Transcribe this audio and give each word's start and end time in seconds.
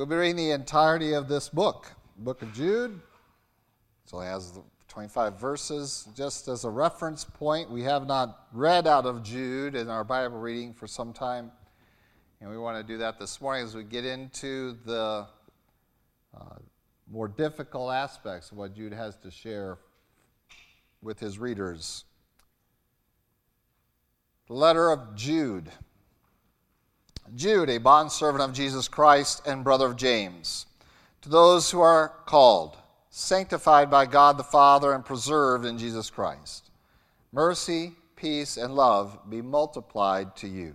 We'll 0.00 0.06
be 0.06 0.16
reading 0.16 0.36
the 0.36 0.52
entirety 0.52 1.12
of 1.12 1.28
this 1.28 1.50
book, 1.50 1.92
Book 2.16 2.40
of 2.40 2.54
Jude. 2.54 3.02
So 4.06 4.20
It 4.20 4.24
has 4.28 4.58
25 4.88 5.38
verses. 5.38 6.08
Just 6.16 6.48
as 6.48 6.64
a 6.64 6.70
reference 6.70 7.22
point, 7.22 7.70
we 7.70 7.82
have 7.82 8.06
not 8.06 8.46
read 8.54 8.86
out 8.86 9.04
of 9.04 9.22
Jude 9.22 9.74
in 9.74 9.90
our 9.90 10.02
Bible 10.02 10.38
reading 10.38 10.72
for 10.72 10.86
some 10.86 11.12
time. 11.12 11.52
And 12.40 12.48
we 12.48 12.56
want 12.56 12.78
to 12.78 12.82
do 12.82 12.96
that 12.96 13.18
this 13.18 13.42
morning 13.42 13.62
as 13.62 13.74
we 13.74 13.84
get 13.84 14.06
into 14.06 14.78
the 14.86 15.26
uh, 16.34 16.44
more 17.12 17.28
difficult 17.28 17.92
aspects 17.92 18.52
of 18.52 18.56
what 18.56 18.74
Jude 18.74 18.94
has 18.94 19.18
to 19.18 19.30
share 19.30 19.76
with 21.02 21.20
his 21.20 21.38
readers. 21.38 22.06
The 24.46 24.54
letter 24.54 24.88
of 24.88 25.14
Jude. 25.14 25.70
Jude, 27.34 27.70
a 27.70 27.78
bondservant 27.78 28.42
of 28.42 28.52
Jesus 28.52 28.88
Christ 28.88 29.42
and 29.46 29.62
brother 29.62 29.86
of 29.86 29.96
James, 29.96 30.66
to 31.22 31.28
those 31.28 31.70
who 31.70 31.80
are 31.80 32.08
called, 32.26 32.76
sanctified 33.10 33.90
by 33.90 34.06
God 34.06 34.36
the 34.36 34.44
Father, 34.44 34.92
and 34.92 35.04
preserved 35.04 35.64
in 35.64 35.78
Jesus 35.78 36.10
Christ. 36.10 36.70
Mercy, 37.32 37.92
peace, 38.16 38.56
and 38.56 38.74
love 38.74 39.18
be 39.28 39.42
multiplied 39.42 40.34
to 40.36 40.48
you. 40.48 40.74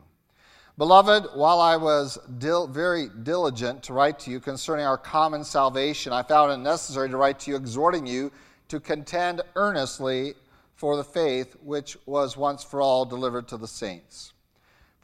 Beloved, 0.77 1.27
while 1.36 1.60
I 1.60 1.77
was 1.77 2.18
dil- 2.38 2.68
very 2.68 3.10
diligent 3.24 3.84
to 3.84 3.94
write 3.94 4.20
to 4.20 4.32
you 4.32 4.40
concerning 4.40 4.85
our 4.85 4.98
common 4.98 5.44
salvation, 5.44 6.12
I 6.12 6.24
found 6.24 6.52
it 6.52 6.58
necessary 6.58 7.10
to 7.10 7.18
write 7.18 7.40
to 7.41 7.52
you, 7.52 7.58
exhorting 7.58 8.05
you 8.05 8.32
to 8.68 8.80
contend 8.80 9.41
earnestly 9.55 10.35
for 10.76 10.98
the 10.98 11.04
faith 11.04 11.55
which 11.63 11.98
was 12.05 12.35
once 12.35 12.63
for 12.63 12.82
all 12.82 13.05
delivered 13.05 13.48
to 13.49 13.58
the 13.58 13.68
saints. 13.68 14.34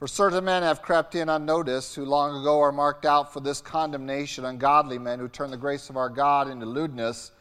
For 0.02 0.08
certain 0.08 0.46
men 0.46 0.64
have 0.64 0.82
crept 0.82 1.14
in 1.14 1.30
unnoticed, 1.30 1.94
who 1.94 2.06
long 2.06 2.42
ago 2.42 2.60
are 2.60 2.72
marked 2.72 3.06
out 3.06 3.32
for 3.32 3.40
this 3.40 3.62
condemnation, 3.62 4.46
ungodly 4.46 4.98
men 4.98 5.20
who 5.20 5.28
turn 5.28 5.52
the 5.52 5.58
grace 5.58 5.92
of 5.92 5.96
our 5.96 6.10
God 6.10 6.50
into 6.50 6.66
lewdness 6.66 7.32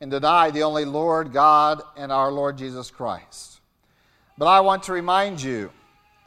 and 0.00 0.10
deny 0.10 0.50
the 0.50 0.64
only 0.64 0.84
Lord 0.84 1.32
God 1.32 1.80
and 1.96 2.10
our 2.10 2.32
Lord 2.32 2.58
Jesus 2.58 2.90
Christ. 2.90 3.60
But 4.36 4.46
I 4.46 4.58
want 4.58 4.82
to 4.82 4.92
remind 4.92 5.40
you, 5.40 5.70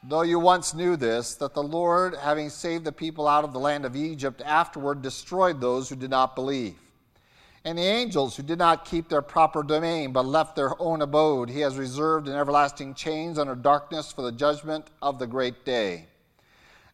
though 0.02 0.22
you 0.22 0.40
once 0.40 0.74
knew 0.74 0.96
this, 0.96 1.36
that 1.36 1.54
the 1.54 1.62
Lord, 1.62 2.16
having 2.16 2.50
saved 2.50 2.86
the 2.86 2.94
people 2.94 3.28
out 3.28 3.44
of 3.44 3.52
the 3.52 3.60
land 3.60 3.84
of 3.84 3.98
Egypt, 3.98 4.42
afterward 4.46 5.02
destroyed 5.02 5.60
those 5.60 5.90
who 5.90 5.98
did 5.98 6.10
not 6.10 6.36
believe. 6.36 6.78
And 7.64 7.78
the 7.78 7.84
angels 7.84 8.36
who 8.36 8.44
did 8.44 8.58
not 8.58 8.86
keep 8.86 9.08
their 9.08 9.22
proper 9.22 9.62
domain, 9.62 10.14
but 10.14 10.26
left 10.26 10.56
their 10.56 10.80
own 10.81 11.04
abode, 11.04 11.50
he 11.50 11.59
has 11.59 11.78
reserved 11.78 12.28
in 12.28 12.34
everlasting 12.34 12.95
chains 12.95 13.38
under 13.38 13.53
darkness 13.53 14.12
for 14.12 14.23
the 14.23 14.31
judgment 14.31 14.88
of 15.02 15.20
the 15.20 15.28
great 15.28 15.64
day. 15.64 16.08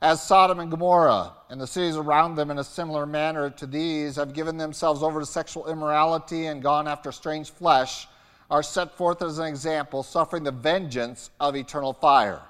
As 0.01 0.21
Sodom 0.21 0.59
and 0.59 0.69
Gomorrah 0.69 1.31
and 1.49 1.59
the 1.59 1.65
cities 1.65 1.95
around 1.95 2.35
them, 2.35 2.51
in 2.51 2.59
a 2.59 2.63
similar 2.63 3.05
manner 3.05 3.49
to 3.49 3.65
these, 3.65 4.17
have 4.17 4.33
given 4.33 4.57
themselves 4.57 5.01
over 5.01 5.21
to 5.21 5.25
sexual 5.25 5.67
immorality 5.67 6.47
and 6.47 6.61
gone 6.61 6.87
after 6.87 7.11
strange 7.13 7.49
flesh, 7.49 8.07
are 8.51 8.61
set 8.61 8.95
forth 8.95 9.21
as 9.21 9.39
an 9.39 9.45
example, 9.45 10.03
suffering 10.03 10.43
the 10.43 10.51
vengeance 10.51 11.29
of 11.39 11.55
eternal 11.55 11.93
fire. 11.93 12.41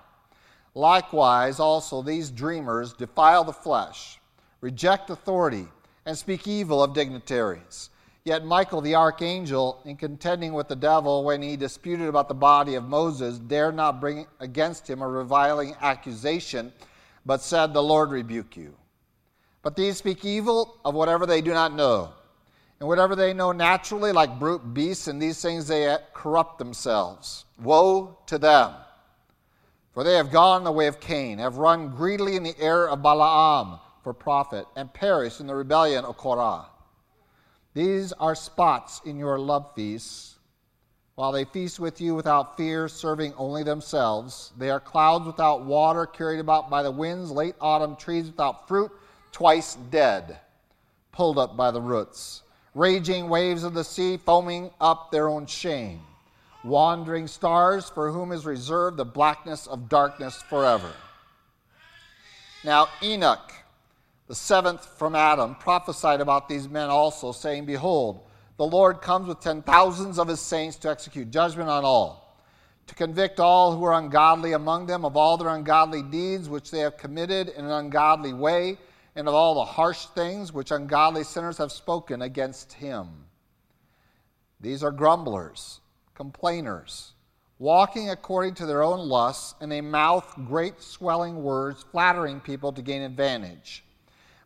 Likewise, 0.73 1.59
also, 1.59 2.01
these 2.01 2.29
dreamers 2.29 2.93
defile 2.93 3.43
the 3.43 3.53
flesh, 3.53 4.19
reject 4.59 5.09
authority, 5.09 5.67
and 6.05 6.17
speak 6.17 6.47
evil 6.47 6.83
of 6.83 6.93
dignitaries. 6.93 7.89
Yet 8.27 8.43
Michael 8.43 8.81
the 8.81 8.95
archangel, 8.95 9.79
in 9.85 9.95
contending 9.95 10.51
with 10.51 10.67
the 10.67 10.75
devil 10.75 11.23
when 11.23 11.41
he 11.41 11.55
disputed 11.55 12.09
about 12.09 12.27
the 12.27 12.33
body 12.33 12.75
of 12.75 12.83
Moses, 12.83 13.39
dared 13.39 13.73
not 13.73 14.01
bring 14.01 14.27
against 14.41 14.89
him 14.89 15.01
a 15.01 15.07
reviling 15.07 15.77
accusation, 15.79 16.73
but 17.25 17.41
said, 17.41 17.71
The 17.71 17.81
Lord 17.81 18.11
rebuke 18.11 18.57
you. 18.57 18.75
But 19.61 19.77
these 19.77 19.95
speak 19.95 20.25
evil 20.25 20.77
of 20.83 20.93
whatever 20.93 21.25
they 21.25 21.39
do 21.39 21.53
not 21.53 21.73
know. 21.73 22.11
And 22.81 22.89
whatever 22.89 23.15
they 23.15 23.31
know 23.31 23.53
naturally, 23.53 24.11
like 24.11 24.39
brute 24.39 24.73
beasts, 24.73 25.07
in 25.07 25.19
these 25.19 25.41
things 25.41 25.65
they 25.65 25.95
corrupt 26.13 26.59
themselves. 26.59 27.45
Woe 27.63 28.17
to 28.25 28.37
them! 28.37 28.73
For 29.93 30.03
they 30.03 30.15
have 30.15 30.31
gone 30.31 30.65
the 30.65 30.71
way 30.73 30.87
of 30.87 30.99
Cain, 30.99 31.37
have 31.37 31.59
run 31.59 31.95
greedily 31.95 32.35
in 32.35 32.43
the 32.43 32.59
error 32.59 32.89
of 32.89 33.01
Balaam 33.01 33.79
for 34.03 34.13
profit, 34.13 34.65
and 34.75 34.93
perished 34.93 35.39
in 35.39 35.47
the 35.47 35.55
rebellion 35.55 36.03
of 36.03 36.17
Korah. 36.17 36.65
These 37.77 38.11
are 38.13 38.33
spots 38.33 39.01
in 39.05 39.19
your 39.19 39.37
love 39.37 39.75
feasts. 39.75 40.39
While 41.13 41.31
they 41.31 41.45
feast 41.45 41.79
with 41.79 42.01
you 42.01 42.15
without 42.15 42.57
fear, 42.57 42.87
serving 42.87 43.35
only 43.37 43.61
themselves, 43.61 44.51
they 44.57 44.71
are 44.71 44.79
clouds 44.79 45.27
without 45.27 45.63
water, 45.63 46.07
carried 46.07 46.39
about 46.39 46.71
by 46.71 46.81
the 46.81 46.89
winds, 46.89 47.29
late 47.29 47.53
autumn 47.61 47.95
trees 47.95 48.25
without 48.25 48.67
fruit, 48.67 48.91
twice 49.31 49.75
dead, 49.91 50.39
pulled 51.11 51.37
up 51.37 51.55
by 51.55 51.69
the 51.69 51.79
roots, 51.79 52.41
raging 52.73 53.29
waves 53.29 53.63
of 53.63 53.75
the 53.75 53.83
sea, 53.83 54.17
foaming 54.17 54.71
up 54.81 55.11
their 55.11 55.29
own 55.29 55.45
shame, 55.45 56.01
wandering 56.63 57.27
stars 57.27 57.91
for 57.91 58.11
whom 58.11 58.31
is 58.31 58.43
reserved 58.43 58.97
the 58.97 59.05
blackness 59.05 59.67
of 59.67 59.87
darkness 59.87 60.41
forever. 60.49 60.93
Now, 62.63 62.87
Enoch 63.03 63.53
the 64.27 64.35
seventh 64.35 64.85
from 64.97 65.15
Adam, 65.15 65.55
prophesied 65.55 66.19
about 66.21 66.49
these 66.49 66.67
men 66.67 66.89
also, 66.89 67.31
saying, 67.31 67.65
Behold, 67.65 68.27
the 68.57 68.65
Lord 68.65 69.01
comes 69.01 69.27
with 69.27 69.39
ten 69.39 69.61
thousands 69.61 70.19
of 70.19 70.27
his 70.27 70.41
saints 70.41 70.75
to 70.77 70.89
execute 70.89 71.31
judgment 71.31 71.69
on 71.69 71.85
all, 71.85 72.37
to 72.87 72.95
convict 72.95 73.39
all 73.39 73.75
who 73.75 73.85
are 73.85 73.93
ungodly 73.93 74.53
among 74.53 74.85
them 74.85 75.05
of 75.05 75.15
all 75.15 75.37
their 75.37 75.49
ungodly 75.49 76.03
deeds 76.03 76.49
which 76.49 76.71
they 76.71 76.79
have 76.79 76.97
committed 76.97 77.49
in 77.49 77.65
an 77.65 77.71
ungodly 77.71 78.33
way, 78.33 78.77
and 79.15 79.27
of 79.27 79.33
all 79.33 79.55
the 79.55 79.65
harsh 79.65 80.05
things 80.07 80.51
which 80.51 80.71
ungodly 80.71 81.23
sinners 81.23 81.57
have 81.57 81.71
spoken 81.71 82.21
against 82.21 82.73
him. 82.73 83.07
These 84.59 84.83
are 84.83 84.91
grumblers, 84.91 85.79
complainers, 86.15 87.13
walking 87.59 88.09
according 88.09 88.55
to 88.55 88.65
their 88.65 88.83
own 88.83 89.07
lusts, 89.07 89.55
and 89.61 89.71
they 89.71 89.81
mouth 89.81 90.33
great 90.47 90.81
swelling 90.81 91.43
words, 91.43 91.85
flattering 91.91 92.39
people 92.41 92.73
to 92.73 92.81
gain 92.81 93.01
advantage. 93.01 93.83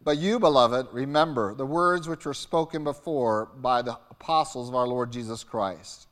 But 0.04 0.18
you, 0.18 0.40
beloved, 0.40 0.88
remember 0.92 1.54
the 1.54 1.66
words 1.66 2.08
which 2.08 2.26
were 2.26 2.34
spoken 2.34 2.84
before 2.84 3.52
by 3.58 3.84
the 3.84 4.00
apostles 4.10 4.68
of 4.68 4.76
our 4.76 4.88
Lord 4.88 5.12
Jesus 5.12 5.44
Christ. 5.44 6.08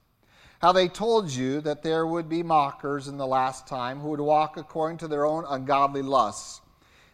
How 0.61 0.71
they 0.71 0.87
told 0.87 1.31
you 1.31 1.61
that 1.61 1.81
there 1.81 2.05
would 2.05 2.29
be 2.29 2.43
mockers 2.43 3.07
in 3.07 3.17
the 3.17 3.25
last 3.25 3.65
time 3.65 3.99
who 3.99 4.09
would 4.09 4.19
walk 4.19 4.57
according 4.57 4.99
to 4.99 5.07
their 5.07 5.25
own 5.25 5.43
ungodly 5.49 6.03
lusts. 6.03 6.61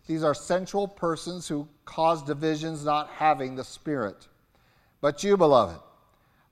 These 0.06 0.24
are 0.24 0.34
sensual 0.34 0.88
persons 0.88 1.48
who 1.48 1.68
cause 1.86 2.22
divisions, 2.24 2.84
not 2.84 3.10
having 3.10 3.56
the 3.56 3.64
Spirit. 3.64 4.28
But 5.00 5.24
you, 5.24 5.38
beloved, 5.38 5.80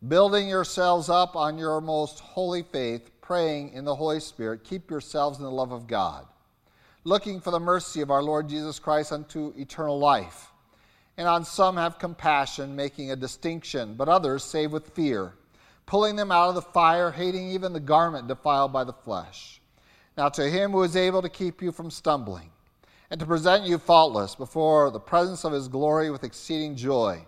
building 0.08 0.48
yourselves 0.48 1.10
up 1.10 1.36
on 1.36 1.58
your 1.58 1.82
most 1.82 2.20
holy 2.20 2.64
faith, 2.64 3.12
praying 3.22 3.74
in 3.74 3.84
the 3.84 3.96
Holy 3.96 4.20
Spirit, 4.20 4.64
keep 4.64 4.90
yourselves 4.90 5.38
in 5.40 5.44
the 5.44 5.52
love 5.52 5.72
of 5.72 5.88
God 5.88 6.28
looking 7.06 7.42
for 7.42 7.52
the 7.52 7.60
mercy 7.60 8.02
of 8.02 8.12
our 8.12 8.24
Lord 8.24 8.48
Jesus 8.48 8.80
Christ 8.80 9.12
unto 9.12 9.54
eternal 9.58 10.00
life. 10.00 10.52
And 11.18 11.28
on 11.28 11.46
some 11.46 11.78
have 11.78 12.00
compassion, 12.00 12.76
making 12.76 13.12
a 13.12 13.16
distinction, 13.16 13.96
but 13.96 14.10
others 14.10 14.44
save 14.44 14.72
with 14.72 14.96
fear, 14.96 15.34
pulling 15.86 16.16
them 16.16 16.32
out 16.32 16.50
of 16.50 16.56
the 16.56 16.62
fire, 16.62 17.12
hating 17.12 17.50
even 17.50 17.74
the 17.74 17.80
garment 17.80 18.28
defiled 18.28 18.72
by 18.72 18.84
the 18.84 18.94
flesh. 18.94 19.62
Now, 20.18 20.30
to 20.30 20.50
him 20.50 20.72
who 20.72 20.84
is 20.84 20.96
able 20.96 21.22
to 21.22 21.30
keep 21.30 21.62
you 21.62 21.72
from 21.72 21.92
stumbling, 21.92 22.50
and 23.12 23.20
to 23.20 23.26
present 23.26 23.66
you 23.66 23.78
faultless 23.78 24.34
before 24.34 24.90
the 24.90 25.00
presence 25.00 25.44
of 25.44 25.54
his 25.54 25.68
glory 25.68 26.10
with 26.10 26.24
exceeding 26.24 26.76
joy, 26.76 27.24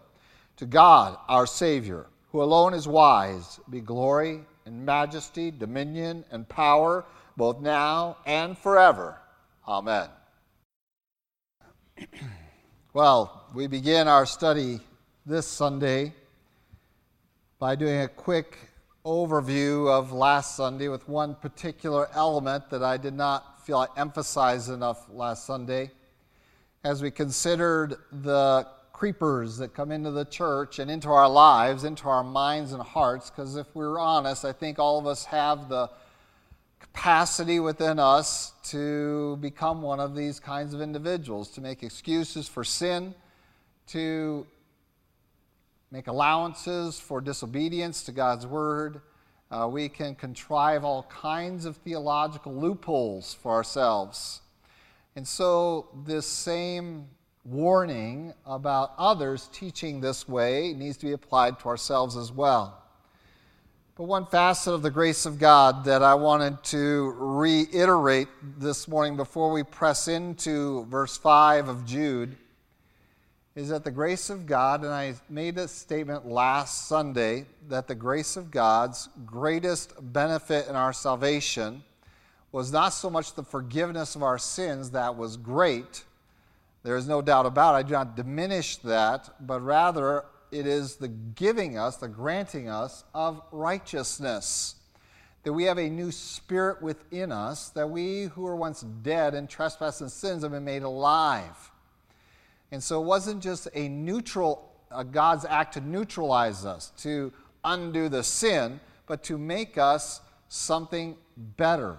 to 0.58 0.66
God 0.66 1.18
our 1.28 1.46
Savior, 1.46 2.08
who 2.32 2.42
alone 2.42 2.74
is 2.74 2.88
wise, 2.88 3.60
be 3.70 3.82
glory 3.82 4.42
and 4.66 4.86
majesty, 4.86 5.52
dominion 5.52 6.26
and 6.32 6.48
power, 6.50 7.06
both 7.38 7.60
now 7.60 8.18
and 8.26 8.58
forever. 8.58 9.20
Amen. 9.68 10.10
Well, 12.94 13.46
we 13.56 13.66
begin 13.66 14.08
our 14.08 14.28
study 14.28 14.80
this 15.26 15.48
Sunday 15.48 16.14
by 17.58 17.76
doing 17.76 18.02
a 18.02 18.08
quick 18.08 18.60
overview 19.04 19.90
of 19.90 20.12
last 20.12 20.56
Sunday 20.56 20.88
with 20.88 21.10
one 21.10 21.34
particular 21.34 22.10
element 22.14 22.70
that 22.70 22.84
I 22.84 22.98
did 22.98 23.16
not 23.16 23.66
feel 23.66 23.80
I 23.80 23.88
emphasized 23.98 24.70
enough 24.70 25.08
last 25.12 25.48
Sunday. 25.48 25.90
As 26.84 27.02
we 27.02 27.10
considered 27.10 27.96
the 28.12 28.68
creepers 28.94 29.58
that 29.58 29.74
come 29.74 29.92
into 29.92 30.12
the 30.12 30.26
church 30.26 30.78
and 30.78 30.92
into 30.92 31.10
our 31.10 31.28
lives, 31.28 31.86
into 31.86 32.08
our 32.08 32.24
minds 32.24 32.72
and 32.72 32.84
hearts, 32.84 33.32
because 33.32 33.56
if 33.56 33.66
we're 33.74 33.98
honest, 33.98 34.46
I 34.46 34.52
think 34.52 34.78
all 34.78 35.00
of 35.00 35.08
us 35.08 35.26
have 35.26 35.70
the 35.70 35.90
capacity 36.96 37.60
within 37.60 38.00
us 38.00 38.54
to 38.64 39.36
become 39.42 39.82
one 39.82 40.00
of 40.00 40.16
these 40.16 40.40
kinds 40.40 40.74
of 40.74 40.80
individuals, 40.82 41.50
to 41.50 41.60
make 41.60 41.84
excuses 41.84 42.48
for 42.48 42.64
sin, 42.64 43.14
to 43.86 44.48
make 45.92 46.08
allowances 46.08 46.98
for 46.98 47.20
disobedience 47.20 48.02
to 48.04 48.14
God's 48.14 48.48
word. 48.48 49.02
Uh, 49.52 49.68
we 49.70 49.90
can 49.90 50.16
contrive 50.16 50.86
all 50.86 51.04
kinds 51.04 51.66
of 51.66 51.76
theological 51.78 52.56
loopholes 52.56 53.34
for 53.34 53.52
ourselves. 53.52 54.42
And 55.18 55.28
so, 55.28 55.90
this 56.06 56.26
same 56.26 57.08
warning 57.44 58.34
about 58.46 58.94
others 58.98 59.50
teaching 59.52 60.00
this 60.00 60.30
way 60.30 60.74
needs 60.74 60.96
to 60.98 61.08
be 61.08 61.12
applied 61.12 61.60
to 61.60 61.68
ourselves 61.68 62.16
as 62.16 62.32
well. 62.32 62.85
But 63.98 64.04
one 64.06 64.26
facet 64.26 64.74
of 64.74 64.82
the 64.82 64.92
grace 64.92 65.26
of 65.26 65.40
God 65.40 65.86
that 65.86 66.04
I 66.04 66.16
wanted 66.16 66.62
to 66.66 67.16
reiterate 67.18 68.28
this 68.58 68.90
morning 68.90 69.16
before 69.16 69.54
we 69.54 69.64
press 69.64 70.10
into 70.10 70.84
verse 70.88 71.16
5 71.16 71.70
of 71.70 71.86
Jude 71.86 72.36
is 73.56 73.70
that 73.70 73.86
the 73.86 73.92
grace 73.92 74.30
of 74.30 74.46
God, 74.46 74.84
and 74.84 74.92
I 74.92 75.14
made 75.30 75.56
this 75.56 75.72
statement 75.72 76.28
last 76.28 76.90
Sunday, 76.90 77.46
that 77.70 77.88
the 77.88 77.96
grace 77.96 78.36
of 78.36 78.52
God's 78.52 79.08
greatest 79.26 79.94
benefit 80.12 80.68
in 80.68 80.76
our 80.76 80.92
salvation 80.92 81.82
was 82.52 82.74
not 82.74 82.90
so 82.90 83.10
much 83.10 83.34
the 83.34 83.44
forgiveness 83.44 84.14
of 84.14 84.24
our 84.24 84.38
sins, 84.38 84.92
that 84.92 85.16
was 85.16 85.38
great. 85.38 86.04
There 86.84 86.98
is 86.98 87.08
no 87.08 87.22
doubt 87.22 87.46
about 87.46 87.76
it. 87.76 87.78
I 87.78 87.84
do 87.84 87.94
not 87.94 88.18
diminish 88.18 88.76
that, 88.78 89.30
but 89.40 89.62
rather 89.62 90.26
it 90.52 90.68
is 90.68 90.96
the 90.96 91.08
giving 91.08 91.78
us, 91.78 91.98
the 91.98 92.08
granting 92.08 92.70
us 92.70 93.04
of 93.14 93.42
righteousness. 93.52 94.76
That 95.44 95.54
we 95.54 95.66
have 95.66 95.78
a 95.78 95.90
new 95.90 96.12
spirit 96.12 96.82
within 96.82 97.32
us, 97.32 97.70
that 97.70 97.90
we 97.90 98.24
who 98.24 98.44
were 98.44 98.56
once 98.56 98.82
dead 98.82 99.36
in 99.36 99.48
trespass 99.48 100.02
and 100.02 100.12
sins 100.12 100.44
have 100.44 100.52
been 100.52 100.66
made 100.66 100.84
alive. 100.84 101.72
And 102.72 102.84
so 102.84 103.02
it 103.02 103.06
wasn't 103.06 103.44
just 103.44 103.68
a 103.76 103.88
neutral, 103.88 104.72
a 104.90 105.04
God's 105.04 105.46
act 105.46 105.76
to 105.76 105.82
neutralize 105.82 106.66
us, 106.66 106.92
to 106.98 107.32
undo 107.64 108.10
the 108.10 108.24
sin, 108.24 108.80
but 109.06 109.24
to 109.26 109.38
make 109.38 109.78
us 109.78 110.22
something 110.48 111.16
better, 111.38 111.98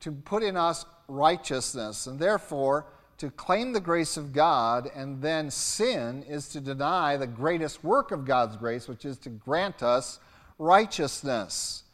to 0.00 0.12
put 0.12 0.42
in 0.42 0.56
us 0.56 0.86
righteousness. 1.08 2.06
And 2.06 2.18
therefore, 2.18 2.86
to 3.18 3.30
claim 3.30 3.72
the 3.72 3.80
grace 3.80 4.16
of 4.16 4.32
God 4.32 4.90
and 4.94 5.22
then 5.22 5.50
sin 5.50 6.22
is 6.28 6.48
to 6.50 6.60
deny 6.60 7.16
the 7.16 7.26
greatest 7.26 7.82
work 7.82 8.10
of 8.10 8.24
God's 8.24 8.56
grace, 8.56 8.88
which 8.88 9.04
is 9.04 9.16
to 9.18 9.30
grant 9.30 9.82
us 9.82 10.18
righteousness. 10.58 11.84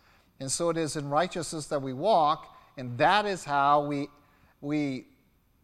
And 0.41 0.51
so 0.51 0.71
it 0.71 0.77
is 0.77 0.97
in 0.97 1.09
righteousness 1.09 1.67
that 1.67 1.83
we 1.83 1.93
walk, 1.93 2.57
and 2.77 2.99
that 2.99 3.27
is 3.27 3.45
how 3.45 3.85
we, 3.85 4.09
we 4.61 5.07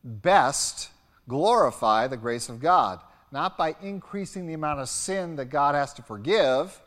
best 0.04 0.90
glorify 1.26 2.06
the 2.06 2.16
grace 2.16 2.48
of 2.48 2.60
God. 2.60 3.00
Not 3.32 3.58
by 3.58 3.74
increasing 3.82 4.46
the 4.46 4.54
amount 4.54 4.80
of 4.80 4.88
sin 4.88 5.36
that 5.36 5.46
God 5.46 5.74
has 5.74 5.92
to 5.94 6.02
forgive. 6.02 6.80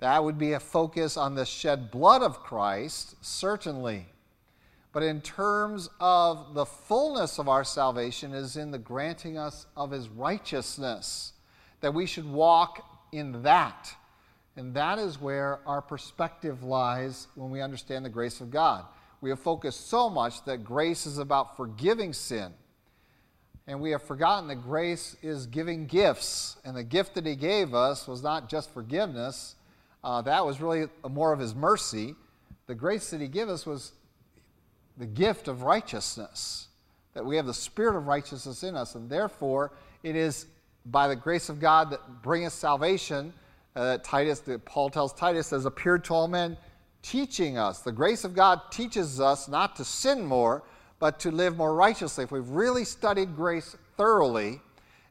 That 0.00 0.24
would 0.24 0.38
be 0.38 0.54
a 0.54 0.60
focus 0.60 1.16
on 1.16 1.34
the 1.34 1.44
shed 1.44 1.90
blood 1.90 2.22
of 2.22 2.40
Christ, 2.42 3.14
certainly. 3.20 4.06
But 4.92 5.02
in 5.04 5.20
terms 5.20 5.88
of 6.00 6.54
the 6.54 6.66
fullness 6.66 7.38
of 7.38 7.48
our 7.48 7.62
salvation 7.62 8.32
is 8.32 8.56
in 8.56 8.70
the 8.70 8.78
granting 8.78 9.38
us 9.38 9.66
of 9.76 9.92
his 9.92 10.08
righteousness, 10.08 11.32
that 11.80 11.94
we 11.94 12.06
should 12.06 12.30
walk 12.30 12.84
in 13.12 13.42
that. 13.42 13.94
And 14.56 14.74
that 14.74 14.98
is 14.98 15.20
where 15.20 15.60
our 15.66 15.80
perspective 15.80 16.64
lies 16.64 17.28
when 17.34 17.50
we 17.50 17.60
understand 17.60 18.04
the 18.04 18.10
grace 18.10 18.40
of 18.40 18.50
God. 18.50 18.84
We 19.20 19.30
have 19.30 19.38
focused 19.38 19.88
so 19.88 20.10
much 20.10 20.44
that 20.44 20.64
grace 20.64 21.06
is 21.06 21.18
about 21.18 21.56
forgiving 21.56 22.12
sin. 22.12 22.52
And 23.66 23.80
we 23.80 23.92
have 23.92 24.02
forgotten 24.02 24.48
that 24.48 24.62
grace 24.62 25.16
is 25.22 25.46
giving 25.46 25.86
gifts. 25.86 26.56
And 26.64 26.76
the 26.76 26.82
gift 26.82 27.14
that 27.14 27.26
he 27.26 27.36
gave 27.36 27.74
us 27.74 28.08
was 28.08 28.22
not 28.22 28.48
just 28.48 28.70
forgiveness, 28.70 29.54
uh, 30.02 30.22
that 30.22 30.44
was 30.44 30.60
really 30.60 30.88
more 31.08 31.32
of 31.32 31.38
his 31.38 31.54
mercy. 31.54 32.14
The 32.66 32.74
grace 32.74 33.10
that 33.10 33.20
he 33.20 33.28
gave 33.28 33.48
us 33.48 33.66
was 33.66 33.92
the 35.00 35.06
gift 35.06 35.48
of 35.48 35.62
righteousness, 35.62 36.68
that 37.14 37.24
we 37.24 37.34
have 37.36 37.46
the 37.46 37.54
spirit 37.54 37.96
of 37.96 38.06
righteousness 38.06 38.62
in 38.62 38.76
us, 38.76 38.94
and 38.94 39.08
therefore 39.08 39.72
it 40.02 40.14
is 40.14 40.44
by 40.84 41.08
the 41.08 41.16
grace 41.16 41.48
of 41.48 41.58
God 41.58 41.90
that 41.90 42.22
bringeth 42.22 42.52
salvation. 42.52 43.32
Uh, 43.74 43.84
that 43.84 44.04
Titus, 44.04 44.40
that 44.40 44.64
Paul 44.66 44.90
tells 44.90 45.14
Titus, 45.14 45.50
has 45.50 45.64
appeared 45.64 46.04
to 46.04 46.14
all 46.14 46.28
men, 46.28 46.56
teaching 47.02 47.56
us. 47.56 47.80
The 47.80 47.92
grace 47.92 48.24
of 48.24 48.34
God 48.34 48.60
teaches 48.70 49.20
us 49.20 49.48
not 49.48 49.74
to 49.76 49.84
sin 49.84 50.24
more, 50.24 50.64
but 50.98 51.18
to 51.20 51.30
live 51.30 51.56
more 51.56 51.74
righteously. 51.74 52.24
If 52.24 52.30
we've 52.30 52.48
really 52.50 52.84
studied 52.84 53.34
grace 53.34 53.76
thoroughly 53.96 54.60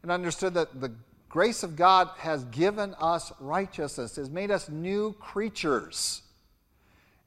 and 0.04 0.12
understood 0.12 0.54
that 0.54 0.80
the 0.80 0.92
grace 1.30 1.64
of 1.64 1.76
God 1.76 2.10
has 2.18 2.44
given 2.46 2.94
us 3.00 3.32
righteousness, 3.40 4.18
has 4.18 4.30
made 4.30 4.52
us 4.52 4.70
new 4.70 5.14
creatures 5.14 6.22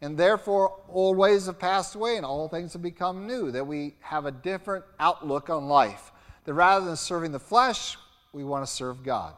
and 0.03 0.19
therefore 0.19 0.81
old 0.89 1.17
ways 1.17 1.47
have 1.47 1.61
passed 1.61 1.95
away 1.95 2.17
and 2.17 2.27
all 2.27 2.49
things 2.49 2.73
have 2.73 2.83
become 2.83 3.25
new, 3.27 3.53
that 3.53 3.65
we 3.65 3.95
have 4.01 4.27
a 4.27 4.33
different 4.33 4.85
outlook 4.99 5.49
on 5.49 5.69
life. 5.69 6.11
That 6.45 6.55
rather 6.55 6.85
than 6.85 6.97
serving 6.97 7.31
the 7.31 7.39
flesh, 7.39 7.97
we 8.33 8.43
want 8.43 8.67
to 8.67 8.71
serve 8.71 9.05
God. 9.05 9.35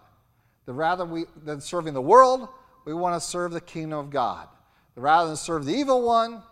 That 0.64 0.72
rather 0.72 1.04
we, 1.04 1.26
than 1.44 1.60
serving 1.60 1.92
the 1.92 2.00
world, 2.00 2.48
we 2.86 2.94
want 2.94 3.14
to 3.14 3.20
serve 3.20 3.52
the 3.52 3.60
kingdom 3.60 3.98
of 3.98 4.10
God. 4.10 4.48
That 4.94 5.02
rather 5.02 5.28
than 5.28 5.36
serve 5.36 5.66
the 5.66 5.74
evil 5.74 6.00
one, 6.00 6.42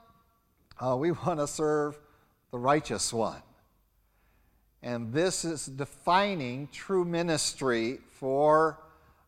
uh, 0.79 0.95
we 0.95 1.11
want 1.27 1.41
to 1.41 1.47
serve 1.47 1.99
the 2.51 2.59
righteous 2.59 3.15
one. 3.15 3.41
And 4.83 5.11
this 5.11 5.43
is 5.43 5.65
defining 5.65 6.69
true 6.71 7.07
ministry 7.07 7.99
for 8.11 8.79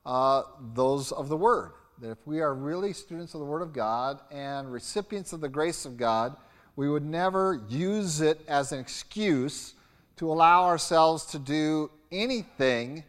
uh, 0.04 0.42
those 0.75 1.10
of 1.10 1.31
the 1.31 1.38
Word 1.38 1.72
that 2.04 2.10
if 2.10 2.26
we 2.26 2.42
are 2.42 2.52
really 2.52 2.92
students 2.92 3.32
of 3.32 3.40
the 3.40 3.46
Word 3.46 3.62
of 3.62 3.72
God 3.72 4.20
and 4.30 4.70
recipients 4.70 5.32
of 5.32 5.40
the 5.40 5.48
grace 5.48 5.86
of 5.86 5.96
God, 5.96 6.36
we 6.76 6.86
would 6.86 7.02
never 7.02 7.62
use 7.66 8.20
it 8.20 8.42
as 8.46 8.72
an 8.72 8.78
excuse 8.78 9.72
to 10.16 10.30
allow 10.30 10.64
ourselves 10.64 11.24
to 11.24 11.38
do 11.38 11.90
anything 12.12 13.04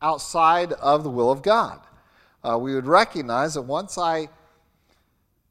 outside 0.00 0.72
of 0.72 1.04
the 1.04 1.08
will 1.08 1.30
of 1.30 1.40
God. 1.40 1.78
Uh, 2.42 2.58
we 2.58 2.74
would 2.74 2.88
recognize 2.88 3.54
that 3.54 3.62
once 3.62 3.96
I 3.96 4.28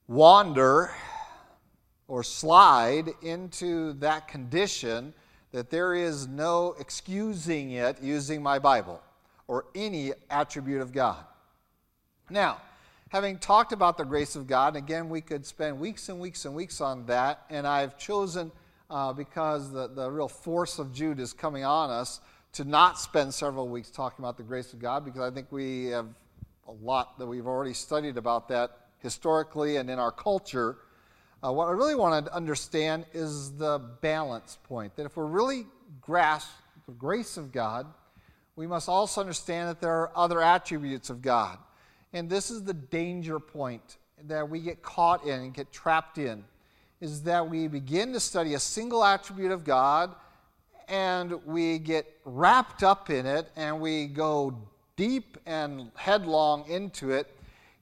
wander 0.10 0.94
or 2.10 2.26
slide 2.26 3.12
into 3.22 3.94
that 4.00 4.28
condition, 4.28 5.14
that 5.54 5.70
there 5.70 5.96
is 5.96 6.28
no 6.28 6.76
excusing 6.78 7.72
it 7.72 8.02
using 8.02 8.44
my 8.44 8.60
Bible 8.60 9.02
or 9.48 9.68
any 9.76 10.12
attribute 10.30 10.82
of 10.82 10.92
God. 10.92 11.24
Now, 12.30 12.58
having 13.12 13.38
talked 13.38 13.74
about 13.74 13.98
the 13.98 14.06
grace 14.06 14.38
of 14.38 14.48
God, 14.48 14.78
again, 14.78 15.10
we 15.10 15.20
could 15.20 15.46
spend 15.46 15.78
weeks 15.78 16.08
and 16.08 16.18
weeks 16.18 16.46
and 16.46 16.56
weeks 16.56 16.80
on 16.80 17.06
that, 17.08 17.42
and 17.50 17.68
I've 17.68 17.98
chosen, 17.98 18.54
uh, 18.90 19.12
because 19.12 19.70
the, 19.70 19.90
the 19.90 20.10
real 20.10 20.30
force 20.30 20.80
of 20.80 20.94
Jude 20.94 21.20
is 21.20 21.34
coming 21.34 21.66
on 21.66 21.90
us, 21.90 22.22
to 22.54 22.64
not 22.64 22.98
spend 22.98 23.34
several 23.34 23.68
weeks 23.68 23.92
talking 23.92 24.24
about 24.24 24.38
the 24.38 24.44
grace 24.44 24.72
of 24.72 24.80
God, 24.80 25.04
because 25.04 25.20
I 25.20 25.30
think 25.30 25.52
we 25.52 25.88
have 25.88 26.08
a 26.70 26.72
lot 26.72 27.20
that 27.20 27.28
we've 27.28 27.48
already 27.48 27.74
studied 27.74 28.16
about 28.16 28.48
that 28.48 28.78
historically 29.00 29.76
and 29.76 29.90
in 29.90 30.00
our 30.00 30.12
culture. 30.12 30.78
Uh, 31.44 31.52
what 31.52 31.68
I 31.68 31.72
really 31.72 31.96
want 31.96 32.26
to 32.26 32.34
understand 32.34 33.06
is 33.14 33.52
the 33.58 33.80
balance 34.00 34.58
point 34.64 34.96
that 34.96 35.06
if 35.06 35.18
we're 35.18 35.26
really 35.26 35.66
grasp 36.00 36.50
the 36.88 36.94
grace 36.94 37.36
of 37.36 37.52
God, 37.52 37.88
we 38.56 38.68
must 38.68 38.88
also 38.88 39.20
understand 39.20 39.68
that 39.68 39.82
there 39.82 39.92
are 39.92 40.12
other 40.16 40.42
attributes 40.42 41.10
of 41.10 41.22
God. 41.22 41.58
And 42.14 42.30
this 42.30 42.52
is 42.52 42.64
the 42.64 42.74
danger 42.74 43.40
point 43.40 43.98
that 44.28 44.50
we 44.50 44.60
get 44.60 44.82
caught 44.82 45.26
in 45.26 45.42
and 45.42 45.54
get 45.54 45.72
trapped 45.72 46.18
in 46.18 46.44
is 47.00 47.24
that 47.24 47.50
we 47.50 47.68
begin 47.68 48.14
to 48.14 48.20
study 48.20 48.54
a 48.54 48.60
single 48.60 49.04
attribute 49.04 49.52
of 49.52 49.64
God 49.64 50.14
and 50.88 51.44
we 51.46 51.80
get 51.80 52.06
wrapped 52.26 52.84
up 52.84 53.10
in 53.10 53.26
it 53.26 53.50
and 53.56 53.80
we 53.80 54.06
go 54.08 54.56
deep 54.98 55.38
and 55.46 55.90
headlong 55.96 56.68
into 56.68 57.12
it 57.12 57.34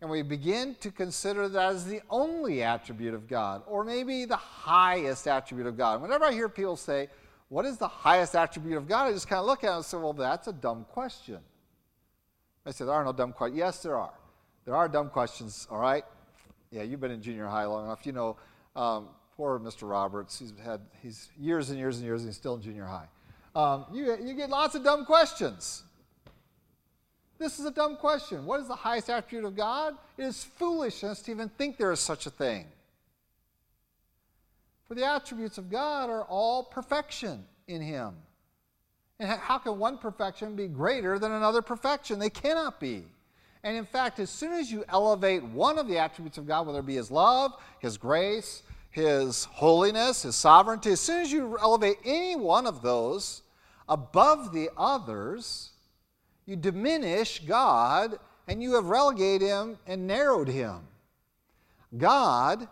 and 0.01 0.09
we 0.09 0.21
begin 0.21 0.75
to 0.79 0.91
consider 0.91 1.49
that 1.49 1.71
as 1.71 1.85
the 1.85 2.01
only 2.09 2.63
attribute 2.63 3.13
of 3.13 3.27
God 3.27 3.63
or 3.67 3.83
maybe 3.83 4.23
the 4.25 4.37
highest 4.37 5.27
attribute 5.27 5.67
of 5.67 5.75
God. 5.75 6.01
Whenever 6.01 6.25
I 6.25 6.31
hear 6.31 6.47
people 6.47 6.77
say, 6.77 7.09
What 7.49 7.65
is 7.65 7.77
the 7.77 7.87
highest 7.87 8.35
attribute 8.35 8.77
of 8.77 8.87
God? 8.87 9.07
I 9.07 9.11
just 9.11 9.27
kind 9.27 9.39
of 9.39 9.45
look 9.45 9.63
at 9.63 9.73
it 9.73 9.75
and 9.75 9.85
say, 9.85 9.97
Well, 9.97 10.13
that's 10.13 10.47
a 10.47 10.53
dumb 10.53 10.85
question. 10.89 11.39
I 12.65 12.71
say, 12.71 12.85
There 12.85 12.93
are 12.93 13.03
no 13.03 13.11
dumb 13.11 13.33
questions. 13.33 13.57
Yes, 13.59 13.83
there 13.83 13.97
are. 13.97 14.13
There 14.69 14.75
are 14.75 14.87
dumb 14.87 15.09
questions, 15.09 15.67
all 15.71 15.79
right? 15.79 16.03
Yeah, 16.69 16.83
you've 16.83 16.99
been 16.99 17.09
in 17.09 17.23
junior 17.23 17.47
high 17.47 17.65
long 17.65 17.85
enough. 17.85 18.05
You 18.05 18.11
know, 18.11 18.37
um, 18.75 19.07
poor 19.35 19.59
Mr. 19.59 19.89
Roberts, 19.89 20.37
he's 20.37 20.53
had 20.63 20.79
he's 21.01 21.29
years 21.39 21.71
and 21.71 21.79
years 21.79 21.97
and 21.97 22.05
years, 22.05 22.21
and 22.21 22.29
he's 22.29 22.37
still 22.37 22.53
in 22.53 22.61
junior 22.61 22.85
high. 22.85 23.07
Um, 23.55 23.85
you, 23.91 24.15
you 24.23 24.35
get 24.35 24.51
lots 24.51 24.75
of 24.75 24.83
dumb 24.83 25.05
questions. 25.05 25.81
This 27.39 27.57
is 27.57 27.65
a 27.65 27.71
dumb 27.71 27.97
question. 27.97 28.45
What 28.45 28.59
is 28.59 28.67
the 28.67 28.75
highest 28.75 29.09
attribute 29.09 29.47
of 29.47 29.55
God? 29.55 29.95
It 30.19 30.25
is 30.25 30.43
foolishness 30.43 31.23
to 31.23 31.31
even 31.31 31.49
think 31.49 31.77
there 31.77 31.91
is 31.91 31.99
such 31.99 32.27
a 32.27 32.29
thing. 32.29 32.67
For 34.87 34.93
the 34.93 35.03
attributes 35.03 35.57
of 35.57 35.71
God 35.71 36.11
are 36.11 36.25
all 36.25 36.63
perfection 36.63 37.43
in 37.67 37.81
Him. 37.81 38.13
And 39.19 39.31
how 39.31 39.57
can 39.57 39.79
one 39.79 39.97
perfection 39.97 40.55
be 40.55 40.67
greater 40.67 41.17
than 41.17 41.31
another 41.31 41.63
perfection? 41.63 42.19
They 42.19 42.29
cannot 42.29 42.79
be. 42.79 43.05
And 43.63 43.75
in 43.75 43.85
fact, 43.85 44.19
as 44.19 44.29
soon 44.29 44.53
as 44.53 44.71
you 44.71 44.85
elevate 44.87 45.43
one 45.43 45.77
of 45.77 45.87
the 45.87 45.97
attributes 45.97 46.37
of 46.37 46.47
God, 46.47 46.65
whether 46.65 46.79
it 46.79 46.85
be 46.85 46.95
His 46.95 47.11
love, 47.11 47.53
His 47.79 47.97
grace, 47.97 48.63
His 48.89 49.45
holiness, 49.45 50.23
His 50.23 50.35
sovereignty, 50.35 50.91
as 50.91 51.01
soon 51.01 51.21
as 51.21 51.31
you 51.31 51.57
elevate 51.59 51.97
any 52.05 52.35
one 52.35 52.65
of 52.65 52.81
those 52.81 53.41
above 53.89 54.53
the 54.53 54.69
others, 54.77 55.71
you 56.45 56.55
diminish 56.55 57.39
God 57.45 58.17
and 58.49 58.63
you 58.63 58.73
have 58.73 58.85
relegated 58.85 59.47
him 59.47 59.77
and 59.85 60.07
narrowed 60.07 60.47
him. 60.47 60.79
God 61.95 62.67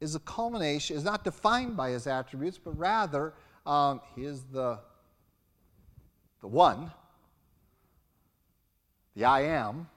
is 0.00 0.14
a 0.14 0.20
culmination, 0.20 0.96
is 0.96 1.04
not 1.04 1.22
defined 1.22 1.76
by 1.76 1.90
his 1.90 2.06
attributes, 2.06 2.58
but 2.58 2.76
rather 2.78 3.34
um, 3.66 4.00
he 4.14 4.24
is 4.24 4.44
the, 4.44 4.78
the 6.40 6.48
one, 6.48 6.90
the 9.14 9.24
I 9.24 9.42
am. 9.42 9.88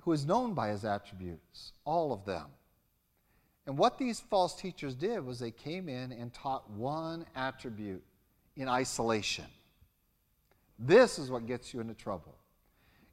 Who 0.00 0.12
is 0.12 0.24
known 0.24 0.54
by 0.54 0.68
his 0.68 0.84
attributes, 0.84 1.72
all 1.84 2.12
of 2.12 2.24
them. 2.24 2.46
And 3.66 3.76
what 3.76 3.98
these 3.98 4.18
false 4.18 4.54
teachers 4.54 4.94
did 4.94 5.24
was 5.24 5.38
they 5.38 5.50
came 5.50 5.88
in 5.88 6.12
and 6.12 6.32
taught 6.32 6.68
one 6.70 7.26
attribute 7.36 8.02
in 8.56 8.68
isolation. 8.68 9.44
This 10.78 11.18
is 11.18 11.30
what 11.30 11.46
gets 11.46 11.74
you 11.74 11.80
into 11.80 11.94
trouble. 11.94 12.34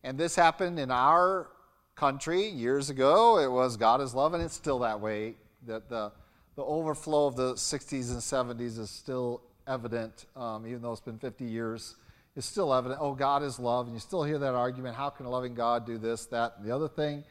And 0.03 0.17
this 0.17 0.35
happened 0.35 0.79
in 0.79 0.89
our 0.89 1.49
country 1.95 2.47
years 2.47 2.89
ago. 2.89 3.39
It 3.39 3.51
was 3.51 3.75
God 3.75 3.99
is 4.01 4.15
love, 4.15 4.33
and 4.33 4.41
it's 4.41 4.53
still 4.53 4.79
that 4.79 5.01
way. 5.01 5.35
That 5.65 5.89
the, 5.89 6.13
the 6.55 6.63
overflow 6.63 7.27
of 7.27 7.35
the 7.35 7.55
60s 7.55 8.11
and 8.11 8.19
70s 8.59 8.79
is 8.79 8.89
still 8.89 9.41
evident, 9.67 10.25
um, 10.35 10.65
even 10.65 10.81
though 10.81 10.91
it's 10.91 11.01
been 11.01 11.19
50 11.19 11.45
years. 11.45 11.95
It's 12.35 12.45
still 12.45 12.73
evident. 12.73 12.99
Oh, 13.01 13.13
God 13.13 13.43
is 13.43 13.59
love. 13.59 13.87
And 13.87 13.95
you 13.95 13.99
still 13.99 14.23
hear 14.23 14.37
that 14.39 14.53
argument 14.53 14.95
how 14.95 15.09
can 15.09 15.25
a 15.25 15.29
loving 15.29 15.55
God 15.55 15.85
do 15.85 15.97
this, 15.97 16.25
that, 16.27 16.55
and 16.57 16.67
the 16.67 16.73
other 16.73 16.87
thing? 16.87 17.23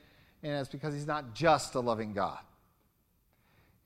And 0.42 0.52
it's 0.52 0.68
because 0.68 0.94
He's 0.94 1.06
not 1.06 1.34
just 1.34 1.74
a 1.74 1.80
loving 1.80 2.12
God. 2.12 2.38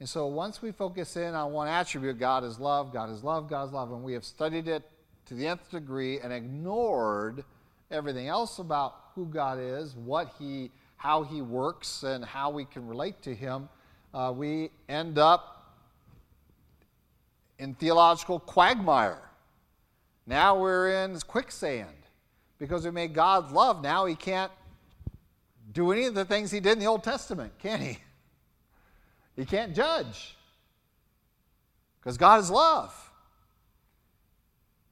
And 0.00 0.08
so 0.08 0.26
once 0.26 0.62
we 0.62 0.72
focus 0.72 1.16
in 1.16 1.34
on 1.34 1.52
one 1.52 1.68
attribute, 1.68 2.18
God 2.18 2.42
is 2.42 2.58
love, 2.58 2.90
God 2.90 3.10
is 3.10 3.22
love, 3.22 3.50
God 3.50 3.66
is 3.66 3.72
love, 3.72 3.92
and 3.92 4.02
we 4.02 4.14
have 4.14 4.24
studied 4.24 4.66
it 4.66 4.82
to 5.26 5.34
the 5.34 5.46
nth 5.46 5.70
degree 5.70 6.18
and 6.20 6.32
ignored 6.32 7.44
everything 7.90 8.26
else 8.26 8.58
about 8.58 8.94
who 9.14 9.26
God 9.26 9.58
is, 9.60 9.94
what 9.94 10.32
He, 10.38 10.70
how 10.96 11.22
He 11.22 11.42
works, 11.42 12.02
and 12.02 12.24
how 12.24 12.48
we 12.48 12.64
can 12.64 12.86
relate 12.86 13.20
to 13.22 13.34
Him, 13.34 13.68
uh, 14.14 14.32
we 14.34 14.70
end 14.88 15.18
up 15.18 15.59
in 17.60 17.74
theological 17.74 18.40
quagmire. 18.40 19.20
Now 20.26 20.58
we're 20.58 21.04
in 21.04 21.18
quicksand 21.20 21.94
because 22.58 22.84
we 22.84 22.90
made 22.90 23.14
God 23.14 23.52
love. 23.52 23.82
Now 23.82 24.06
He 24.06 24.16
can't 24.16 24.50
do 25.72 25.92
any 25.92 26.06
of 26.06 26.14
the 26.14 26.24
things 26.24 26.50
He 26.50 26.58
did 26.58 26.72
in 26.72 26.78
the 26.80 26.86
Old 26.86 27.04
Testament, 27.04 27.52
can 27.58 27.80
He? 27.80 27.98
He 29.36 29.44
can't 29.44 29.74
judge 29.74 30.36
because 32.00 32.16
God 32.16 32.40
is 32.40 32.50
love. 32.50 32.94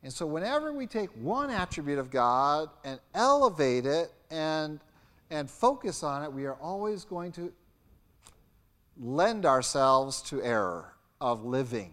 And 0.02 0.12
so, 0.12 0.26
whenever 0.26 0.72
we 0.72 0.86
take 0.86 1.10
one 1.10 1.50
attribute 1.50 1.98
of 1.98 2.10
God 2.10 2.70
and 2.84 3.00
elevate 3.14 3.84
it 3.84 4.12
and, 4.30 4.78
and 5.30 5.50
focus 5.50 6.02
on 6.02 6.22
it, 6.22 6.32
we 6.32 6.44
are 6.44 6.54
always 6.54 7.04
going 7.04 7.32
to 7.32 7.52
lend 9.00 9.44
ourselves 9.44 10.22
to 10.22 10.42
error 10.42 10.94
of 11.20 11.44
living. 11.44 11.92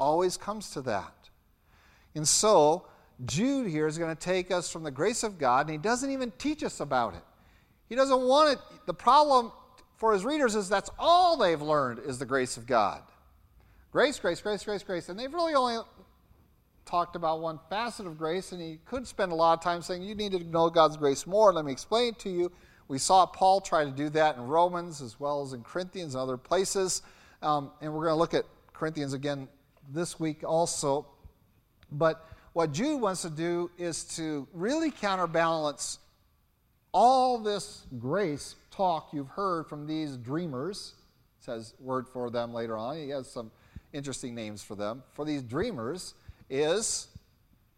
Always 0.00 0.38
comes 0.38 0.70
to 0.70 0.80
that. 0.82 1.12
And 2.14 2.26
so, 2.26 2.86
Jude 3.26 3.68
here 3.68 3.86
is 3.86 3.98
going 3.98 4.16
to 4.16 4.20
take 4.20 4.50
us 4.50 4.72
from 4.72 4.82
the 4.82 4.90
grace 4.90 5.22
of 5.22 5.36
God, 5.38 5.66
and 5.66 5.72
he 5.72 5.76
doesn't 5.76 6.10
even 6.10 6.32
teach 6.38 6.64
us 6.64 6.80
about 6.80 7.14
it. 7.14 7.22
He 7.86 7.94
doesn't 7.94 8.22
want 8.22 8.52
it. 8.52 8.58
The 8.86 8.94
problem 8.94 9.52
for 9.98 10.14
his 10.14 10.24
readers 10.24 10.54
is 10.54 10.70
that's 10.70 10.88
all 10.98 11.36
they've 11.36 11.60
learned 11.60 11.98
is 12.06 12.18
the 12.18 12.24
grace 12.24 12.56
of 12.56 12.66
God. 12.66 13.02
Grace, 13.92 14.18
grace, 14.18 14.40
grace, 14.40 14.64
grace, 14.64 14.82
grace. 14.82 15.10
And 15.10 15.18
they've 15.18 15.34
really 15.34 15.52
only 15.52 15.84
talked 16.86 17.14
about 17.14 17.42
one 17.42 17.60
facet 17.68 18.06
of 18.06 18.16
grace, 18.16 18.52
and 18.52 18.62
he 18.62 18.78
could 18.86 19.06
spend 19.06 19.32
a 19.32 19.34
lot 19.34 19.52
of 19.52 19.62
time 19.62 19.82
saying, 19.82 20.02
You 20.02 20.14
need 20.14 20.32
to 20.32 20.42
know 20.44 20.70
God's 20.70 20.96
grace 20.96 21.26
more. 21.26 21.52
Let 21.52 21.66
me 21.66 21.72
explain 21.72 22.14
it 22.14 22.18
to 22.20 22.30
you. 22.30 22.50
We 22.88 22.96
saw 22.96 23.26
Paul 23.26 23.60
try 23.60 23.84
to 23.84 23.90
do 23.90 24.08
that 24.10 24.36
in 24.36 24.46
Romans 24.46 25.02
as 25.02 25.20
well 25.20 25.42
as 25.42 25.52
in 25.52 25.62
Corinthians 25.62 26.14
and 26.14 26.22
other 26.22 26.38
places. 26.38 27.02
Um, 27.42 27.70
and 27.82 27.92
we're 27.92 28.04
going 28.04 28.14
to 28.14 28.18
look 28.18 28.32
at 28.32 28.46
Corinthians 28.72 29.12
again 29.12 29.46
this 29.92 30.18
week 30.18 30.42
also. 30.44 31.06
But 31.92 32.26
what 32.52 32.72
Jude 32.72 33.00
wants 33.00 33.22
to 33.22 33.30
do 33.30 33.70
is 33.78 34.04
to 34.16 34.46
really 34.52 34.90
counterbalance 34.90 35.98
all 36.92 37.38
this 37.38 37.86
grace 37.98 38.56
talk 38.70 39.10
you've 39.12 39.28
heard 39.28 39.66
from 39.66 39.86
these 39.86 40.16
dreamers, 40.16 40.94
says 41.38 41.74
word 41.78 42.08
for 42.08 42.30
them 42.30 42.52
later 42.52 42.76
on. 42.76 42.96
He 42.96 43.10
has 43.10 43.30
some 43.30 43.50
interesting 43.92 44.34
names 44.34 44.62
for 44.62 44.74
them. 44.74 45.02
For 45.12 45.24
these 45.24 45.42
dreamers 45.42 46.14
is 46.48 47.08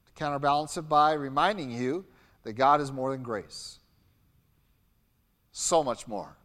to 0.07 0.13
counterbalance 0.13 0.77
it 0.77 0.89
by 0.89 1.13
reminding 1.13 1.71
you 1.71 2.05
that 2.45 2.55
God 2.55 2.81
is 2.81 2.91
more 2.91 3.13
than 3.13 3.23
grace. 3.23 3.79
So 5.53 5.85
much 5.85 6.09
more. 6.09 6.37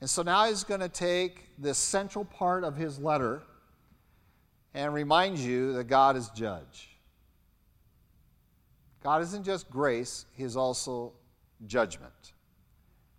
And 0.00 0.08
so 0.08 0.22
now 0.22 0.46
he's 0.46 0.62
going 0.62 0.80
to 0.80 0.88
take 0.88 1.48
this 1.58 1.78
central 1.78 2.24
part 2.24 2.62
of 2.62 2.76
his 2.76 2.98
letter 2.98 3.42
and 4.76 4.92
remind 4.92 5.38
you 5.38 5.72
that 5.72 5.84
God 5.84 6.16
is 6.16 6.28
judge. 6.28 6.90
God 9.02 9.22
isn't 9.22 9.42
just 9.42 9.70
grace, 9.70 10.26
he 10.34 10.42
is 10.44 10.54
also 10.54 11.14
judgment 11.66 12.34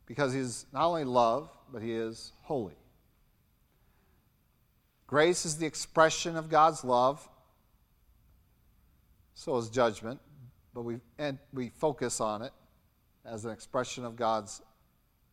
because 0.06 0.32
he's 0.32 0.68
not 0.72 0.86
only 0.86 1.04
love, 1.04 1.50
but 1.74 1.82
he 1.82 1.94
is 1.94 2.32
holy. 2.44 2.78
Grace 5.08 5.46
is 5.46 5.58
the 5.58 5.66
expression 5.66 6.36
of 6.36 6.48
God's 6.48 6.84
love, 6.84 7.28
so 9.34 9.58
is 9.58 9.70
judgment, 9.70 10.20
but 10.76 10.84
we, 10.84 11.00
and 11.18 11.40
we 11.54 11.70
focus 11.70 12.22
on 12.22 12.44
it 12.44 12.54
as 13.26 13.46
an 13.46 13.52
expression 13.52 14.06
of 14.06 14.16
God's 14.16 14.62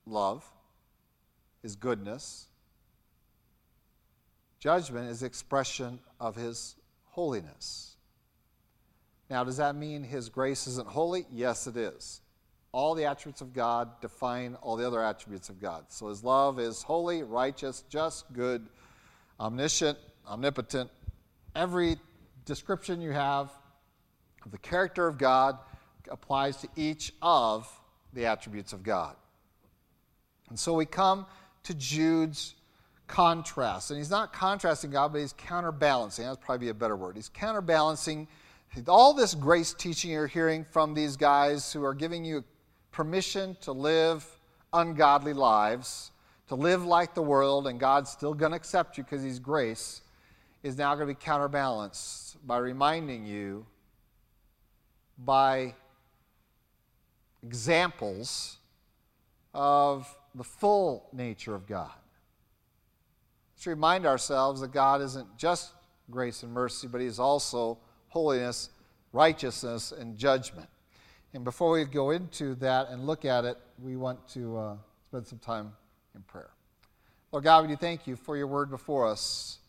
love, 0.07 0.43
his 1.61 1.77
goodness. 1.77 2.47
Judgment 4.65 5.11
is 5.11 5.23
expression 5.23 5.99
of 6.25 6.37
his 6.37 6.77
holiness. 7.11 7.97
Now, 9.31 9.45
does 9.45 9.59
that 9.59 9.75
mean 9.75 10.03
his 10.03 10.29
grace 10.29 10.67
isn't 10.67 10.89
holy? 10.89 11.27
Yes, 11.31 11.67
it 11.67 11.77
is 11.77 12.21
all 12.75 12.97
the 12.97 13.05
attributes 13.05 13.41
of 13.41 13.53
God 13.53 14.01
define 14.01 14.57
all 14.57 14.75
the 14.75 14.85
other 14.85 15.01
attributes 15.01 15.49
of 15.49 15.61
God. 15.61 15.85
So 15.91 16.09
his 16.09 16.25
love 16.25 16.59
is 16.59 16.83
holy, 16.83 17.23
righteous, 17.23 17.85
just, 17.89 18.33
good, 18.33 18.67
omniscient, 19.39 19.97
omnipotent. 20.27 20.91
Every 21.55 21.99
description 22.45 23.01
you 23.01 23.13
have 23.13 23.53
of 24.45 24.51
the 24.51 24.59
character 24.59 25.07
of 25.07 25.19
God 25.19 25.57
applies 26.11 26.57
to 26.59 26.69
each 26.75 27.13
of 27.23 27.71
the 28.13 28.27
attributes 28.27 28.73
of 28.73 28.83
God. 28.83 29.15
And 30.49 30.59
so 30.59 30.75
we 30.75 30.85
come 30.85 31.27
to 31.63 31.75
Jude's 31.75 32.57
contrast. 33.07 33.91
And 33.91 33.99
he's 33.99 34.11
not 34.11 34.33
contrasting 34.33 34.91
God, 34.91 35.13
but 35.13 35.21
he's 35.21 35.33
counterbalancing. 35.33 36.25
That's 36.25 36.39
probably 36.39 36.69
a 36.69 36.75
better 36.75 36.97
word. 36.97 37.17
He's 37.17 37.29
counterbalancing 37.29 38.29
all 38.89 39.15
this 39.15 39.35
grace 39.35 39.73
teaching 39.73 40.11
you're 40.11 40.27
hearing 40.27 40.65
from 40.65 40.95
these 40.95 41.17
guys 41.17 41.73
who 41.73 41.85
are 41.85 41.95
giving 41.95 42.25
you 42.25 42.43
permission 42.91 43.57
to 43.61 43.73
live 43.73 44.27
ungodly 44.73 45.33
lives, 45.33 46.11
to 46.49 46.55
live 46.55 46.85
like 46.85 47.15
the 47.15 47.23
world, 47.23 47.67
and 47.67 47.79
God's 47.79 48.11
still 48.11 48.35
going 48.35 48.51
to 48.51 48.57
accept 48.57 48.99
you 48.99 49.05
because 49.05 49.23
He's 49.23 49.39
grace, 49.39 50.03
is 50.63 50.77
now 50.77 50.95
going 50.95 51.09
to 51.09 51.15
be 51.15 51.21
counterbalanced 51.25 52.45
by 52.47 52.59
reminding 52.59 53.27
you 53.27 53.65
by 55.19 55.75
examples 57.45 58.57
of 59.53 60.13
the 60.35 60.45
full 60.45 61.09
nature 61.13 61.55
of 61.55 61.67
God. 61.67 61.93
Let's 63.65 63.77
remind 63.79 64.05
ourselves 64.05 64.61
that 64.61 64.73
God 64.73 65.01
isn't 65.01 65.39
just 65.39 65.73
grace 66.11 66.43
and 66.43 66.53
mercy, 66.53 66.87
but 66.87 67.01
He's 67.01 67.19
also 67.19 67.79
holiness, 68.09 68.69
righteousness, 69.15 69.91
and 69.91 70.19
judgment. 70.19 70.69
And 71.33 71.45
before 71.45 71.71
we 71.71 71.83
go 71.87 72.11
into 72.11 72.57
that 72.57 72.91
and 72.91 73.07
look 73.07 73.25
at 73.25 73.47
it, 73.47 73.57
we 73.83 73.97
want 73.97 74.29
to 74.35 74.59
uh, 74.59 74.77
spend 75.09 75.27
some 75.27 75.39
time 75.39 75.73
in 76.15 76.21
prayer. 76.25 76.51
Lord 77.33 77.45
God, 77.45 77.63
we 77.63 77.69
do 77.69 77.77
thank 77.77 78.07
you 78.07 78.17
for 78.17 78.37
your 78.37 78.49
word 78.49 78.69
before 78.69 79.09
us 79.09 79.61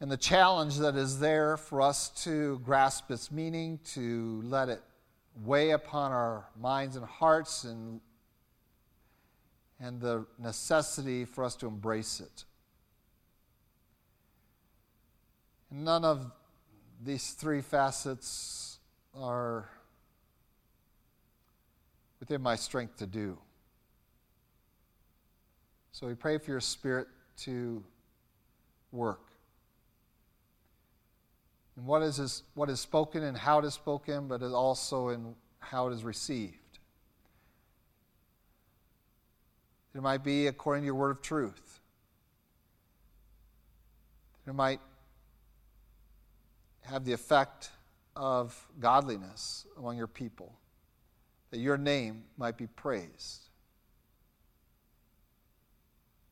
and 0.00 0.08
the 0.08 0.16
challenge 0.16 0.76
that 0.76 0.94
is 0.94 1.18
there 1.18 1.56
for 1.56 1.82
us 1.82 2.10
to 2.22 2.60
grasp 2.64 3.10
its 3.10 3.32
meaning, 3.32 3.80
to 3.94 4.40
let 4.44 4.68
it 4.68 4.80
weigh 5.42 5.70
upon 5.70 6.12
our 6.12 6.44
minds 6.60 6.94
and 6.94 7.04
hearts, 7.04 7.64
and, 7.64 8.00
and 9.84 10.00
the 10.00 10.24
necessity 10.38 11.26
for 11.26 11.44
us 11.44 11.54
to 11.56 11.66
embrace 11.66 12.18
it. 12.18 12.44
None 15.70 16.06
of 16.06 16.32
these 17.04 17.32
three 17.32 17.60
facets 17.60 18.78
are 19.14 19.68
within 22.18 22.40
my 22.40 22.56
strength 22.56 22.96
to 22.96 23.06
do. 23.06 23.36
So 25.92 26.06
we 26.06 26.14
pray 26.14 26.38
for 26.38 26.50
your 26.50 26.60
Spirit 26.60 27.06
to 27.40 27.84
work. 28.90 29.20
And 31.76 31.84
what 31.84 32.00
is, 32.00 32.42
what 32.54 32.70
is 32.70 32.80
spoken 32.80 33.22
and 33.22 33.36
how 33.36 33.58
it 33.58 33.66
is 33.66 33.74
spoken, 33.74 34.28
but 34.28 34.40
also 34.42 35.08
in 35.08 35.34
how 35.58 35.88
it 35.88 35.92
is 35.92 36.04
received. 36.04 36.63
It 39.94 40.02
might 40.02 40.24
be 40.24 40.48
according 40.48 40.82
to 40.82 40.86
your 40.86 40.94
word 40.94 41.12
of 41.12 41.22
truth. 41.22 41.80
It 44.46 44.54
might 44.54 44.80
have 46.82 47.04
the 47.04 47.12
effect 47.12 47.70
of 48.16 48.66
godliness 48.80 49.66
among 49.78 49.96
your 49.96 50.06
people, 50.06 50.52
that 51.50 51.58
your 51.58 51.78
name 51.78 52.24
might 52.36 52.56
be 52.56 52.66
praised. 52.66 53.48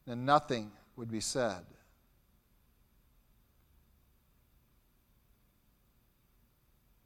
And 0.07 0.26
nothing 0.26 0.73
would 0.97 1.11
be 1.11 1.21
said 1.21 1.64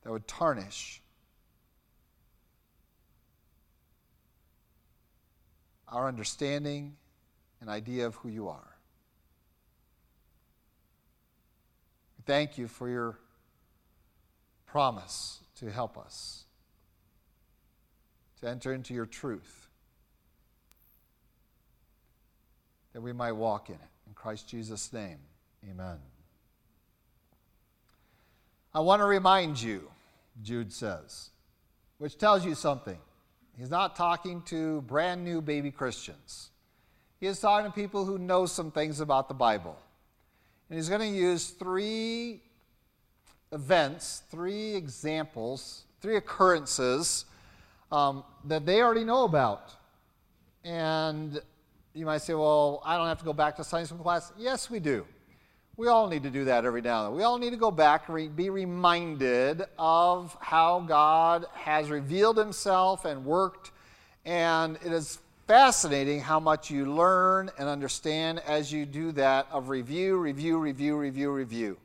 that 0.03 0.11
would 0.11 0.27
tarnish 0.27 1.03
our 5.89 6.09
understanding 6.09 6.97
and 7.61 7.71
idea 7.71 8.07
of 8.07 8.15
who 8.17 8.29
you 8.29 8.49
are. 8.49 8.77
Thank 12.27 12.59
you 12.59 12.67
for 12.67 12.89
your 12.89 13.19
promise 14.67 15.41
to 15.61 15.71
help 15.71 15.97
us 15.97 16.47
to 18.41 18.49
enter 18.49 18.73
into 18.73 18.95
your 18.95 19.07
truth, 19.07 19.69
that 22.93 23.01
we 23.01 23.13
might 23.13 23.33
walk 23.33 23.69
in 23.69 23.77
it. 23.77 23.81
In 24.07 24.15
Christ 24.15 24.49
Jesus' 24.49 24.93
name, 24.93 25.19
amen. 25.69 25.99
I 28.75 28.81
want 28.81 29.01
to 29.01 29.07
remind 29.07 29.61
you, 29.61 29.91
Jude 30.43 30.73
says, 30.73 31.31
which 31.99 32.19
tells 32.19 32.45
you 32.45 32.55
something. 32.55 32.99
He's 33.59 33.71
not 33.71 33.97
talking 33.97 34.43
to 34.43 34.83
brand 34.83 35.25
new 35.25 35.41
baby 35.41 35.71
Christians. 35.71 36.51
He 37.19 37.27
is 37.27 37.41
talking 37.41 37.71
to 37.71 37.75
people 37.75 38.05
who 38.05 38.19
know 38.19 38.45
some 38.45 38.71
things 38.71 39.01
about 39.01 39.29
the 39.29 39.35
Bible. 39.35 39.77
And 40.69 40.79
he's 40.79 40.89
going 40.89 41.01
to 41.01 41.07
use 41.07 41.49
three 41.51 42.43
events, 43.53 44.23
three 44.31 44.75
examples, 44.75 45.85
three 46.03 46.17
occurrences 46.17 47.25
um, 47.91 48.25
that 48.45 48.67
they 48.67 48.83
already 48.83 49.05
know 49.05 49.25
about. 49.25 49.75
And 50.65 51.41
you 51.95 52.05
might 52.05 52.19
say, 52.19 52.35
well, 52.35 52.83
I 52.85 52.99
don't 52.99 53.07
have 53.07 53.19
to 53.19 53.25
go 53.25 53.33
back 53.33 53.57
to 53.57 53.65
school 53.65 53.85
class. 53.99 54.33
Yes, 54.37 54.69
we 54.69 54.81
do. 54.81 55.07
We 55.79 55.89
all 55.89 56.09
need 56.09 56.23
to 56.23 56.31
do 56.31 56.47
that 56.47 56.65
every 56.65 56.81
now 56.81 57.05
and 57.05 57.13
then. 57.13 57.19
We 57.19 57.23
all 57.23 57.37
need 57.37 57.51
to 57.51 57.59
go 57.59 57.71
back 57.71 58.09
and 58.09 58.35
be 58.35 58.49
reminded 58.49 59.63
of 59.79 60.35
how 60.41 60.81
God 60.81 61.45
has 61.53 61.91
revealed 61.91 62.39
himself 62.39 63.05
and 63.05 63.27
worked. 63.27 63.73
And 64.25 64.77
it 64.77 64.91
is 64.91 65.19
fascinating 65.47 66.21
how 66.21 66.41
much 66.41 66.71
you 66.71 66.87
learn 66.87 67.51
and 67.59 67.69
understand 67.69 68.41
as 68.47 68.73
you 68.73 68.87
do 68.87 69.13
that 69.13 69.49
of 69.53 69.69
review, 69.69 70.17
review, 70.17 70.57
review, 70.57 70.97
review, 70.97 71.31
review. 71.31 71.77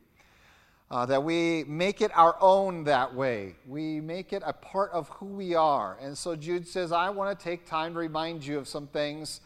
Uh, 0.89 1.05
that 1.05 1.21
we 1.21 1.65
make 1.65 1.99
it 1.99 2.11
our 2.17 2.37
own 2.39 2.85
that 2.85 3.13
way. 3.13 3.55
We 3.67 3.99
make 3.99 4.31
it 4.31 4.41
a 4.45 4.53
part 4.53 4.91
of 4.91 5.09
who 5.09 5.25
we 5.25 5.53
are. 5.53 5.97
And 6.01 6.17
so 6.17 6.37
Jude 6.37 6.65
says, 6.65 6.93
I 6.93 7.09
want 7.09 7.37
to 7.37 7.43
take 7.43 7.65
time 7.65 7.93
to 7.93 7.99
remind 7.99 8.45
you 8.45 8.57
of 8.57 8.69
some 8.69 8.87
things 8.87 9.41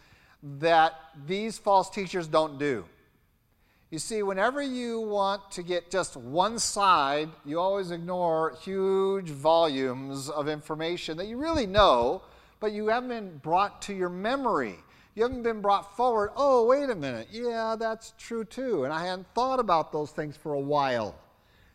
that 0.59 0.93
these 1.25 1.57
false 1.57 1.89
teachers 1.89 2.27
don't 2.27 2.59
do. 2.59 2.85
You 3.91 3.99
see, 3.99 4.23
whenever 4.23 4.61
you 4.61 4.99
want 4.99 5.51
to 5.51 5.63
get 5.63 5.91
just 5.91 6.17
one 6.17 6.57
side, 6.57 7.29
you 7.45 7.59
always 7.59 7.91
ignore 7.91 8.57
huge 8.63 9.29
volumes 9.29 10.29
of 10.29 10.47
information 10.47 11.17
that 11.17 11.27
you 11.27 11.37
really 11.37 11.67
know, 11.67 12.23
but 12.59 12.71
you 12.71 12.87
haven't 12.87 13.09
been 13.09 13.37
brought 13.37 13.83
to 13.83 13.93
your 13.93 14.09
memory. 14.09 14.75
You 15.13 15.23
haven't 15.23 15.43
been 15.43 15.61
brought 15.61 15.95
forward. 15.95 16.31
Oh, 16.35 16.65
wait 16.65 16.89
a 16.89 16.95
minute. 16.95 17.27
Yeah, 17.31 17.75
that's 17.79 18.13
true 18.17 18.43
too. 18.43 18.85
And 18.85 18.91
I 18.93 19.05
hadn't 19.05 19.27
thought 19.35 19.59
about 19.59 19.91
those 19.91 20.11
things 20.11 20.35
for 20.35 20.53
a 20.53 20.59
while. 20.59 21.15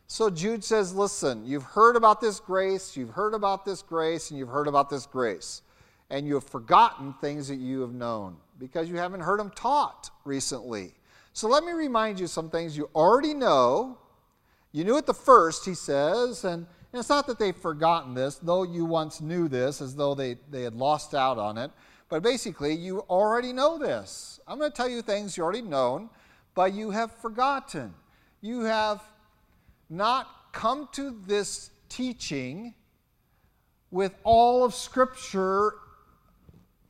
So 0.08 0.28
Jude 0.28 0.64
says, 0.64 0.92
listen, 0.92 1.46
you've 1.46 1.62
heard 1.62 1.94
about 1.94 2.20
this 2.20 2.40
grace, 2.40 2.96
you've 2.96 3.10
heard 3.10 3.32
about 3.32 3.64
this 3.64 3.80
grace, 3.80 4.30
and 4.30 4.38
you've 4.38 4.48
heard 4.48 4.66
about 4.66 4.90
this 4.90 5.06
grace. 5.06 5.62
And 6.10 6.26
you 6.26 6.34
have 6.34 6.44
forgotten 6.44 7.14
things 7.20 7.46
that 7.46 7.60
you 7.60 7.80
have 7.82 7.92
known 7.92 8.36
because 8.58 8.90
you 8.90 8.96
haven't 8.96 9.20
heard 9.20 9.38
them 9.38 9.52
taught 9.54 10.10
recently. 10.24 10.92
So 11.40 11.48
let 11.48 11.64
me 11.64 11.72
remind 11.72 12.20
you 12.20 12.26
some 12.26 12.50
things 12.50 12.76
you 12.76 12.90
already 12.94 13.32
know. 13.32 13.96
You 14.72 14.84
knew 14.84 14.98
it 14.98 15.06
the 15.06 15.14
first, 15.14 15.64
he 15.64 15.72
says, 15.72 16.44
and, 16.44 16.66
and 16.92 17.00
it's 17.00 17.08
not 17.08 17.26
that 17.28 17.38
they've 17.38 17.56
forgotten 17.56 18.12
this, 18.12 18.34
though 18.34 18.62
you 18.62 18.84
once 18.84 19.22
knew 19.22 19.48
this 19.48 19.80
as 19.80 19.96
though 19.96 20.14
they, 20.14 20.36
they 20.50 20.60
had 20.60 20.74
lost 20.74 21.14
out 21.14 21.38
on 21.38 21.56
it. 21.56 21.70
But 22.10 22.22
basically, 22.22 22.74
you 22.74 23.06
already 23.08 23.54
know 23.54 23.78
this. 23.78 24.38
I'm 24.46 24.58
going 24.58 24.70
to 24.70 24.76
tell 24.76 24.86
you 24.86 25.00
things 25.00 25.34
you 25.34 25.42
already 25.42 25.62
known, 25.62 26.10
but 26.54 26.74
you 26.74 26.90
have 26.90 27.10
forgotten. 27.10 27.94
You 28.42 28.64
have 28.64 29.00
not 29.88 30.52
come 30.52 30.90
to 30.92 31.22
this 31.26 31.70
teaching 31.88 32.74
with 33.90 34.14
all 34.24 34.62
of 34.62 34.74
Scripture 34.74 35.72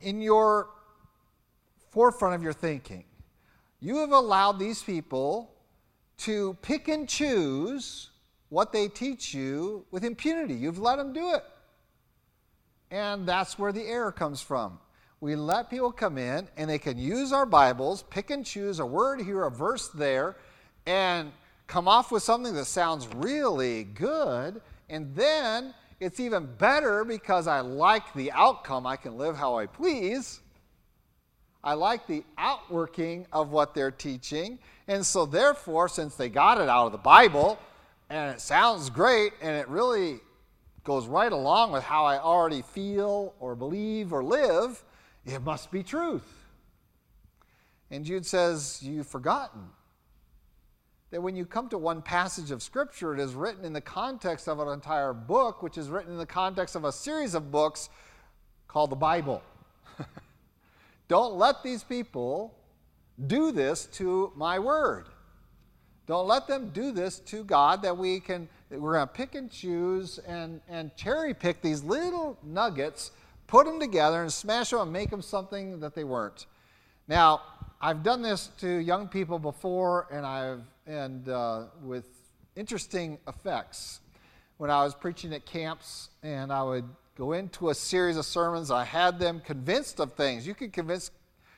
in 0.01 0.21
your 0.21 0.71
forefront 1.89 2.35
of 2.35 2.43
your 2.43 2.51
thinking. 2.51 3.05
You 3.81 3.97
have 3.97 4.11
allowed 4.11 4.59
these 4.59 4.83
people 4.83 5.51
to 6.19 6.55
pick 6.61 6.87
and 6.87 7.09
choose 7.09 8.11
what 8.49 8.71
they 8.71 8.87
teach 8.87 9.33
you 9.33 9.85
with 9.89 10.03
impunity. 10.03 10.53
You've 10.53 10.77
let 10.77 10.97
them 10.97 11.13
do 11.13 11.33
it. 11.33 11.43
And 12.91 13.27
that's 13.27 13.57
where 13.57 13.71
the 13.71 13.83
error 13.83 14.11
comes 14.11 14.39
from. 14.39 14.77
We 15.19 15.35
let 15.35 15.69
people 15.69 15.91
come 15.91 16.17
in 16.17 16.47
and 16.57 16.69
they 16.69 16.77
can 16.77 16.97
use 16.97 17.31
our 17.31 17.45
Bibles, 17.45 18.03
pick 18.03 18.29
and 18.29 18.45
choose 18.45 18.79
a 18.79 18.85
word 18.85 19.21
here, 19.21 19.45
a 19.45 19.51
verse 19.51 19.87
there, 19.89 20.35
and 20.85 21.31
come 21.65 21.87
off 21.87 22.11
with 22.11 22.21
something 22.21 22.53
that 22.53 22.65
sounds 22.65 23.07
really 23.15 23.85
good, 23.85 24.61
and 24.89 25.15
then 25.15 25.73
it's 26.01 26.19
even 26.19 26.45
better 26.57 27.05
because 27.05 27.47
I 27.47 27.61
like 27.61 28.13
the 28.13 28.31
outcome. 28.33 28.85
I 28.85 28.95
can 28.97 29.17
live 29.17 29.37
how 29.37 29.57
I 29.57 29.67
please. 29.67 30.41
I 31.63 31.73
like 31.73 32.07
the 32.07 32.23
outworking 32.37 33.27
of 33.31 33.51
what 33.51 33.73
they're 33.73 33.91
teaching. 33.91 34.57
And 34.87 35.05
so, 35.05 35.25
therefore, 35.25 35.87
since 35.87 36.15
they 36.15 36.29
got 36.29 36.59
it 36.59 36.67
out 36.67 36.87
of 36.87 36.91
the 36.91 36.97
Bible, 36.97 37.59
and 38.09 38.33
it 38.33 38.41
sounds 38.41 38.89
great, 38.89 39.33
and 39.41 39.55
it 39.55 39.67
really 39.67 40.19
goes 40.83 41.05
right 41.07 41.31
along 41.31 41.71
with 41.71 41.83
how 41.83 42.05
I 42.05 42.17
already 42.19 42.63
feel 42.63 43.35
or 43.39 43.55
believe 43.55 44.11
or 44.11 44.23
live, 44.23 44.83
it 45.25 45.41
must 45.43 45.71
be 45.71 45.83
truth. 45.83 46.27
And 47.91 48.05
Jude 48.05 48.25
says, 48.25 48.79
You've 48.81 49.07
forgotten 49.07 49.61
that 51.11 51.21
when 51.21 51.35
you 51.35 51.45
come 51.45 51.69
to 51.69 51.77
one 51.77 52.01
passage 52.01 52.51
of 52.51 52.63
Scripture, 52.63 53.13
it 53.13 53.19
is 53.19 53.33
written 53.35 53.65
in 53.65 53.73
the 53.73 53.81
context 53.81 54.47
of 54.47 54.59
an 54.59 54.69
entire 54.69 55.13
book, 55.13 55.61
which 55.61 55.77
is 55.77 55.89
written 55.89 56.13
in 56.13 56.17
the 56.17 56.25
context 56.25 56.75
of 56.75 56.85
a 56.85 56.91
series 56.91 57.35
of 57.35 57.51
books 57.51 57.89
called 58.67 58.89
the 58.89 58.95
Bible. 58.95 59.43
Don't 61.11 61.33
let 61.33 61.61
these 61.61 61.83
people 61.83 62.57
do 63.27 63.51
this 63.51 63.85
to 63.97 64.31
my 64.33 64.59
word. 64.59 65.07
Don't 66.07 66.25
let 66.25 66.47
them 66.47 66.69
do 66.69 66.93
this 66.93 67.19
to 67.19 67.43
God 67.43 67.81
that 67.81 67.97
we 67.97 68.21
can, 68.21 68.47
we're 68.69 68.93
going 68.93 69.05
to 69.05 69.13
pick 69.13 69.35
and 69.35 69.51
choose 69.51 70.19
and, 70.19 70.61
and 70.69 70.95
cherry 70.95 71.33
pick 71.33 71.61
these 71.61 71.83
little 71.83 72.37
nuggets, 72.41 73.11
put 73.47 73.65
them 73.65 73.77
together 73.77 74.21
and 74.21 74.31
smash 74.31 74.69
them 74.69 74.79
and 74.79 74.93
make 74.93 75.09
them 75.09 75.21
something 75.21 75.81
that 75.81 75.95
they 75.95 76.05
weren't. 76.05 76.45
Now, 77.09 77.41
I've 77.81 78.03
done 78.03 78.21
this 78.21 78.47
to 78.59 78.69
young 78.69 79.09
people 79.09 79.37
before, 79.37 80.07
and 80.13 80.25
I've 80.25 80.61
and 80.87 81.27
uh, 81.27 81.63
with 81.83 82.07
interesting 82.55 83.17
effects. 83.27 83.99
When 84.55 84.69
I 84.69 84.85
was 84.85 84.95
preaching 84.95 85.33
at 85.33 85.45
camps, 85.45 86.07
and 86.23 86.53
I 86.53 86.63
would 86.63 86.85
go 87.21 87.33
into 87.33 87.69
a 87.69 87.75
series 87.75 88.17
of 88.17 88.25
sermons, 88.25 88.71
I 88.71 88.83
had 88.83 89.19
them 89.19 89.43
convinced 89.45 89.99
of 89.99 90.13
things. 90.13 90.47
You 90.47 90.55
can 90.55 90.71
convince 90.71 91.11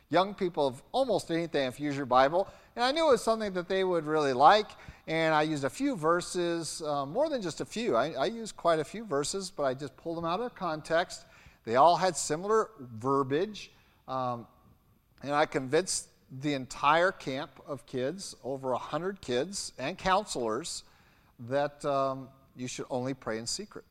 young 0.09 0.33
people 0.33 0.67
of 0.67 0.83
almost 0.91 1.31
anything 1.31 1.69
if 1.69 1.79
you 1.79 1.85
use 1.85 1.95
your 1.95 2.05
Bible, 2.05 2.49
and 2.75 2.83
I 2.83 2.91
knew 2.91 3.07
it 3.07 3.11
was 3.11 3.23
something 3.23 3.53
that 3.53 3.69
they 3.69 3.85
would 3.85 4.05
really 4.05 4.33
like. 4.33 4.71
And 5.07 5.33
I 5.33 5.43
used 5.43 5.63
a 5.63 5.69
few 5.69 5.95
verses, 5.95 6.81
uh, 6.85 7.05
more 7.05 7.29
than 7.29 7.41
just 7.41 7.61
a 7.61 7.65
few. 7.65 7.95
I, 7.95 8.11
I 8.11 8.25
used 8.25 8.57
quite 8.57 8.79
a 8.79 8.83
few 8.83 9.05
verses, 9.05 9.53
but 9.55 9.63
I 9.63 9.73
just 9.73 9.95
pulled 9.95 10.17
them 10.17 10.25
out 10.25 10.41
of 10.41 10.53
context. 10.53 11.23
They 11.63 11.77
all 11.77 11.95
had 11.95 12.17
similar 12.17 12.71
verbiage. 12.97 13.71
Um, 14.09 14.45
and 15.21 15.31
I 15.31 15.45
convinced 15.45 16.09
the 16.41 16.55
entire 16.55 17.13
camp 17.13 17.51
of 17.65 17.85
kids, 17.85 18.35
over 18.43 18.71
100 18.71 19.21
kids 19.21 19.71
and 19.79 19.97
counselors, 19.97 20.83
that 21.47 21.85
um, 21.85 22.27
you 22.53 22.67
should 22.67 22.85
only 22.89 23.13
pray 23.13 23.37
in 23.37 23.47
secret. 23.47 23.85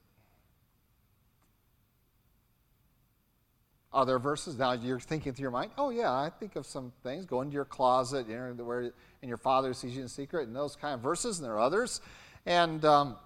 Are 3.94 4.06
there 4.06 4.18
verses? 4.18 4.58
Now 4.58 4.72
you're 4.72 5.00
thinking 5.00 5.34
through 5.34 5.42
your 5.42 5.50
mind, 5.50 5.72
oh, 5.76 5.90
yeah, 5.90 6.10
I 6.10 6.30
think 6.30 6.56
of 6.56 6.64
some 6.64 6.92
things. 7.02 7.26
Go 7.26 7.42
into 7.42 7.52
your 7.52 7.66
closet, 7.66 8.26
you 8.28 8.36
know, 8.36 8.64
where, 8.64 8.80
and 8.80 9.28
your 9.28 9.36
father 9.36 9.74
sees 9.74 9.94
you 9.94 10.02
in 10.02 10.08
secret, 10.08 10.46
and 10.46 10.56
those 10.56 10.76
kind 10.76 10.94
of 10.94 11.00
verses, 11.00 11.38
and 11.38 11.46
there 11.46 11.54
are 11.54 11.60
others. 11.60 12.00
And, 12.46 12.84
um, 12.84 13.16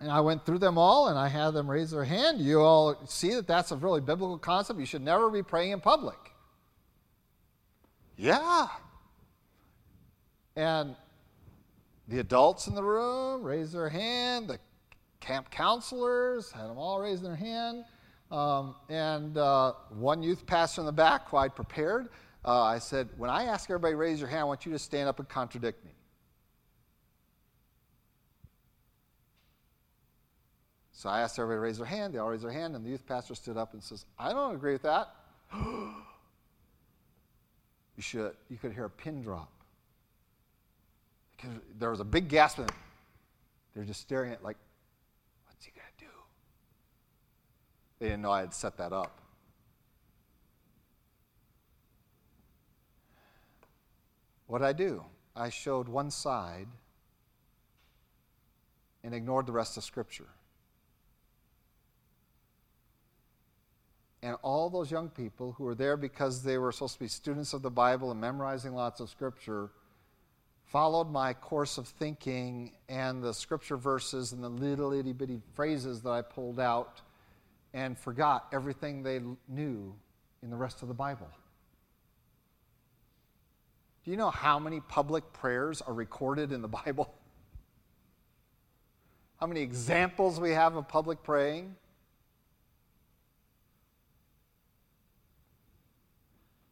and 0.00 0.10
I 0.10 0.20
went 0.20 0.44
through 0.44 0.58
them 0.58 0.78
all, 0.78 1.08
and 1.08 1.18
I 1.18 1.28
had 1.28 1.52
them 1.52 1.70
raise 1.70 1.92
their 1.92 2.04
hand. 2.04 2.40
You 2.40 2.60
all 2.60 2.96
see 3.06 3.34
that 3.34 3.46
that's 3.46 3.70
a 3.70 3.76
really 3.76 4.00
biblical 4.00 4.38
concept. 4.38 4.80
You 4.80 4.86
should 4.86 5.02
never 5.02 5.30
be 5.30 5.42
praying 5.42 5.70
in 5.70 5.80
public. 5.80 6.18
Yeah. 8.16 8.66
And 10.56 10.96
the 12.08 12.18
adults 12.18 12.66
in 12.66 12.74
the 12.74 12.82
room 12.82 13.44
raised 13.44 13.74
their 13.74 13.88
hand. 13.88 14.48
The 14.48 14.58
camp 15.20 15.50
counselors 15.50 16.50
had 16.50 16.64
them 16.64 16.78
all 16.78 17.00
raise 17.00 17.22
their 17.22 17.36
hand. 17.36 17.84
Um, 18.30 18.74
and 18.88 19.38
uh, 19.38 19.72
one 19.90 20.22
youth 20.22 20.44
pastor 20.46 20.82
in 20.82 20.86
the 20.86 20.92
back, 20.92 21.26
quite 21.26 21.54
prepared, 21.54 22.08
uh, 22.44 22.62
I 22.62 22.78
said, 22.78 23.08
When 23.16 23.30
I 23.30 23.44
ask 23.44 23.70
everybody 23.70 23.94
raise 23.94 24.20
your 24.20 24.28
hand, 24.28 24.40
I 24.40 24.44
want 24.44 24.66
you 24.66 24.72
to 24.72 24.78
stand 24.78 25.08
up 25.08 25.18
and 25.18 25.28
contradict 25.28 25.84
me. 25.84 25.92
So 30.98 31.08
I 31.08 31.20
asked 31.20 31.38
everybody 31.38 31.58
to 31.58 31.60
raise 31.60 31.78
their 31.78 31.86
hand. 31.86 32.12
They 32.12 32.18
all 32.18 32.28
raised 32.28 32.42
their 32.42 32.50
hand, 32.50 32.74
and 32.74 32.84
the 32.84 32.90
youth 32.90 33.06
pastor 33.06 33.36
stood 33.36 33.56
up 33.56 33.72
and 33.72 33.80
says, 33.80 34.04
I 34.18 34.32
don't 34.32 34.56
agree 34.56 34.72
with 34.72 34.82
that. 34.82 35.14
you 35.54 35.94
should. 37.98 38.32
You 38.50 38.56
could 38.56 38.72
hear 38.72 38.86
a 38.86 38.90
pin 38.90 39.22
drop. 39.22 39.48
Because 41.36 41.52
there 41.78 41.90
was 41.90 42.00
a 42.00 42.04
big 42.04 42.28
gasp, 42.28 42.58
and 42.58 42.68
they're 43.74 43.84
just 43.84 44.00
staring 44.00 44.32
at 44.32 44.42
like, 44.42 44.56
what's 45.46 45.64
he 45.64 45.70
going 45.70 45.86
to 45.98 46.04
do? 46.04 46.10
They 47.98 48.06
didn't 48.06 48.22
know 48.22 48.30
I 48.30 48.40
had 48.40 48.54
set 48.54 48.76
that 48.78 48.92
up. 48.92 49.20
What 54.46 54.58
did 54.58 54.66
I 54.66 54.72
do? 54.72 55.04
I 55.36 55.50
showed 55.50 55.88
one 55.88 56.10
side 56.10 56.68
and 59.04 59.14
ignored 59.14 59.46
the 59.46 59.52
rest 59.52 59.76
of 59.76 59.84
Scripture. 59.84 60.28
And 64.22 64.36
all 64.42 64.68
those 64.68 64.90
young 64.90 65.10
people 65.10 65.52
who 65.52 65.64
were 65.64 65.74
there 65.74 65.96
because 65.96 66.42
they 66.42 66.58
were 66.58 66.72
supposed 66.72 66.94
to 66.94 67.00
be 67.00 67.08
students 67.08 67.52
of 67.52 67.62
the 67.62 67.70
Bible 67.70 68.10
and 68.10 68.20
memorizing 68.20 68.74
lots 68.74 69.00
of 69.00 69.08
Scripture 69.08 69.70
followed 70.64 71.10
my 71.10 71.32
course 71.32 71.78
of 71.78 71.86
thinking 71.86 72.72
and 72.88 73.22
the 73.22 73.32
Scripture 73.32 73.76
verses 73.76 74.32
and 74.32 74.42
the 74.42 74.48
little 74.48 74.92
itty 74.92 75.12
bitty 75.12 75.40
phrases 75.54 76.02
that 76.02 76.10
I 76.10 76.22
pulled 76.22 76.58
out 76.58 77.00
and 77.74 77.98
forgot 77.98 78.46
everything 78.52 79.02
they 79.02 79.20
knew 79.48 79.94
in 80.42 80.50
the 80.50 80.56
rest 80.56 80.82
of 80.82 80.88
the 80.88 80.94
Bible. 80.94 81.28
Do 84.04 84.10
you 84.10 84.16
know 84.16 84.30
how 84.30 84.58
many 84.58 84.80
public 84.80 85.32
prayers 85.32 85.82
are 85.82 85.92
recorded 85.92 86.52
in 86.52 86.62
the 86.62 86.68
Bible? 86.68 87.12
How 89.38 89.46
many 89.46 89.60
examples 89.60 90.40
we 90.40 90.50
have 90.50 90.74
of 90.74 90.88
public 90.88 91.22
praying? 91.22 91.76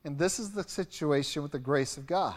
And 0.07 0.19
this 0.19 0.39
is 0.39 0.53
the 0.53 0.65
situation 0.65 1.43
with 1.43 1.53
the 1.53 1.59
grace 1.59 1.97
of 1.97 2.07
God. 2.07 2.35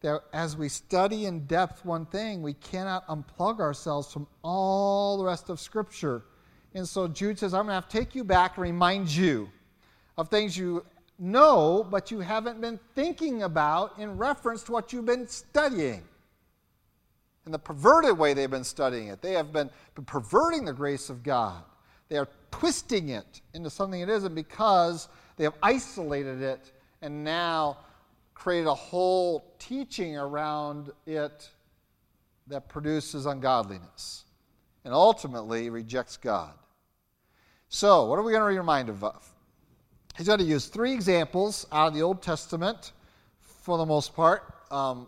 That 0.00 0.22
as 0.32 0.56
we 0.56 0.68
study 0.68 1.26
in 1.26 1.46
depth 1.46 1.84
one 1.84 2.06
thing, 2.06 2.42
we 2.42 2.54
cannot 2.54 3.06
unplug 3.08 3.60
ourselves 3.60 4.12
from 4.12 4.26
all 4.42 5.18
the 5.18 5.24
rest 5.24 5.50
of 5.50 5.58
Scripture. 5.58 6.22
And 6.78 6.88
so 6.88 7.08
Jude 7.08 7.38
says, 7.38 7.54
I'm 7.54 7.66
going 7.66 7.70
to 7.70 7.74
have 7.74 7.88
to 7.88 7.98
take 7.98 8.14
you 8.14 8.22
back 8.22 8.56
and 8.56 8.62
remind 8.62 9.08
you 9.14 9.50
of 10.16 10.28
things 10.28 10.56
you 10.56 10.86
know, 11.18 11.84
but 11.90 12.10
you 12.12 12.20
haven't 12.20 12.60
been 12.60 12.78
thinking 12.94 13.42
about 13.42 13.98
in 13.98 14.16
reference 14.16 14.62
to 14.64 14.72
what 14.72 14.92
you've 14.92 15.04
been 15.04 15.26
studying. 15.26 16.04
In 17.46 17.52
the 17.52 17.58
perverted 17.58 18.16
way 18.16 18.32
they've 18.32 18.50
been 18.50 18.62
studying 18.62 19.08
it, 19.08 19.20
they 19.20 19.32
have 19.32 19.52
been 19.52 19.70
perverting 20.06 20.64
the 20.64 20.72
grace 20.72 21.10
of 21.10 21.24
God. 21.24 21.64
They 22.08 22.16
are 22.16 22.28
twisting 22.52 23.08
it 23.08 23.40
into 23.54 23.70
something 23.70 24.00
it 24.00 24.08
isn't 24.08 24.34
because 24.34 25.08
they 25.36 25.44
have 25.44 25.54
isolated 25.62 26.42
it 26.42 26.72
and 27.02 27.24
now 27.24 27.78
created 28.34 28.68
a 28.68 28.74
whole 28.74 29.52
teaching 29.58 30.16
around 30.16 30.90
it 31.06 31.48
that 32.46 32.68
produces 32.68 33.26
ungodliness 33.26 34.24
and 34.84 34.94
ultimately 34.94 35.70
rejects 35.70 36.16
God. 36.16 36.52
So, 37.70 38.06
what 38.06 38.18
are 38.18 38.22
we 38.22 38.32
going 38.32 38.44
to 38.44 38.50
be 38.50 38.58
reminded 38.58 39.02
of? 39.02 39.30
He's 40.16 40.26
going 40.26 40.38
to 40.38 40.44
use 40.44 40.66
three 40.66 40.92
examples 40.92 41.66
out 41.70 41.88
of 41.88 41.94
the 41.94 42.00
Old 42.00 42.22
Testament 42.22 42.92
for 43.42 43.76
the 43.76 43.84
most 43.84 44.16
part. 44.16 44.54
Um, 44.70 45.06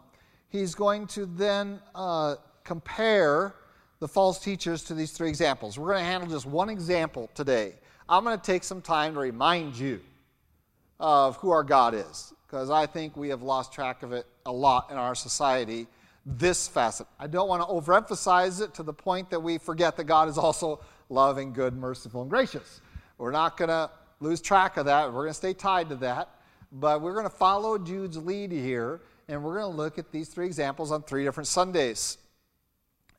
he's 0.51 0.75
going 0.75 1.07
to 1.09 1.25
then 1.25 1.81
uh, 1.95 2.37
compare 2.63 3.55
the 3.99 4.07
false 4.07 4.39
teachers 4.39 4.85
to 4.85 4.95
these 4.95 5.13
three 5.13 5.31
examples. 5.31 5.79
We're 5.79 5.93
going 5.93 6.05
to 6.05 6.11
handle 6.11 6.29
just 6.29 6.45
one 6.45 6.69
example 6.69 7.31
today. 7.35 7.73
I'm 8.11 8.25
going 8.25 8.39
to 8.39 8.45
take 8.45 8.63
some 8.63 8.83
time 8.83 9.15
to 9.15 9.21
remind 9.21 9.77
you 9.77 10.01
of 10.99 11.37
who 11.39 11.51
our 11.51 11.65
God 11.65 11.95
is, 11.95 12.35
because 12.47 12.69
I 12.69 12.85
think 12.85 13.17
we 13.17 13.31
have 13.31 13.41
lost 13.41 13.73
track 13.73 14.03
of 14.03 14.13
it 14.13 14.27
a 14.45 14.53
lot 14.53 14.91
in 14.91 14.99
our 14.99 15.15
society 15.15 15.87
this 16.27 16.69
facet. 16.69 17.07
I 17.19 17.27
don't 17.27 17.49
want 17.49 17.63
to 17.63 17.69
overemphasize 17.69 18.61
it 18.61 18.75
to 18.75 18.83
the 18.83 18.93
point 18.93 19.31
that 19.31 19.41
we 19.41 19.57
forget 19.57 19.97
that 19.97 20.05
God 20.05 20.29
is 20.29 20.37
also 20.37 20.81
loving, 21.11 21.53
good, 21.53 21.77
merciful, 21.77 22.23
and 22.23 22.31
gracious. 22.31 22.81
We're 23.19 23.33
not 23.33 23.57
going 23.57 23.69
to 23.69 23.91
lose 24.21 24.41
track 24.41 24.77
of 24.77 24.87
that. 24.87 25.07
We're 25.07 25.23
going 25.23 25.29
to 25.29 25.35
stay 25.35 25.53
tied 25.53 25.89
to 25.91 25.97
that. 25.97 26.31
But 26.73 27.03
we're 27.03 27.15
going 27.15 27.27
to 27.27 27.31
follow 27.31 27.77
Jude's 27.77 28.17
lead 28.17 28.53
here, 28.53 29.01
and 29.29 29.43
we're 29.43 29.59
going 29.59 29.71
to 29.71 29.77
look 29.77 29.99
at 29.99 30.13
these 30.13 30.29
three 30.29 30.47
examples 30.47 30.93
on 30.93 31.03
three 31.03 31.25
different 31.25 31.49
Sundays. 31.49 32.19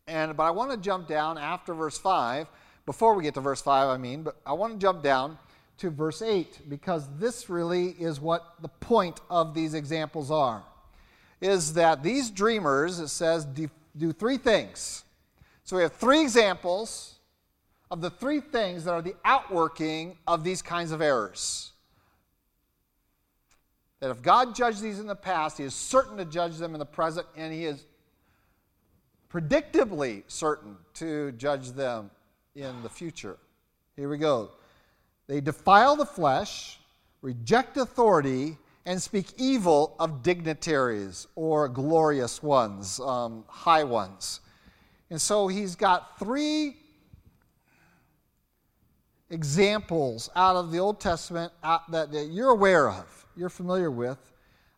And 0.07 0.35
but 0.35 0.43
I 0.43 0.51
want 0.51 0.71
to 0.71 0.77
jump 0.77 1.07
down 1.07 1.37
after 1.37 1.73
verse 1.73 1.97
5, 1.97 2.47
before 2.85 3.13
we 3.13 3.23
get 3.23 3.33
to 3.35 3.41
verse 3.41 3.61
5, 3.61 3.89
I 3.89 3.97
mean, 3.97 4.23
but 4.23 4.37
I 4.45 4.53
want 4.53 4.73
to 4.73 4.79
jump 4.79 5.03
down 5.03 5.37
to 5.77 5.89
verse 5.89 6.21
8 6.21 6.69
because 6.69 7.07
this 7.19 7.49
really 7.49 7.89
is 7.99 8.19
what 8.19 8.55
the 8.61 8.67
point 8.67 9.19
of 9.29 9.53
these 9.53 9.73
examples 9.73 10.31
are 10.31 10.63
is 11.41 11.73
that 11.73 12.03
these 12.03 12.29
dreamers, 12.29 12.99
it 12.99 13.07
says, 13.07 13.45
do 13.45 14.13
three 14.13 14.37
things. 14.37 15.03
So 15.63 15.77
we 15.77 15.83
have 15.83 15.93
three 15.93 16.21
examples 16.21 17.15
of 17.91 17.99
the 17.99 18.09
three 18.09 18.39
things 18.39 18.85
that 18.85 18.91
are 18.91 19.01
the 19.01 19.15
outworking 19.25 20.17
of 20.25 20.45
these 20.45 20.61
kinds 20.61 20.93
of 20.93 21.01
errors. 21.01 21.73
That 23.99 24.09
if 24.09 24.21
God 24.21 24.55
judged 24.55 24.81
these 24.81 24.99
in 24.99 25.07
the 25.07 25.15
past, 25.15 25.57
He 25.57 25.65
is 25.65 25.75
certain 25.75 26.17
to 26.17 26.25
judge 26.25 26.57
them 26.57 26.73
in 26.73 26.79
the 26.79 26.85
present, 26.85 27.27
and 27.35 27.53
He 27.53 27.65
is 27.65 27.85
predictably 29.31 30.23
certain 30.27 30.77
to 30.95 31.33
judge 31.33 31.71
them 31.71 32.09
in 32.55 32.81
the 32.81 32.89
future. 32.89 33.37
Here 33.97 34.09
we 34.09 34.17
go. 34.17 34.51
They 35.27 35.41
defile 35.41 35.95
the 35.97 36.05
flesh, 36.05 36.79
reject 37.21 37.77
authority, 37.77 38.57
and 38.85 39.01
speak 39.01 39.27
evil 39.37 39.95
of 39.99 40.23
dignitaries 40.23 41.27
or 41.35 41.67
glorious 41.67 42.41
ones, 42.41 42.99
um, 43.01 43.43
high 43.47 43.83
ones. 43.83 44.39
And 45.09 45.21
so 45.21 45.47
he's 45.47 45.75
got 45.75 46.17
three 46.17 46.77
examples 49.31 50.29
out 50.35 50.55
of 50.55 50.71
the 50.71 50.77
Old 50.77 50.99
Testament 50.99 51.51
uh, 51.63 51.79
that, 51.89 52.11
that 52.11 52.27
you're 52.27 52.49
aware 52.49 52.89
of, 52.89 53.25
you're 53.35 53.49
familiar 53.49 53.89
with, 53.89 54.19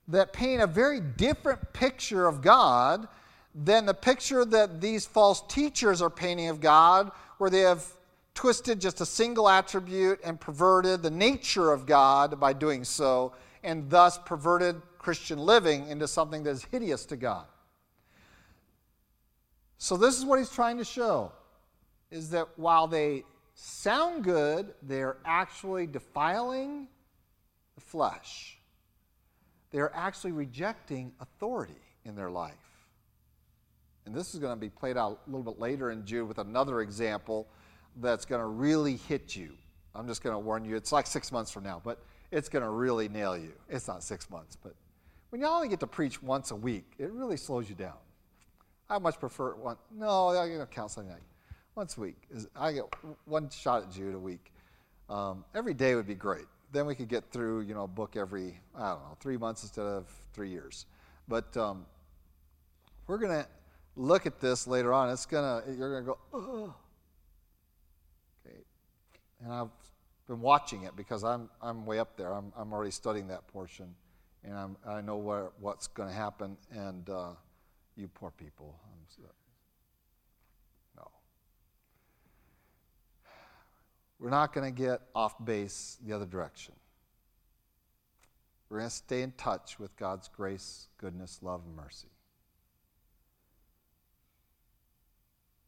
that 0.08 0.32
paint 0.32 0.62
a 0.62 0.68
very 0.68 1.02
different 1.02 1.74
picture 1.74 2.28
of 2.28 2.42
God 2.42 3.08
than 3.56 3.86
the 3.86 3.94
picture 3.94 4.46
that 4.46 4.80
these 4.80 5.06
false 5.06 5.44
teachers 5.48 6.02
are 6.02 6.10
painting 6.10 6.50
of 6.50 6.62
God, 6.62 7.12
where 7.38 7.50
they 7.50 7.62
have 7.62 7.86
twisted 8.34 8.80
just 8.80 9.02
a 9.02 9.06
single 9.06 9.48
attribute 9.48 10.20
and 10.24 10.40
perverted 10.40 11.04
the 11.04 11.12
nature 11.12 11.72
of 11.72 11.86
God 11.86 12.40
by 12.40 12.54
doing 12.54 12.84
so 12.84 13.34
and 13.64 13.90
thus 13.90 14.18
perverted 14.18 14.82
Christian 14.98 15.38
living 15.40 15.88
into 15.88 16.08
something 16.08 16.44
that 16.44 16.52
is 16.52 16.66
hideous 16.72 17.06
to 17.06 17.16
God. 17.16 17.46
So 19.78 19.98
this 19.98 20.18
is 20.18 20.26
what 20.26 20.40
he's 20.40 20.50
trying 20.50 20.78
to 20.78 20.86
show 20.86 21.32
is 22.10 22.30
that 22.30 22.48
while 22.56 22.88
they 22.88 23.24
sound 23.54 24.24
good, 24.24 24.74
they're 24.82 25.18
actually 25.26 25.88
defiling 25.88 26.88
the 27.76 27.82
flesh. 27.82 28.58
They're 29.72 29.94
actually 29.96 30.32
rejecting 30.32 31.14
authority 31.20 31.74
in 32.06 32.16
their 32.16 32.30
life. 32.30 32.54
And 34.06 34.14
this 34.14 34.34
is 34.34 34.40
going 34.40 34.54
to 34.54 34.60
be 34.60 34.70
played 34.70 34.98
out 34.98 35.22
a 35.26 35.30
little 35.30 35.44
bit 35.44 35.60
later 35.60 35.92
in 35.92 36.06
Jude 36.06 36.28
with 36.28 36.38
another 36.38 36.82
example 36.82 37.48
that's 37.98 38.26
going 38.26 38.42
to 38.42 38.48
really 38.48 38.98
hit 38.98 39.36
you. 39.36 39.54
I'm 39.96 40.08
just 40.08 40.24
going 40.24 40.34
to 40.34 40.40
warn 40.40 40.66
you. 40.66 40.76
It's 40.76 40.92
like 40.92 41.08
six 41.08 41.32
months 41.32 41.52
from 41.52 41.64
now, 41.64 41.82
but 41.84 42.04
it's 42.32 42.50
going 42.50 42.64
to 42.64 42.70
really 42.70 43.08
nail 43.08 43.38
you. 43.38 43.54
It's 43.70 43.88
not 43.88 44.04
six 44.04 44.30
months, 44.30 44.58
but 44.62 44.74
when 45.30 45.42
you 45.42 45.48
only 45.48 45.68
get 45.68 45.80
to 45.80 45.88
preach 45.88 46.22
once 46.22 46.52
a 46.52 46.56
week, 46.56 46.94
it 46.98 47.12
really 47.12 47.38
slows 47.38 47.70
you 47.70 47.76
down. 47.76 47.98
I 48.90 49.00
much 49.00 49.20
prefer 49.20 49.56
one. 49.56 49.78
No, 49.92 50.44
you 50.44 50.58
know, 50.58 50.66
count 50.66 50.92
something 50.92 51.12
like 51.12 51.22
once 51.76 51.98
a 51.98 52.02
week. 52.02 52.18
I 52.56 52.72
get 52.72 52.86
one 53.26 53.50
shot 53.50 53.84
at 53.84 53.92
Jude 53.92 54.16
a 54.16 54.20
week. 54.20 54.52
Um, 55.10 55.44
every 55.56 55.74
day 55.74 55.96
would 55.96 56.08
be 56.08 56.16
great. 56.16 56.46
Then 56.72 56.86
we 56.86 56.96
could 56.96 57.08
get 57.08 57.32
through, 57.32 57.62
you 57.62 57.74
know, 57.74 57.84
a 57.84 57.88
book 57.88 58.16
every, 58.16 58.60
I 58.76 58.90
don't 58.90 59.00
know, 59.00 59.18
three 59.20 59.38
months 59.38 59.64
instead 59.64 59.86
of 59.86 60.08
three 60.34 60.50
years. 60.50 60.86
But 61.28 61.56
um, 61.56 61.86
we're 63.08 63.18
going 63.18 63.44
to 63.44 63.48
look 63.96 64.26
at 64.26 64.40
this 64.40 64.68
later 64.68 64.94
on. 64.94 65.10
It's 65.10 65.26
going 65.26 65.44
to, 65.44 65.72
you're 65.72 65.92
going 65.92 66.04
to 66.04 66.08
go, 66.08 66.18
oh. 66.34 66.76
Okay. 68.46 68.58
And 69.44 69.54
I've 69.54 69.70
been 70.28 70.42
watching 70.42 70.84
it 70.84 70.96
because 70.96 71.24
I'm, 71.24 71.50
I'm 71.62 71.86
way 71.86 72.00
up 72.00 72.18
there. 72.18 72.34
I'm, 72.34 72.52
I'm 72.58 72.74
already 72.74 72.92
studying 72.92 73.28
that 73.28 73.48
portion. 73.48 73.94
And 74.44 74.56
I'm, 74.56 74.78
I 74.88 75.02
know 75.02 75.18
where, 75.18 75.52
what's 75.60 75.88
going 75.88 76.10
to 76.10 76.16
happen. 76.16 76.58
And 76.72 77.10
uh, 77.10 77.30
you 77.96 78.08
poor 78.08 78.32
people. 78.32 78.76
no. 79.22 79.43
We're 84.20 84.30
not 84.30 84.54
going 84.54 84.74
to 84.74 84.82
get 84.82 85.02
off 85.14 85.44
base 85.44 85.98
the 86.06 86.14
other 86.14 86.26
direction. 86.26 86.74
We're 88.70 88.80
going 88.80 88.90
to 88.90 88.96
stay 88.96 89.22
in 89.22 89.32
touch 89.34 89.80
with 89.80 89.96
God's 89.98 90.30
grace, 90.30 90.88
goodness, 90.98 91.40
love, 91.42 91.62
and 91.66 91.76
mercy. 91.76 92.08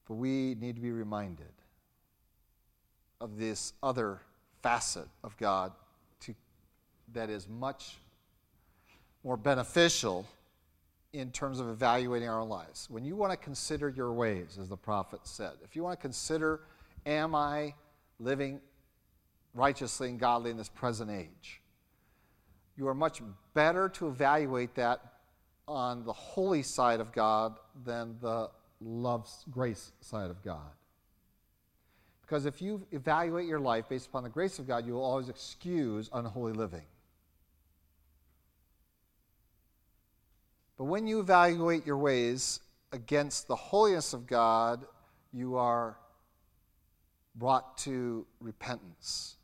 But 0.08 0.16
we 0.16 0.56
need 0.56 0.76
to 0.76 0.82
be 0.82 0.92
reminded 0.92 1.54
of 3.22 3.38
this 3.38 3.74
other 3.84 4.22
facet 4.62 5.08
of 5.24 5.36
God 5.38 5.72
to, 6.22 6.34
that 7.14 7.30
is 7.30 7.48
much 7.48 7.98
more 9.24 9.38
beneficial 9.38 10.26
in 11.14 11.32
terms 11.32 11.60
of 11.60 11.70
evaluating 11.70 12.28
our 12.28 12.44
lives. 12.44 12.88
When 12.90 13.06
you 13.06 13.16
want 13.16 13.32
to 13.32 13.38
consider 13.38 13.90
your 13.90 14.12
ways, 14.12 14.58
as 14.60 14.70
the 14.70 14.78
prophet 14.78 15.22
said, 15.24 15.54
if 15.64 15.76
you 15.76 15.84
want 15.84 15.98
to 15.98 16.02
consider, 16.02 16.62
am 17.06 17.34
I 17.34 17.74
living 18.20 18.62
righteously 19.54 20.10
and 20.10 20.20
godly 20.20 20.52
in 20.52 20.58
this 20.58 20.70
present 20.70 21.12
age? 21.12 21.62
You 22.78 22.88
are 22.88 22.94
much 22.94 23.22
better 23.54 23.90
to 23.90 24.08
evaluate 24.08 24.76
that 24.76 25.02
on 25.68 26.04
the 26.06 26.14
holy 26.14 26.62
side 26.62 27.00
of 27.00 27.12
God 27.12 27.58
than 27.84 28.18
the 28.22 28.50
love, 28.82 29.30
grace 29.50 29.92
side 30.02 30.30
of 30.30 30.44
God. 30.44 30.72
Because 32.22 32.46
if 32.46 32.62
you 32.62 32.86
evaluate 32.92 33.48
your 33.48 33.60
life 33.60 33.88
based 33.88 34.08
upon 34.08 34.24
the 34.24 34.30
grace 34.30 34.60
of 34.60 34.68
God, 34.68 34.86
you 34.86 34.94
will 34.94 35.04
always 35.04 35.30
excuse 35.30 36.10
unholy 36.12 36.54
living. 36.54 36.86
But 40.78 40.86
when 40.86 41.08
you 41.08 41.20
evaluate 41.20 41.86
your 41.86 41.98
ways 41.98 42.60
against 42.92 43.48
the 43.48 43.56
holiness 43.56 44.14
of 44.14 44.28
God, 44.28 44.86
you 45.32 45.56
are 45.56 45.98
brought 47.36 47.78
to 47.80 48.26
repentance 48.40 49.36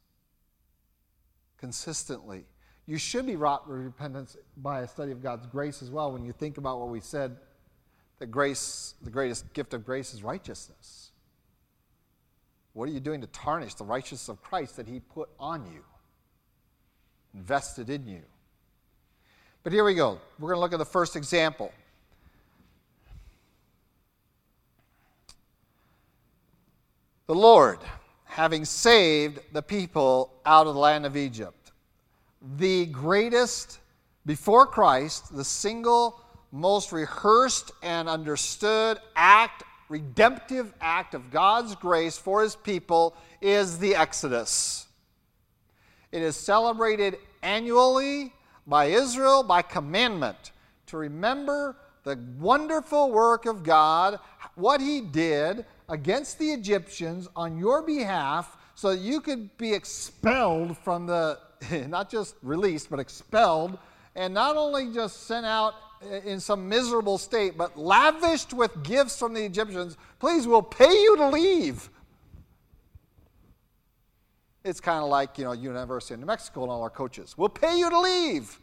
consistently. 1.57 2.45
You 2.87 2.97
should 2.97 3.25
be 3.25 3.35
brought 3.35 3.65
to 3.67 3.73
repentance 3.73 4.37
by 4.57 4.81
a 4.81 4.87
study 4.87 5.11
of 5.11 5.21
God's 5.21 5.45
grace 5.45 5.81
as 5.81 5.91
well 5.91 6.11
when 6.11 6.25
you 6.25 6.31
think 6.31 6.57
about 6.57 6.79
what 6.79 6.89
we 6.89 6.99
said 6.99 7.37
that 8.19 8.27
grace, 8.27 8.93
the 9.01 9.09
greatest 9.09 9.51
gift 9.53 9.73
of 9.73 9.83
grace 9.83 10.13
is 10.13 10.23
righteousness. 10.23 11.11
What 12.73 12.87
are 12.87 12.91
you 12.91 12.99
doing 12.99 13.21
to 13.21 13.27
tarnish 13.27 13.73
the 13.73 13.83
righteousness 13.83 14.29
of 14.29 14.41
Christ 14.41 14.77
that 14.77 14.87
He 14.87 14.99
put 14.99 15.29
on 15.39 15.65
you, 15.73 15.83
invested 17.33 17.89
in 17.89 18.07
you? 18.07 18.21
But 19.63 19.73
here 19.73 19.83
we 19.83 19.93
go. 19.93 20.19
We're 20.39 20.49
going 20.49 20.57
to 20.57 20.61
look 20.61 20.73
at 20.73 20.79
the 20.79 20.85
first 20.85 21.15
example. 21.15 21.71
The 27.31 27.37
Lord, 27.37 27.79
having 28.25 28.65
saved 28.65 29.39
the 29.53 29.61
people 29.61 30.33
out 30.45 30.67
of 30.67 30.73
the 30.73 30.81
land 30.81 31.05
of 31.05 31.15
Egypt, 31.15 31.71
the 32.57 32.87
greatest 32.87 33.79
before 34.25 34.65
Christ, 34.65 35.33
the 35.33 35.45
single 35.45 36.19
most 36.51 36.91
rehearsed 36.91 37.71
and 37.83 38.09
understood 38.09 38.97
act 39.15 39.63
redemptive 39.87 40.73
act 40.81 41.13
of 41.13 41.31
God's 41.31 41.73
grace 41.73 42.17
for 42.17 42.43
his 42.43 42.57
people 42.57 43.15
is 43.39 43.79
the 43.79 43.95
Exodus. 43.95 44.87
It 46.11 46.21
is 46.21 46.35
celebrated 46.35 47.15
annually 47.41 48.33
by 48.67 48.87
Israel 48.87 49.41
by 49.41 49.61
commandment 49.61 50.51
to 50.87 50.97
remember 50.97 51.77
the 52.03 52.19
wonderful 52.39 53.09
work 53.09 53.45
of 53.45 53.63
God, 53.63 54.19
what 54.55 54.81
he 54.81 54.99
did 54.99 55.65
against 55.89 56.39
the 56.39 56.51
Egyptians 56.51 57.27
on 57.35 57.57
your 57.57 57.81
behalf 57.81 58.57
so 58.75 58.89
that 58.89 58.99
you 58.99 59.21
could 59.21 59.55
be 59.57 59.73
expelled 59.73 60.77
from 60.77 61.05
the, 61.05 61.39
not 61.87 62.09
just 62.09 62.35
released, 62.41 62.89
but 62.89 62.99
expelled, 62.99 63.77
and 64.15 64.33
not 64.33 64.57
only 64.57 64.91
just 64.93 65.27
sent 65.27 65.45
out 65.45 65.75
in 66.25 66.39
some 66.39 66.67
miserable 66.67 67.17
state, 67.17 67.57
but 67.57 67.77
lavished 67.77 68.53
with 68.53 68.83
gifts 68.83 69.19
from 69.19 69.33
the 69.33 69.43
Egyptians, 69.43 69.97
please, 70.19 70.47
we'll 70.47 70.61
pay 70.61 70.91
you 70.91 71.17
to 71.17 71.29
leave. 71.29 71.89
It's 74.63 74.79
kind 74.79 75.03
of 75.03 75.09
like, 75.09 75.37
you 75.37 75.43
know, 75.43 75.53
University 75.53 76.13
of 76.13 76.19
New 76.19 76.25
Mexico 76.25 76.63
and 76.63 76.71
all 76.71 76.83
our 76.83 76.89
coaches. 76.89 77.35
We'll 77.37 77.49
pay 77.49 77.77
you 77.77 77.89
to 77.89 77.99
leave. 77.99 78.59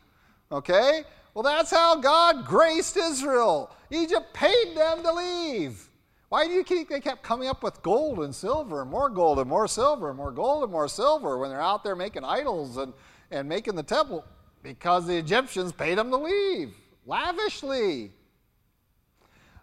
Okay? 0.50 1.02
Well, 1.34 1.42
that's 1.42 1.70
how 1.70 1.96
God 1.96 2.46
graced 2.46 2.96
Israel. 2.96 3.70
Egypt 3.90 4.32
paid 4.32 4.76
them 4.76 5.02
to 5.02 5.12
leave. 5.12 5.87
Why 6.28 6.46
do 6.46 6.52
you 6.52 6.62
keep, 6.62 6.90
they 6.90 7.00
kept 7.00 7.22
coming 7.22 7.48
up 7.48 7.62
with 7.62 7.82
gold 7.82 8.20
and 8.20 8.34
silver 8.34 8.82
and 8.82 8.90
more 8.90 9.08
gold 9.08 9.38
and 9.38 9.48
more 9.48 9.66
silver 9.66 10.08
and 10.08 10.16
more 10.16 10.30
gold 10.30 10.62
and 10.62 10.72
more 10.72 10.88
silver 10.88 11.38
when 11.38 11.48
they're 11.48 11.60
out 11.60 11.82
there 11.82 11.96
making 11.96 12.24
idols 12.24 12.76
and, 12.76 12.92
and 13.30 13.48
making 13.48 13.76
the 13.76 13.82
temple? 13.82 14.24
Because 14.62 15.06
the 15.06 15.16
Egyptians 15.16 15.72
paid 15.72 15.96
them 15.96 16.10
to 16.10 16.16
leave 16.16 16.74
lavishly. 17.06 18.12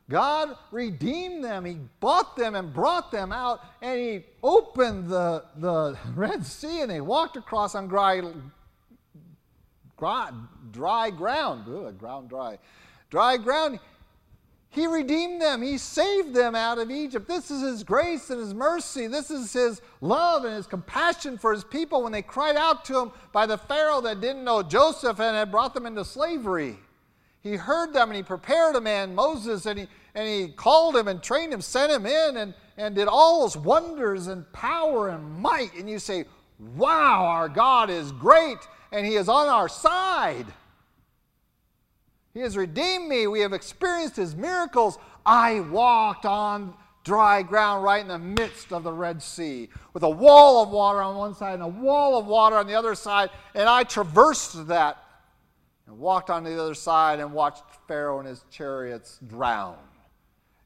God 0.10 0.56
redeemed 0.71 1.43
them. 1.43 1.65
He 1.65 1.78
bought 1.99 2.36
them 2.36 2.56
and 2.56 2.73
brought 2.73 3.12
them 3.12 3.32
out, 3.32 3.62
and 3.82 3.99
He 3.99 4.25
opened 4.43 5.10
the, 5.10 5.45
the 5.58 5.97
Red 6.15 6.45
Sea, 6.45 6.82
and 6.82 6.91
they 6.91 7.01
walked 7.01 7.38
across 7.38 7.75
on 7.75 7.88
dry, 7.88 8.21
dry, 9.97 10.32
dry 10.71 11.10
ground. 11.10 11.65
Ugh, 11.67 11.97
ground 11.97 12.30
dry. 12.30 12.58
Dry 13.10 13.38
ground. 13.38 13.80
He 14.75 14.85
redeemed 14.85 15.41
them. 15.41 15.61
He 15.61 15.77
saved 15.77 16.35
them 16.35 16.53
out 16.53 16.77
of 16.77 16.91
Egypt. 16.91 17.27
This 17.27 17.49
is 17.49 17.61
His 17.61 17.83
grace 17.83 18.29
and 18.29 18.39
His 18.39 18.53
mercy. 18.53 19.07
This 19.07 19.31
is 19.31 19.53
His 19.53 19.81
love 20.01 20.43
and 20.43 20.53
His 20.53 20.67
compassion 20.67 21.38
for 21.38 21.53
His 21.53 21.63
people 21.63 22.03
when 22.03 22.11
they 22.11 22.21
cried 22.21 22.57
out 22.57 22.85
to 22.85 22.99
Him 22.99 23.11
by 23.31 23.45
the 23.45 23.57
Pharaoh 23.57 24.01
that 24.01 24.21
didn't 24.21 24.43
know 24.43 24.61
Joseph 24.61 25.19
and 25.19 25.35
had 25.35 25.49
brought 25.49 25.73
them 25.73 25.85
into 25.85 26.05
slavery 26.05 26.77
he 27.45 27.57
heard 27.57 27.93
them 27.93 28.09
and 28.09 28.17
he 28.17 28.23
prepared 28.23 28.75
a 28.75 28.81
man, 28.81 29.13
Moses, 29.13 29.67
and 29.67 29.77
he, 29.77 29.88
and 30.15 30.27
he 30.27 30.47
called 30.47 30.95
him 30.95 31.07
and 31.07 31.21
trained 31.21 31.53
him, 31.53 31.61
sent 31.61 31.91
him 31.91 32.07
in, 32.07 32.38
and, 32.38 32.55
and 32.75 32.95
did 32.95 33.07
all 33.07 33.41
those 33.41 33.55
wonders 33.55 34.25
and 34.25 34.51
power 34.51 35.09
and 35.09 35.38
might. 35.38 35.75
And 35.75 35.88
you 35.88 35.99
say, 35.99 36.25
Wow, 36.75 37.23
our 37.25 37.47
God 37.47 37.91
is 37.91 38.11
great 38.13 38.57
and 38.91 39.05
he 39.05 39.13
is 39.13 39.29
on 39.29 39.47
our 39.47 39.69
side. 39.69 40.47
He 42.35 42.41
has 42.41 42.57
redeemed 42.57 43.07
me. 43.07 43.27
We 43.27 43.39
have 43.39 43.53
experienced 43.53 44.17
his 44.17 44.35
miracles. 44.35 44.99
I 45.25 45.61
walked 45.61 46.25
on 46.25 46.73
dry 47.05 47.41
ground 47.41 47.83
right 47.83 48.01
in 48.01 48.09
the 48.09 48.19
midst 48.19 48.73
of 48.73 48.83
the 48.83 48.91
Red 48.91 49.23
Sea 49.23 49.69
with 49.93 50.03
a 50.03 50.09
wall 50.09 50.61
of 50.61 50.69
water 50.69 51.01
on 51.01 51.15
one 51.15 51.33
side 51.33 51.53
and 51.53 51.63
a 51.63 51.67
wall 51.67 52.17
of 52.17 52.25
water 52.25 52.57
on 52.57 52.67
the 52.67 52.75
other 52.75 52.93
side, 52.93 53.29
and 53.53 53.69
I 53.69 53.83
traversed 53.83 54.67
that 54.67 54.97
and 55.87 55.97
walked 55.97 56.29
on 56.29 56.43
the 56.43 56.61
other 56.61 56.73
side 56.73 57.19
and 57.19 57.31
watched 57.31 57.63
Pharaoh 57.87 58.19
and 58.19 58.27
his 58.27 58.43
chariots 58.51 59.19
drown 59.25 59.77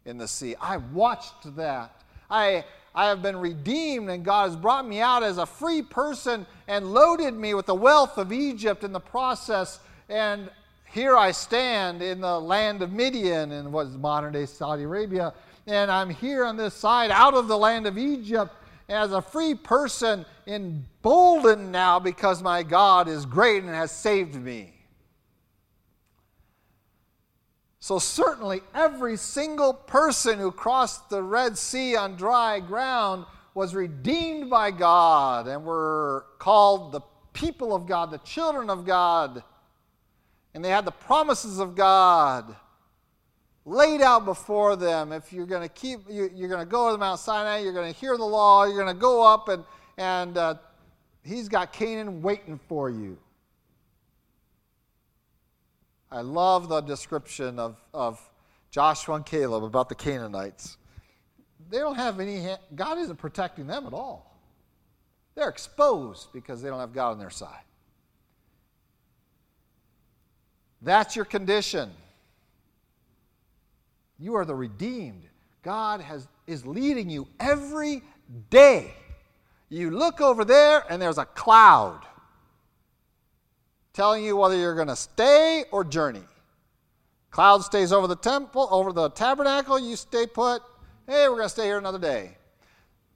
in 0.05 0.17
the 0.17 0.27
sea. 0.27 0.55
I 0.59 0.77
watched 0.77 1.55
that. 1.55 2.01
I, 2.31 2.65
I 2.95 3.09
have 3.09 3.21
been 3.21 3.37
redeemed, 3.37 4.09
and 4.09 4.25
God 4.25 4.49
has 4.49 4.55
brought 4.55 4.87
me 4.87 5.01
out 5.01 5.21
as 5.21 5.37
a 5.37 5.45
free 5.45 5.83
person 5.83 6.47
and 6.67 6.93
loaded 6.93 7.35
me 7.35 7.53
with 7.53 7.67
the 7.67 7.75
wealth 7.75 8.17
of 8.17 8.31
Egypt 8.31 8.83
in 8.83 8.91
the 8.91 8.99
process. 8.99 9.79
And 10.07 10.49
here 10.91 11.15
I 11.15 11.31
stand 11.31 12.01
in 12.01 12.21
the 12.21 12.39
land 12.39 12.81
of 12.81 12.91
Midian 12.91 13.51
in 13.51 13.71
what 13.71 13.87
is 13.87 13.97
modern 13.97 14.33
day 14.33 14.45
Saudi 14.45 14.83
Arabia. 14.83 15.33
And 15.67 15.91
I'm 15.91 16.09
here 16.09 16.43
on 16.45 16.57
this 16.57 16.73
side 16.73 17.11
out 17.11 17.35
of 17.35 17.47
the 17.47 17.57
land 17.57 17.85
of 17.85 17.97
Egypt 17.97 18.51
as 18.87 19.11
a 19.11 19.21
free 19.21 19.53
person, 19.53 20.25
emboldened 20.47 21.71
now 21.71 21.99
because 21.99 22.41
my 22.41 22.63
God 22.63 23.07
is 23.07 23.25
great 23.25 23.63
and 23.63 23.73
has 23.73 23.91
saved 23.91 24.33
me. 24.33 24.73
So, 27.79 27.99
certainly, 27.99 28.61
every 28.73 29.15
single 29.15 29.73
person 29.73 30.39
who 30.39 30.51
crossed 30.51 31.09
the 31.09 31.23
Red 31.23 31.57
Sea 31.57 31.95
on 31.95 32.15
dry 32.15 32.59
ground 32.59 33.25
was 33.53 33.73
redeemed 33.73 34.49
by 34.49 34.71
God 34.71 35.47
and 35.47 35.63
were 35.63 36.25
called 36.39 36.91
the 36.91 37.01
people 37.31 37.73
of 37.73 37.85
God, 37.85 38.11
the 38.11 38.17
children 38.19 38.69
of 38.69 38.85
God. 38.85 39.43
And 40.53 40.63
they 40.63 40.69
had 40.69 40.85
the 40.85 40.91
promises 40.91 41.59
of 41.59 41.75
God 41.75 42.55
laid 43.65 44.01
out 44.01 44.25
before 44.25 44.75
them. 44.75 45.11
If 45.11 45.31
you're 45.31 45.45
going 45.45 45.61
to 45.61 45.73
keep, 45.73 45.99
you, 46.09 46.25
are 46.25 46.47
going 46.47 46.59
to 46.59 46.65
go 46.65 46.87
to 46.87 46.93
the 46.93 46.97
Mount 46.97 47.19
Sinai, 47.19 47.59
you're 47.59 47.73
going 47.73 47.91
to 47.93 47.99
hear 47.99 48.17
the 48.17 48.25
law, 48.25 48.65
you're 48.65 48.81
going 48.81 48.93
to 48.93 48.99
go 48.99 49.23
up 49.23 49.49
and, 49.49 49.63
and 49.97 50.37
uh, 50.37 50.55
He's 51.23 51.49
got 51.49 51.73
Canaan 51.73 52.21
waiting 52.21 52.59
for 52.67 52.89
you. 52.89 53.17
I 56.11 56.21
love 56.21 56.69
the 56.69 56.81
description 56.81 57.59
of, 57.59 57.77
of 57.93 58.19
Joshua 58.71 59.15
and 59.15 59.25
Caleb 59.25 59.63
about 59.63 59.89
the 59.89 59.95
Canaanites. 59.95 60.77
They 61.69 61.77
don't 61.77 61.95
have 61.95 62.19
any, 62.19 62.47
God 62.73 62.97
isn't 62.97 63.17
protecting 63.17 63.67
them 63.67 63.85
at 63.85 63.93
all. 63.93 64.39
They're 65.35 65.49
exposed 65.49 66.33
because 66.33 66.61
they 66.61 66.69
don't 66.69 66.79
have 66.79 66.93
God 66.93 67.11
on 67.11 67.19
their 67.19 67.29
side. 67.29 67.61
That's 70.81 71.15
your 71.15 71.25
condition. 71.25 71.91
You 74.17 74.35
are 74.35 74.45
the 74.45 74.55
redeemed. 74.55 75.23
God 75.63 76.01
has, 76.01 76.27
is 76.47 76.65
leading 76.65 77.09
you 77.09 77.27
every 77.39 78.01
day. 78.49 78.93
You 79.69 79.91
look 79.91 80.21
over 80.21 80.45
there 80.45 80.83
and 80.89 81.01
there's 81.01 81.17
a 81.17 81.25
cloud 81.25 82.01
telling 83.93 84.23
you 84.23 84.35
whether 84.35 84.55
you're 84.55 84.75
going 84.75 84.87
to 84.87 84.95
stay 84.95 85.65
or 85.71 85.83
journey. 85.83 86.23
Cloud 87.31 87.59
stays 87.59 87.91
over 87.91 88.07
the 88.07 88.15
temple, 88.15 88.67
over 88.71 88.91
the 88.91 89.09
tabernacle, 89.09 89.77
you 89.77 89.95
stay 89.95 90.25
put. 90.25 90.61
Hey, 91.05 91.27
we're 91.27 91.35
going 91.35 91.43
to 91.43 91.49
stay 91.49 91.65
here 91.65 91.77
another 91.77 91.99
day. 91.99 92.37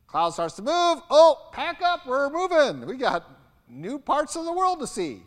Cloud 0.08 0.32
starts 0.32 0.56
to 0.58 0.62
move. 0.62 1.02
Oh, 1.10 1.50
pack 1.52 1.82
up, 1.82 2.06
we're 2.06 2.30
moving. 2.30 2.86
We 2.86 2.98
got 2.98 3.28
new 3.68 3.98
parts 3.98 4.36
of 4.36 4.46
the 4.46 4.54
world 4.54 4.80
to 4.82 4.88
see. 4.88 5.24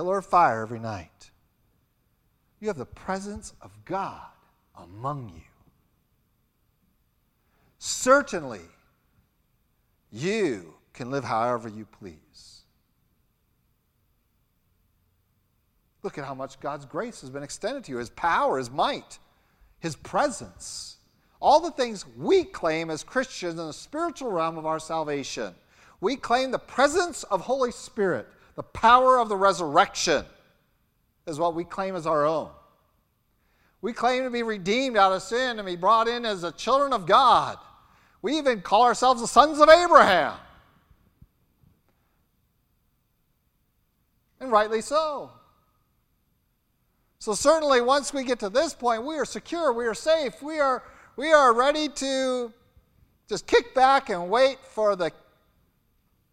Pillar 0.00 0.16
of 0.16 0.24
fire 0.24 0.62
every 0.62 0.78
night. 0.78 1.30
You 2.58 2.68
have 2.68 2.78
the 2.78 2.86
presence 2.86 3.52
of 3.60 3.70
God 3.84 4.30
among 4.74 5.28
you. 5.28 5.42
Certainly, 7.78 8.62
you 10.10 10.72
can 10.94 11.10
live 11.10 11.24
however 11.24 11.68
you 11.68 11.84
please. 11.84 12.62
Look 16.02 16.16
at 16.16 16.24
how 16.24 16.34
much 16.34 16.58
God's 16.60 16.86
grace 16.86 17.20
has 17.20 17.28
been 17.28 17.42
extended 17.42 17.84
to 17.84 17.92
you 17.92 17.98
His 17.98 18.08
power, 18.08 18.56
His 18.56 18.70
might, 18.70 19.18
His 19.80 19.96
presence. 19.96 20.96
All 21.42 21.60
the 21.60 21.72
things 21.72 22.06
we 22.16 22.44
claim 22.44 22.88
as 22.88 23.04
Christians 23.04 23.60
in 23.60 23.66
the 23.66 23.72
spiritual 23.74 24.32
realm 24.32 24.56
of 24.56 24.64
our 24.64 24.80
salvation. 24.80 25.54
We 26.00 26.16
claim 26.16 26.52
the 26.52 26.58
presence 26.58 27.22
of 27.24 27.42
Holy 27.42 27.70
Spirit, 27.70 28.26
the 28.60 28.64
power 28.64 29.18
of 29.18 29.30
the 29.30 29.36
resurrection 29.36 30.22
is 31.26 31.38
what 31.38 31.54
we 31.54 31.64
claim 31.64 31.96
as 31.96 32.06
our 32.06 32.26
own. 32.26 32.50
We 33.80 33.94
claim 33.94 34.24
to 34.24 34.30
be 34.30 34.42
redeemed 34.42 34.98
out 34.98 35.12
of 35.12 35.22
sin 35.22 35.58
and 35.58 35.64
be 35.64 35.76
brought 35.76 36.08
in 36.08 36.26
as 36.26 36.42
the 36.42 36.50
children 36.50 36.92
of 36.92 37.06
God. 37.06 37.56
We 38.20 38.36
even 38.36 38.60
call 38.60 38.82
ourselves 38.82 39.22
the 39.22 39.26
sons 39.26 39.60
of 39.60 39.70
Abraham. 39.70 40.34
And 44.40 44.52
rightly 44.52 44.82
so. 44.82 45.30
So, 47.18 47.32
certainly, 47.32 47.80
once 47.80 48.12
we 48.12 48.24
get 48.24 48.40
to 48.40 48.50
this 48.50 48.74
point, 48.74 49.06
we 49.06 49.16
are 49.16 49.24
secure, 49.24 49.72
we 49.72 49.86
are 49.86 49.94
safe, 49.94 50.42
we 50.42 50.58
are, 50.60 50.82
we 51.16 51.32
are 51.32 51.54
ready 51.54 51.88
to 51.88 52.52
just 53.26 53.46
kick 53.46 53.74
back 53.74 54.10
and 54.10 54.28
wait 54.28 54.58
for 54.60 54.96
the 54.96 55.12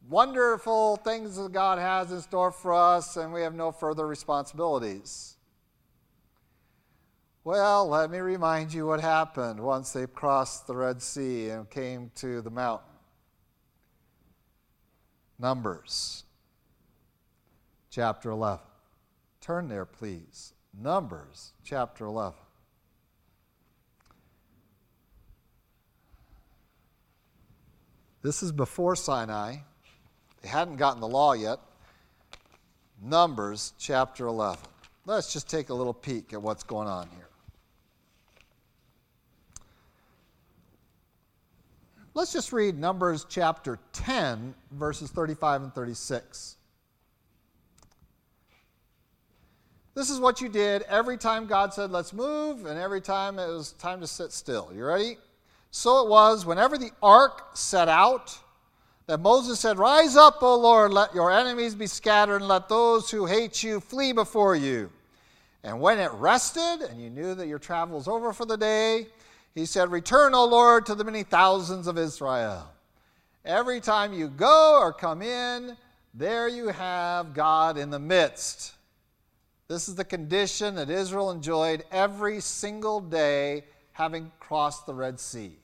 wonderful 0.09 0.97
things 0.97 1.35
that 1.37 1.51
God 1.51 1.79
has 1.79 2.11
in 2.11 2.21
store 2.21 2.51
for 2.51 2.73
us, 2.73 3.17
and 3.17 3.33
we 3.33 3.41
have 3.41 3.53
no 3.53 3.71
further 3.71 4.07
responsibilities. 4.07 5.35
Well, 7.43 7.87
let 7.87 8.11
me 8.11 8.19
remind 8.19 8.73
you 8.73 8.87
what 8.87 8.99
happened 8.99 9.59
once 9.59 9.93
they 9.93 10.05
crossed 10.05 10.67
the 10.67 10.75
Red 10.75 11.01
Sea 11.01 11.49
and 11.49 11.69
came 11.69 12.11
to 12.15 12.41
the 12.41 12.49
mountain. 12.49 12.87
Numbers 15.39 16.23
chapter 17.89 18.31
11. 18.31 18.65
Turn 19.39 19.69
there, 19.69 19.85
please. 19.85 20.53
Numbers 20.77 21.53
chapter 21.63 22.05
11. 22.05 22.37
This 28.21 28.43
is 28.43 28.51
before 28.51 28.95
Sinai. 28.95 29.57
They 30.41 30.49
hadn't 30.49 30.77
gotten 30.77 31.01
the 31.01 31.07
law 31.07 31.33
yet. 31.33 31.59
Numbers 33.01 33.73
chapter 33.77 34.27
11. 34.27 34.59
Let's 35.05 35.31
just 35.31 35.49
take 35.49 35.69
a 35.69 35.73
little 35.73 35.93
peek 35.93 36.33
at 36.33 36.41
what's 36.41 36.63
going 36.63 36.87
on 36.87 37.07
here. 37.15 37.27
Let's 42.13 42.33
just 42.33 42.51
read 42.51 42.79
Numbers 42.79 43.25
chapter 43.29 43.77
10, 43.93 44.55
verses 44.71 45.11
35 45.11 45.61
and 45.61 45.75
36. 45.75 46.55
This 49.93 50.09
is 50.09 50.19
what 50.19 50.41
you 50.41 50.49
did 50.49 50.81
every 50.83 51.17
time 51.17 51.45
God 51.45 51.73
said, 51.73 51.91
let's 51.91 52.13
move, 52.13 52.65
and 52.65 52.79
every 52.79 53.01
time 53.01 53.39
it 53.39 53.47
was 53.47 53.73
time 53.73 54.01
to 54.01 54.07
sit 54.07 54.31
still. 54.31 54.71
You 54.75 54.83
ready? 54.85 55.17
So 55.71 56.03
it 56.03 56.09
was 56.09 56.45
whenever 56.45 56.77
the 56.77 56.91
ark 57.01 57.55
set 57.55 57.87
out 57.87 58.37
that 59.07 59.21
Moses 59.21 59.59
said, 59.59 59.79
Rise 59.79 60.17
up, 60.17 60.43
O 60.43 60.57
Lord, 60.57 60.93
let 60.93 61.15
your 61.15 61.31
enemies 61.31 61.73
be 61.73 61.87
scattered, 61.87 62.37
and 62.37 62.47
let 62.47 62.67
those 62.67 63.09
who 63.09 63.25
hate 63.25 63.63
you 63.63 63.79
flee 63.79 64.11
before 64.11 64.55
you. 64.55 64.91
And 65.63 65.79
when 65.79 65.97
it 65.97 66.11
rested, 66.13 66.81
and 66.89 67.01
you 67.01 67.09
knew 67.09 67.33
that 67.33 67.47
your 67.47 67.59
travel 67.59 67.97
was 67.97 68.07
over 68.07 68.33
for 68.33 68.45
the 68.45 68.57
day, 68.57 69.07
he 69.55 69.65
said, 69.65 69.91
Return, 69.91 70.35
O 70.35 70.45
Lord, 70.45 70.85
to 70.85 70.95
the 70.95 71.05
many 71.05 71.23
thousands 71.23 71.87
of 71.87 71.97
Israel. 71.97 72.69
Every 73.45 73.79
time 73.79 74.13
you 74.13 74.27
go 74.27 74.77
or 74.79 74.91
come 74.91 75.21
in, 75.21 75.77
there 76.13 76.49
you 76.49 76.67
have 76.67 77.33
God 77.33 77.77
in 77.77 77.89
the 77.89 77.99
midst. 77.99 78.73
This 79.69 79.87
is 79.87 79.95
the 79.95 80.05
condition 80.05 80.75
that 80.75 80.89
Israel 80.89 81.31
enjoyed 81.31 81.85
every 81.91 82.41
single 82.41 82.99
day 82.99 83.63
having 83.93 84.31
crossed 84.39 84.85
the 84.85 84.93
Red 84.93 85.19
Sea. 85.19 85.57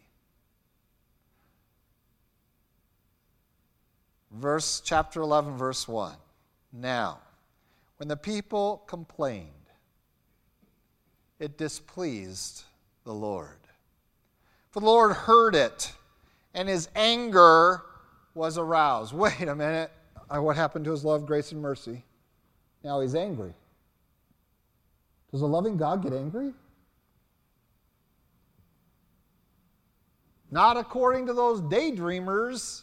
Verse 4.33 4.81
chapter 4.83 5.21
11 5.21 5.57
verse 5.57 5.87
1. 5.87 6.15
Now, 6.73 7.19
when 7.97 8.07
the 8.07 8.17
people 8.17 8.83
complained, 8.87 9.49
it 11.39 11.57
displeased 11.57 12.63
the 13.03 13.13
Lord. 13.13 13.59
For 14.71 14.79
the 14.79 14.87
Lord 14.87 15.11
heard 15.11 15.53
it, 15.53 15.93
and 16.55 16.67
his 16.67 16.89
anger 16.95 17.83
was 18.33 18.57
aroused. 18.57 19.13
Wait 19.13 19.47
a 19.47 19.55
minute. 19.55 19.91
What 20.29 20.55
happened 20.55 20.85
to 20.85 20.91
his 20.91 21.05
love, 21.05 21.27
grace, 21.27 21.51
and 21.51 21.61
mercy? 21.61 22.03
Now 22.83 23.01
he's 23.01 23.13
angry. 23.13 23.53
Does 25.31 25.41
a 25.41 25.45
loving 25.45 25.77
God 25.77 26.01
get 26.01 26.11
angry? 26.11 26.53
Not 30.49 30.77
according 30.77 31.27
to 31.27 31.33
those 31.33 31.61
daydreamers 31.61 32.81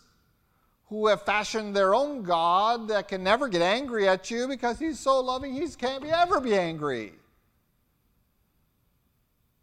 who 0.90 1.06
have 1.06 1.22
fashioned 1.22 1.74
their 1.74 1.94
own 1.94 2.24
God 2.24 2.88
that 2.88 3.06
can 3.06 3.22
never 3.22 3.48
get 3.48 3.62
angry 3.62 4.08
at 4.08 4.28
you 4.28 4.48
because 4.48 4.78
he's 4.80 4.98
so 4.98 5.20
loving 5.20 5.54
he 5.54 5.66
can't 5.68 6.02
be, 6.02 6.10
ever 6.10 6.40
be 6.40 6.54
angry. 6.54 7.12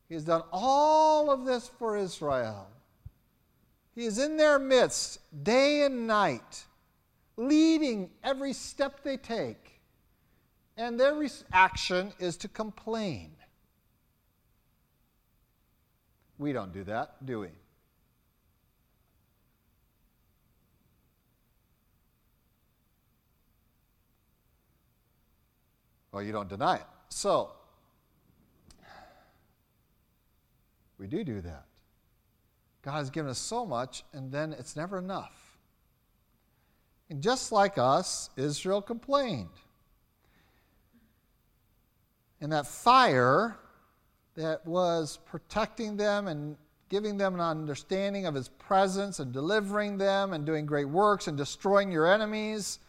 He 0.08 0.16
has 0.16 0.24
done 0.24 0.44
all 0.54 1.30
of 1.30 1.46
this 1.46 1.70
for 1.78 1.98
Israel. 1.98 2.70
He 3.94 4.06
is 4.06 4.20
in 4.20 4.38
their 4.38 4.58
midst 4.58 5.20
day 5.44 5.84
and 5.84 6.08
night, 6.08 6.64
leading 7.36 8.10
every 8.24 8.54
step 8.54 9.04
they 9.04 9.18
take. 9.18 9.82
And 10.78 10.98
their 10.98 11.14
action 11.52 12.14
is 12.20 12.38
to 12.38 12.48
complain. 12.48 13.32
We 16.38 16.54
don't 16.54 16.72
do 16.72 16.86
that, 16.86 17.26
do 17.26 17.42
we? 17.42 17.50
Well, 26.12 26.24
you 26.24 26.32
don't 26.32 26.50
deny 26.50 26.78
it. 26.78 26.86
So, 27.10 27.52
We 30.98 31.08
do 31.08 31.24
do 31.24 31.42
that. 31.42 31.66
God 32.82 32.94
has 32.94 33.10
given 33.10 33.30
us 33.30 33.38
so 33.38 33.66
much, 33.66 34.04
and 34.14 34.32
then 34.32 34.54
it's 34.54 34.76
never 34.76 34.98
enough. 34.98 35.58
And 37.10 37.22
just 37.22 37.52
like 37.52 37.78
us, 37.78 38.30
Israel 38.36 38.82
complained. 38.82 39.50
And 42.42 42.52
that 42.52 42.68
fire 42.68 43.58
that 44.36 44.66
was 44.66 45.20
protecting 45.26 45.98
them 45.98 46.28
and 46.28 46.56
giving 46.90 47.18
them 47.18 47.34
an 47.36 47.42
understanding 47.42 48.26
of 48.26 48.36
his 48.36 48.50
presence 48.50 49.20
and 49.20 49.34
delivering 49.34 49.98
them 49.98 50.34
and 50.34 50.46
doing 50.46 50.66
great 50.66 50.88
works 50.88 51.28
and 51.28 51.38
destroying 51.38 51.92
your 51.92 52.12
enemies. 52.12 52.80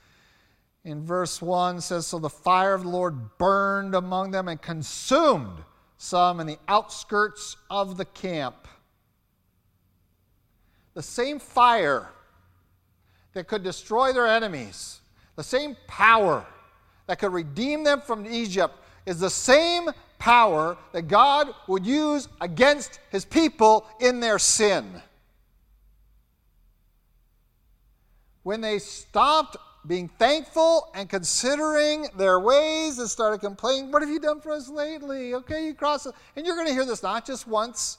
In 0.88 1.04
verse 1.04 1.42
1 1.42 1.82
says, 1.82 2.06
So 2.06 2.18
the 2.18 2.30
fire 2.30 2.72
of 2.72 2.84
the 2.84 2.88
Lord 2.88 3.36
burned 3.36 3.94
among 3.94 4.30
them 4.30 4.48
and 4.48 4.60
consumed 4.60 5.62
some 5.98 6.40
in 6.40 6.46
the 6.46 6.58
outskirts 6.66 7.58
of 7.68 7.98
the 7.98 8.06
camp. 8.06 8.66
the 10.94 11.02
same 11.02 11.38
fire 11.38 12.08
that 13.34 13.46
could 13.46 13.62
destroy 13.62 14.14
their 14.14 14.26
enemies, 14.26 15.00
the 15.36 15.44
same 15.44 15.76
power 15.86 16.46
that 17.06 17.18
could 17.18 17.34
redeem 17.34 17.84
them 17.84 18.00
from 18.00 18.26
Egypt, 18.26 18.74
is 19.04 19.20
the 19.20 19.28
same 19.28 19.90
power 20.18 20.78
that 20.92 21.02
God 21.02 21.54
would 21.66 21.84
use 21.84 22.28
against 22.40 22.98
his 23.10 23.26
people 23.26 23.86
in 24.00 24.20
their 24.20 24.38
sin. 24.38 25.02
When 28.42 28.62
they 28.62 28.78
stopped 28.78 29.58
being 29.88 30.08
thankful 30.18 30.90
and 30.94 31.08
considering 31.08 32.06
their 32.16 32.38
ways 32.38 32.98
and 32.98 33.08
started 33.08 33.40
complaining, 33.40 33.90
What 33.90 34.02
have 34.02 34.10
you 34.10 34.20
done 34.20 34.40
for 34.40 34.52
us 34.52 34.68
lately? 34.68 35.34
Okay, 35.34 35.66
you 35.66 35.74
cross. 35.74 36.06
And 36.36 36.46
you're 36.46 36.54
going 36.54 36.68
to 36.68 36.74
hear 36.74 36.84
this 36.84 37.02
not 37.02 37.26
just 37.26 37.48
once, 37.48 37.98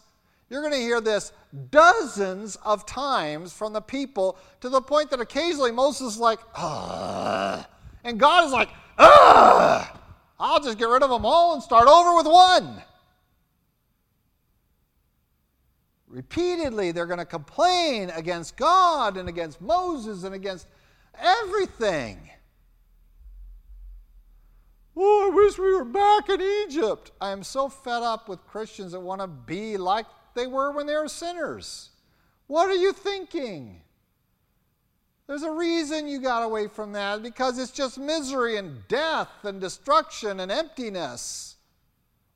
you're 0.49 0.61
going 0.61 0.73
to 0.73 0.79
hear 0.79 1.01
this 1.01 1.33
dozens 1.71 2.55
of 2.57 2.85
times 2.85 3.51
from 3.51 3.73
the 3.73 3.81
people 3.81 4.37
to 4.61 4.69
the 4.69 4.81
point 4.81 5.09
that 5.09 5.19
occasionally 5.19 5.71
Moses 5.71 6.13
is 6.13 6.19
like, 6.19 6.39
Ugh. 6.55 7.65
And 8.03 8.19
God 8.19 8.45
is 8.45 8.51
like, 8.51 8.69
Ugh. 8.97 9.87
I'll 10.39 10.61
just 10.61 10.77
get 10.77 10.87
rid 10.87 11.03
of 11.03 11.09
them 11.09 11.25
all 11.25 11.55
and 11.55 11.61
start 11.61 11.87
over 11.87 12.15
with 12.15 12.27
one. 12.27 12.81
Repeatedly, 16.07 16.91
they're 16.91 17.05
going 17.05 17.19
to 17.19 17.25
complain 17.25 18.09
against 18.11 18.57
God 18.57 19.17
and 19.17 19.29
against 19.29 19.61
Moses 19.61 20.23
and 20.23 20.33
against 20.33 20.67
everything. 21.20 22.30
Oh, 25.01 25.32
I 25.32 25.36
wish 25.36 25.57
we 25.57 25.74
were 25.74 25.86
back 25.86 26.30
in 26.30 26.41
Egypt. 26.41 27.11
I 27.22 27.32
am 27.32 27.43
so 27.43 27.70
fed 27.70 28.03
up 28.03 28.28
with 28.28 28.45
Christians 28.45 28.91
that 28.91 28.99
want 28.99 29.22
to 29.22 29.28
be 29.28 29.78
like 29.78 30.05
they 30.36 30.45
were 30.45 30.72
when 30.72 30.88
they 30.88 30.95
were 30.95 31.07
sinners. 31.07 31.91
What 32.47 32.67
are 32.70 32.76
you 32.76 32.91
thinking? 32.91 33.82
There's 35.28 35.43
a 35.43 35.51
reason 35.51 36.07
you 36.07 36.20
got 36.20 36.43
away 36.43 36.67
from 36.67 36.91
that 36.93 37.22
because 37.22 37.59
it's 37.59 37.72
just 37.72 37.99
misery 37.99 38.57
and 38.57 38.86
death 38.88 39.30
and 39.43 39.61
destruction 39.61 40.39
and 40.39 40.51
emptiness. 40.51 41.55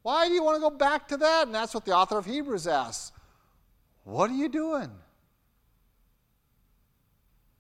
Why 0.04 0.28
do 0.28 0.34
you 0.34 0.44
want 0.44 0.58
to 0.58 0.62
go 0.62 0.70
back 0.70 1.08
to 1.08 1.18
that? 1.18 1.48
And 1.48 1.56
that's 1.56 1.74
what 1.74 1.86
the 1.86 1.94
author 1.94 2.18
of 2.18 2.26
Hebrews 2.26 2.68
asks. 2.68 3.12
What 4.04 4.30
are 4.30 4.36
you 4.36 4.48
doing? 4.48 4.92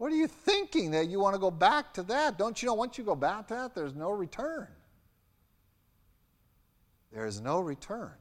What 0.04 0.12
are 0.12 0.18
you 0.18 0.28
thinking 0.28 0.92
that 0.92 1.08
you 1.08 1.22
want 1.22 1.34
to 1.34 1.40
go 1.40 1.50
back 1.50 1.94
to 1.94 2.04
that? 2.04 2.38
Don't 2.38 2.62
you 2.62 2.68
know 2.68 2.74
once 2.74 2.98
you 2.98 3.06
go 3.06 3.16
back 3.16 3.48
to 3.48 3.54
that, 3.54 3.74
there's 3.74 3.96
no 3.96 4.12
return? 4.12 4.68
There 7.14 7.26
is 7.26 7.40
no 7.40 7.62
return. 7.62 8.12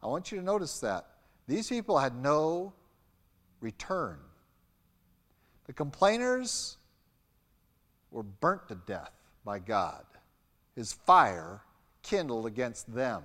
I 0.00 0.06
want 0.06 0.30
you 0.30 0.38
to 0.38 0.44
notice 0.44 0.78
that. 0.78 1.04
These 1.48 1.68
people 1.68 1.98
had 1.98 2.14
no 2.14 2.74
return. 3.60 4.18
The 5.66 5.72
complainers 5.72 6.76
were 8.12 8.22
burnt 8.22 8.68
to 8.68 8.76
death 8.76 9.10
by 9.44 9.58
God. 9.58 10.04
His 10.76 10.92
fire 10.92 11.62
kindled 12.04 12.46
against 12.46 12.94
them. 12.94 13.24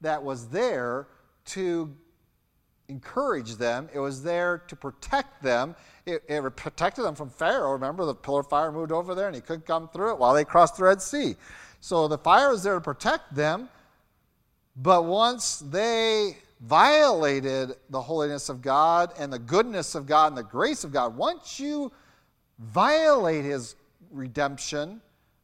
That 0.00 0.24
was 0.24 0.48
there 0.48 1.06
to 1.44 1.94
encourage 2.88 3.56
them, 3.56 3.88
it 3.92 3.98
was 3.98 4.22
there 4.22 4.58
to 4.68 4.76
protect 4.76 5.42
them. 5.42 5.74
It, 6.04 6.22
it, 6.28 6.56
protected 6.56 7.04
them 7.04 7.14
from 7.14 7.30
Pharaoh. 7.30 7.72
Remember, 7.72 8.04
the 8.04 8.14
pillar 8.14 8.40
of 8.40 8.48
fire 8.48 8.70
moved 8.70 8.92
over 8.92 9.14
there 9.14 9.26
and 9.26 9.34
he 9.34 9.40
couldn't 9.40 9.66
come 9.66 9.88
through 9.88 10.12
it 10.12 10.18
while 10.18 10.34
they 10.34 10.44
crossed 10.44 10.76
the 10.76 10.84
Red 10.84 11.02
Sea. 11.02 11.34
So 11.80 12.08
the 12.08 12.18
fire 12.18 12.50
was 12.50 12.62
there 12.62 12.74
to 12.74 12.80
protect 12.80 13.34
them. 13.34 13.68
But 14.76 15.04
once 15.04 15.58
they 15.58 16.38
violated 16.60 17.76
the 17.90 18.00
holiness 18.00 18.48
of 18.48 18.62
God 18.62 19.12
and 19.18 19.32
the 19.32 19.38
goodness 19.38 19.94
of 19.94 20.06
God 20.06 20.28
and 20.28 20.38
the 20.38 20.42
grace 20.42 20.84
of 20.84 20.92
God, 20.92 21.16
once 21.16 21.58
you 21.58 21.90
violate 22.58 23.44
his 23.44 23.74
redemption, 24.10 25.00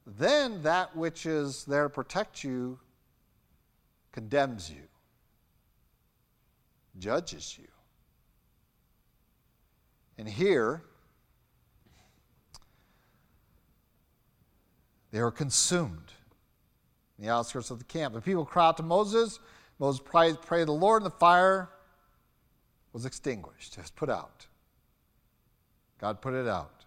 then 0.06 0.62
that 0.62 0.94
which 0.96 1.26
is 1.26 1.64
there 1.64 1.84
to 1.84 1.90
protect 1.90 2.44
you 2.44 2.78
condemns 4.12 4.70
you 4.70 4.82
judges 6.98 7.56
you. 7.58 7.68
And 10.18 10.28
here, 10.28 10.82
they 15.10 15.20
were 15.20 15.30
consumed 15.30 16.12
in 17.18 17.24
the 17.24 17.30
outskirts 17.30 17.70
of 17.70 17.78
the 17.78 17.84
camp. 17.84 18.14
The 18.14 18.20
people 18.20 18.44
cried 18.44 18.68
out 18.68 18.76
to 18.78 18.82
Moses. 18.82 19.38
Moses 19.78 20.00
prayed, 20.04 20.40
prayed 20.42 20.60
to 20.60 20.66
the 20.66 20.72
Lord, 20.72 21.02
and 21.02 21.10
the 21.10 21.16
fire 21.16 21.68
was 22.92 23.06
extinguished, 23.06 23.76
it 23.76 23.80
was 23.80 23.90
put 23.90 24.10
out. 24.10 24.46
God 25.98 26.20
put 26.20 26.34
it 26.34 26.46
out. 26.46 26.84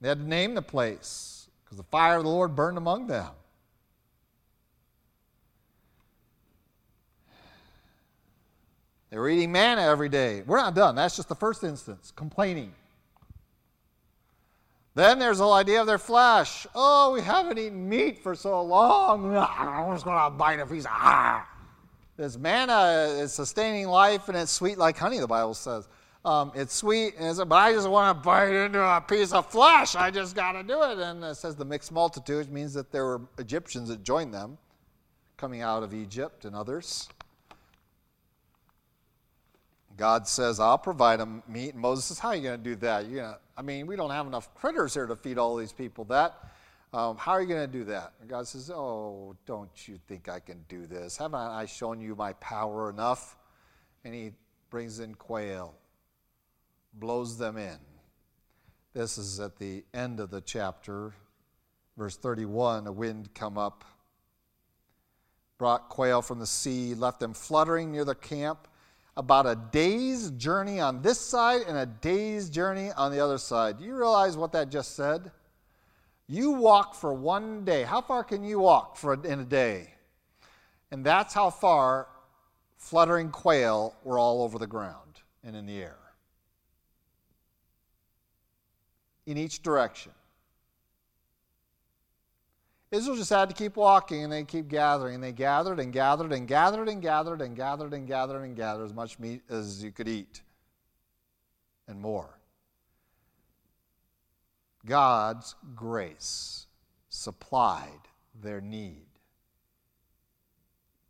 They 0.00 0.08
had 0.08 0.18
to 0.18 0.28
name 0.28 0.54
the 0.54 0.62
place 0.62 1.48
because 1.64 1.76
the 1.76 1.84
fire 1.84 2.18
of 2.18 2.24
the 2.24 2.30
Lord 2.30 2.54
burned 2.54 2.78
among 2.78 3.08
them. 3.08 3.30
They 9.10 9.18
were 9.18 9.28
eating 9.28 9.52
manna 9.52 9.82
every 9.82 10.08
day. 10.08 10.42
We're 10.46 10.58
not 10.58 10.74
done. 10.74 10.94
That's 10.94 11.16
just 11.16 11.28
the 11.28 11.34
first 11.34 11.64
instance 11.64 12.12
complaining. 12.14 12.74
Then 14.94 15.18
there's 15.18 15.38
the 15.38 15.44
whole 15.44 15.54
idea 15.54 15.80
of 15.80 15.86
their 15.86 15.98
flesh. 15.98 16.66
Oh, 16.74 17.12
we 17.12 17.20
haven't 17.20 17.58
eaten 17.58 17.88
meat 17.88 18.18
for 18.18 18.34
so 18.34 18.60
long. 18.62 19.36
I'm 19.36 19.94
just 19.94 20.04
going 20.04 20.18
to 20.22 20.30
bite 20.36 20.58
a 20.58 20.66
piece 20.66 20.84
of. 20.84 20.90
Ah. 20.92 21.48
This 22.16 22.36
manna 22.36 23.14
is 23.16 23.32
sustaining 23.32 23.86
life 23.86 24.28
and 24.28 24.36
it's 24.36 24.50
sweet 24.50 24.76
like 24.76 24.98
honey, 24.98 25.20
the 25.20 25.28
Bible 25.28 25.54
says. 25.54 25.88
Um, 26.24 26.50
it's 26.56 26.74
sweet, 26.74 27.14
it's, 27.16 27.38
but 27.38 27.54
I 27.54 27.72
just 27.72 27.88
want 27.88 28.18
to 28.18 28.24
bite 28.24 28.52
into 28.52 28.82
a 28.82 29.00
piece 29.00 29.32
of 29.32 29.46
flesh. 29.46 29.94
I 29.94 30.10
just 30.10 30.34
got 30.34 30.52
to 30.52 30.64
do 30.64 30.82
it. 30.82 30.98
And 30.98 31.22
it 31.22 31.36
says 31.36 31.54
the 31.54 31.64
mixed 31.64 31.92
multitude 31.92 32.50
means 32.50 32.74
that 32.74 32.90
there 32.90 33.04
were 33.04 33.20
Egyptians 33.38 33.88
that 33.90 34.02
joined 34.02 34.34
them 34.34 34.58
coming 35.36 35.62
out 35.62 35.84
of 35.84 35.94
Egypt 35.94 36.44
and 36.44 36.56
others. 36.56 37.08
God 39.98 40.28
says, 40.28 40.60
I'll 40.60 40.78
provide 40.78 41.18
them 41.18 41.42
meat. 41.48 41.74
And 41.74 41.82
Moses 41.82 42.04
says, 42.06 42.20
How 42.20 42.28
are 42.28 42.36
you 42.36 42.42
going 42.42 42.56
to 42.56 42.64
do 42.64 42.76
that? 42.76 43.08
You're 43.08 43.22
gonna, 43.22 43.38
I 43.56 43.62
mean, 43.62 43.86
we 43.88 43.96
don't 43.96 44.10
have 44.10 44.28
enough 44.28 44.54
critters 44.54 44.94
here 44.94 45.06
to 45.06 45.16
feed 45.16 45.38
all 45.38 45.56
these 45.56 45.72
people 45.72 46.04
that. 46.04 46.38
Um, 46.94 47.18
how 47.18 47.32
are 47.32 47.42
you 47.42 47.48
going 47.48 47.66
to 47.66 47.78
do 47.78 47.84
that? 47.84 48.12
And 48.20 48.30
God 48.30 48.46
says, 48.46 48.70
Oh, 48.70 49.36
don't 49.44 49.88
you 49.88 49.98
think 50.06 50.28
I 50.28 50.38
can 50.38 50.64
do 50.68 50.86
this? 50.86 51.16
Haven't 51.16 51.40
I 51.40 51.66
shown 51.66 52.00
you 52.00 52.14
my 52.14 52.32
power 52.34 52.88
enough? 52.88 53.36
And 54.04 54.14
he 54.14 54.30
brings 54.70 55.00
in 55.00 55.16
quail, 55.16 55.74
blows 56.94 57.36
them 57.36 57.56
in. 57.56 57.78
This 58.94 59.18
is 59.18 59.40
at 59.40 59.58
the 59.58 59.84
end 59.92 60.20
of 60.20 60.30
the 60.30 60.40
chapter, 60.40 61.12
verse 61.96 62.16
31. 62.16 62.86
A 62.86 62.92
wind 62.92 63.34
come 63.34 63.58
up, 63.58 63.84
brought 65.58 65.88
quail 65.88 66.22
from 66.22 66.38
the 66.38 66.46
sea, 66.46 66.94
left 66.94 67.18
them 67.18 67.34
fluttering 67.34 67.90
near 67.90 68.04
the 68.04 68.14
camp 68.14 68.68
about 69.18 69.46
a 69.46 69.56
day's 69.72 70.30
journey 70.30 70.78
on 70.78 71.02
this 71.02 71.18
side 71.18 71.62
and 71.66 71.76
a 71.76 71.86
day's 71.86 72.48
journey 72.48 72.92
on 72.92 73.10
the 73.10 73.18
other 73.18 73.36
side. 73.36 73.76
Do 73.78 73.84
you 73.84 73.96
realize 73.96 74.36
what 74.36 74.52
that 74.52 74.70
just 74.70 74.94
said? 74.94 75.32
You 76.28 76.52
walk 76.52 76.94
for 76.94 77.12
one 77.12 77.64
day. 77.64 77.82
How 77.82 78.00
far 78.00 78.22
can 78.22 78.44
you 78.44 78.60
walk 78.60 78.96
for 78.96 79.14
in 79.14 79.40
a 79.40 79.44
day? 79.44 79.92
And 80.92 81.04
that's 81.04 81.34
how 81.34 81.50
far 81.50 82.06
fluttering 82.76 83.30
quail 83.30 83.96
were 84.04 84.20
all 84.20 84.40
over 84.42 84.56
the 84.56 84.68
ground 84.68 85.20
and 85.42 85.56
in 85.56 85.66
the 85.66 85.82
air. 85.82 85.98
In 89.26 89.36
each 89.36 89.64
direction. 89.64 90.12
Israel 92.90 93.16
just 93.16 93.30
had 93.30 93.48
to 93.50 93.54
keep 93.54 93.76
walking 93.76 94.24
and 94.24 94.32
they 94.32 94.44
keep 94.44 94.68
gathering. 94.68 95.16
And 95.16 95.24
they 95.24 95.32
gathered 95.32 95.78
and 95.78 95.92
gathered 95.92 96.32
and 96.32 96.48
gathered 96.48 96.88
and 96.88 97.02
gathered 97.02 97.42
and 97.42 97.54
gathered 97.54 97.92
and 97.92 98.06
gathered 98.06 98.42
and 98.42 98.56
gathered 98.56 98.84
as 98.84 98.94
much 98.94 99.18
meat 99.18 99.42
as 99.50 99.82
you 99.82 99.92
could 99.92 100.08
eat 100.08 100.42
and 101.86 102.00
more. 102.00 102.38
God's 104.86 105.54
grace 105.74 106.66
supplied 107.08 108.08
their 108.40 108.60
need. 108.60 109.06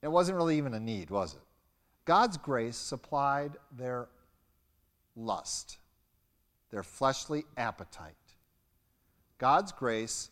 It 0.03 0.09
wasn't 0.09 0.37
really 0.37 0.57
even 0.59 0.75
a 0.75 0.81
need, 0.81 1.11
was 1.11 1.35
it? 1.35 1.43
God's 2.05 2.39
grace 2.39 2.77
supplied 2.77 3.53
their 3.77 4.09
lust, 5.15 5.79
their 6.71 6.83
fleshly 6.83 7.45
appetite. 7.57 8.15
God's 9.39 9.73
grace 9.73 10.31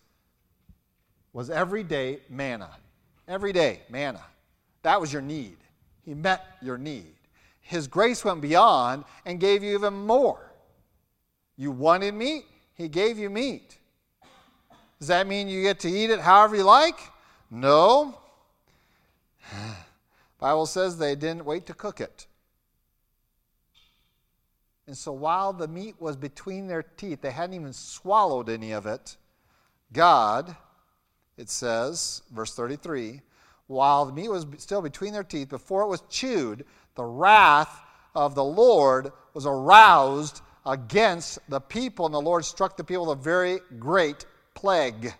was 1.36 1.50
every 1.50 1.82
day 1.82 2.18
manna. 2.30 2.70
Every 3.28 3.52
day, 3.52 3.82
manna. 3.90 4.22
That 4.80 4.98
was 4.98 5.12
your 5.12 5.20
need. 5.20 5.58
He 6.02 6.14
met 6.14 6.46
your 6.62 6.78
need. 6.78 7.12
His 7.60 7.86
grace 7.86 8.24
went 8.24 8.40
beyond 8.40 9.04
and 9.26 9.38
gave 9.38 9.62
you 9.62 9.74
even 9.74 9.92
more. 9.92 10.50
You 11.58 11.72
wanted 11.72 12.14
meat, 12.14 12.46
He 12.72 12.88
gave 12.88 13.18
you 13.18 13.28
meat. 13.28 13.76
Does 14.98 15.08
that 15.08 15.26
mean 15.26 15.46
you 15.46 15.60
get 15.62 15.78
to 15.80 15.90
eat 15.90 16.08
it 16.08 16.20
however 16.20 16.56
you 16.56 16.62
like? 16.62 16.98
No. 17.50 18.18
Bible 20.38 20.64
says 20.64 20.96
they 20.96 21.16
didn't 21.16 21.44
wait 21.44 21.66
to 21.66 21.74
cook 21.74 22.00
it. 22.00 22.26
And 24.86 24.96
so 24.96 25.12
while 25.12 25.52
the 25.52 25.68
meat 25.68 25.96
was 25.98 26.16
between 26.16 26.66
their 26.66 26.82
teeth, 26.82 27.20
they 27.20 27.30
hadn't 27.30 27.56
even 27.56 27.74
swallowed 27.74 28.48
any 28.48 28.72
of 28.72 28.86
it. 28.86 29.18
God, 29.92 30.56
it 31.36 31.50
says, 31.50 32.22
verse 32.32 32.54
33, 32.54 33.20
while 33.66 34.06
the 34.06 34.12
meat 34.12 34.30
was 34.30 34.46
still 34.58 34.80
between 34.80 35.12
their 35.12 35.24
teeth, 35.24 35.48
before 35.48 35.82
it 35.82 35.88
was 35.88 36.02
chewed, 36.08 36.64
the 36.94 37.04
wrath 37.04 37.80
of 38.14 38.34
the 38.34 38.44
Lord 38.44 39.12
was 39.34 39.46
aroused 39.46 40.40
against 40.64 41.38
the 41.48 41.60
people, 41.60 42.06
and 42.06 42.14
the 42.14 42.20
Lord 42.20 42.44
struck 42.44 42.76
the 42.76 42.84
people 42.84 43.06
with 43.06 43.18
a 43.18 43.22
very 43.22 43.60
great 43.78 44.24
plague. 44.54 45.14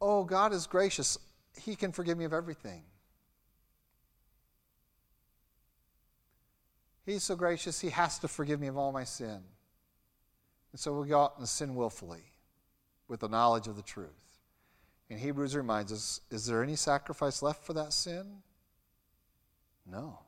Oh, 0.00 0.24
God 0.24 0.52
is 0.52 0.66
gracious. 0.66 1.18
He 1.58 1.74
can 1.74 1.90
forgive 1.90 2.18
me 2.18 2.24
of 2.24 2.32
everything. 2.32 2.82
He's 7.06 7.22
so 7.22 7.36
gracious, 7.36 7.80
He 7.80 7.90
has 7.90 8.18
to 8.18 8.28
forgive 8.28 8.60
me 8.60 8.66
of 8.66 8.76
all 8.76 8.92
my 8.92 9.04
sin. 9.04 9.40
And 10.72 10.80
so 10.80 10.92
we 10.92 11.08
go 11.08 11.22
out 11.22 11.38
and 11.38 11.48
sin 11.48 11.76
willfully 11.76 12.24
with 13.08 13.20
the 13.20 13.28
knowledge 13.28 13.68
of 13.68 13.76
the 13.76 13.82
truth. 13.82 14.10
And 15.08 15.18
Hebrews 15.18 15.54
reminds 15.54 15.92
us 15.92 16.20
is 16.30 16.46
there 16.46 16.62
any 16.62 16.74
sacrifice 16.74 17.42
left 17.42 17.64
for 17.64 17.72
that 17.74 17.92
sin? 17.92 18.26
No. 19.90 20.18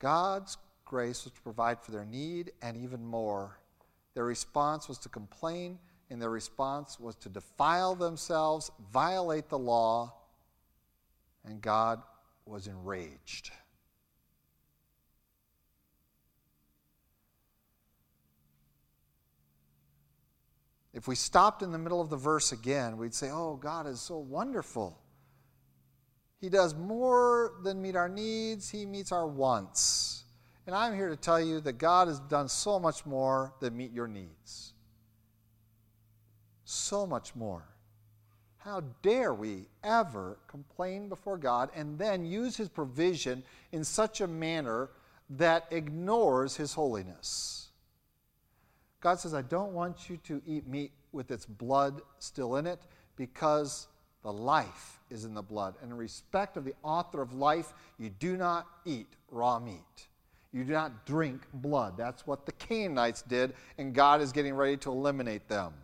God's 0.00 0.58
grace 0.84 1.24
was 1.24 1.32
to 1.32 1.40
provide 1.40 1.80
for 1.80 1.92
their 1.92 2.04
need 2.04 2.52
and 2.60 2.76
even 2.76 3.04
more. 3.06 3.58
Their 4.14 4.24
response 4.24 4.88
was 4.88 4.98
to 4.98 5.08
complain, 5.08 5.78
and 6.10 6.20
their 6.20 6.30
response 6.30 6.98
was 6.98 7.14
to 7.16 7.28
defile 7.28 7.94
themselves, 7.94 8.70
violate 8.92 9.48
the 9.48 9.58
law, 9.58 10.14
and 11.44 11.60
God 11.60 12.02
was 12.44 12.66
enraged. 12.66 13.52
If 20.96 21.06
we 21.06 21.14
stopped 21.14 21.62
in 21.62 21.72
the 21.72 21.78
middle 21.78 22.00
of 22.00 22.08
the 22.08 22.16
verse 22.16 22.52
again, 22.52 22.96
we'd 22.96 23.12
say, 23.12 23.28
Oh, 23.30 23.56
God 23.56 23.86
is 23.86 24.00
so 24.00 24.16
wonderful. 24.16 24.98
He 26.40 26.48
does 26.48 26.74
more 26.74 27.52
than 27.62 27.82
meet 27.82 27.96
our 27.96 28.08
needs, 28.08 28.70
He 28.70 28.86
meets 28.86 29.12
our 29.12 29.26
wants. 29.26 30.24
And 30.66 30.74
I'm 30.74 30.94
here 30.94 31.10
to 31.10 31.16
tell 31.16 31.38
you 31.38 31.60
that 31.60 31.74
God 31.74 32.08
has 32.08 32.18
done 32.18 32.48
so 32.48 32.80
much 32.80 33.04
more 33.04 33.52
than 33.60 33.76
meet 33.76 33.92
your 33.92 34.08
needs. 34.08 34.72
So 36.64 37.06
much 37.06 37.36
more. 37.36 37.68
How 38.56 38.80
dare 39.02 39.34
we 39.34 39.66
ever 39.84 40.38
complain 40.48 41.10
before 41.10 41.36
God 41.36 41.68
and 41.76 41.98
then 41.98 42.24
use 42.24 42.56
His 42.56 42.70
provision 42.70 43.44
in 43.70 43.84
such 43.84 44.22
a 44.22 44.26
manner 44.26 44.88
that 45.28 45.66
ignores 45.70 46.56
His 46.56 46.72
holiness? 46.72 47.65
God 49.00 49.20
says, 49.20 49.34
I 49.34 49.42
don't 49.42 49.72
want 49.72 50.08
you 50.08 50.16
to 50.24 50.42
eat 50.46 50.66
meat 50.66 50.92
with 51.12 51.30
its 51.30 51.46
blood 51.46 52.02
still 52.18 52.56
in 52.56 52.66
it 52.66 52.80
because 53.16 53.88
the 54.22 54.32
life 54.32 55.00
is 55.10 55.24
in 55.24 55.34
the 55.34 55.42
blood. 55.42 55.74
And 55.80 55.92
in 55.92 55.96
respect 55.96 56.56
of 56.56 56.64
the 56.64 56.74
author 56.82 57.22
of 57.22 57.32
life, 57.32 57.72
you 57.98 58.10
do 58.10 58.36
not 58.36 58.66
eat 58.84 59.06
raw 59.30 59.58
meat. 59.58 60.08
You 60.52 60.64
do 60.64 60.72
not 60.72 61.06
drink 61.06 61.42
blood. 61.52 61.96
That's 61.96 62.26
what 62.26 62.46
the 62.46 62.52
Canaanites 62.52 63.22
did, 63.22 63.54
and 63.78 63.94
God 63.94 64.20
is 64.20 64.32
getting 64.32 64.54
ready 64.54 64.76
to 64.78 64.90
eliminate 64.90 65.48
them. 65.48 65.74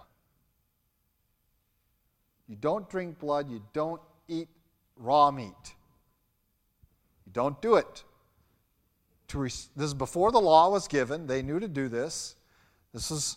You 2.49 2.57
don't 2.57 2.89
drink 2.89 3.19
blood, 3.19 3.51
you 3.51 3.63
don't 3.73 4.01
eat 4.29 4.49
raw 4.97 5.31
meat. 5.31 5.75
You 7.27 7.33
don't 7.33 7.61
do 7.61 7.77
it. 7.77 8.05
This 9.29 9.69
is 9.77 9.95
before 9.95 10.33
the 10.33 10.41
law 10.41 10.69
was 10.69 10.89
given. 10.89 11.27
They 11.27 11.43
knew 11.43 11.59
to 11.61 11.69
do 11.69 11.89
this. 11.89 12.35
This 12.93 13.11
is 13.11 13.37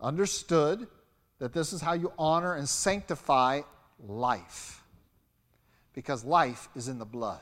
understood 0.00 0.86
that 1.38 1.52
this 1.52 1.72
is 1.72 1.80
how 1.80 1.92
you 1.92 2.12
honor 2.18 2.54
and 2.54 2.68
sanctify 2.68 3.62
life. 4.00 4.82
Because 5.92 6.24
life 6.24 6.68
is 6.74 6.88
in 6.88 6.98
the 6.98 7.06
blood. 7.06 7.40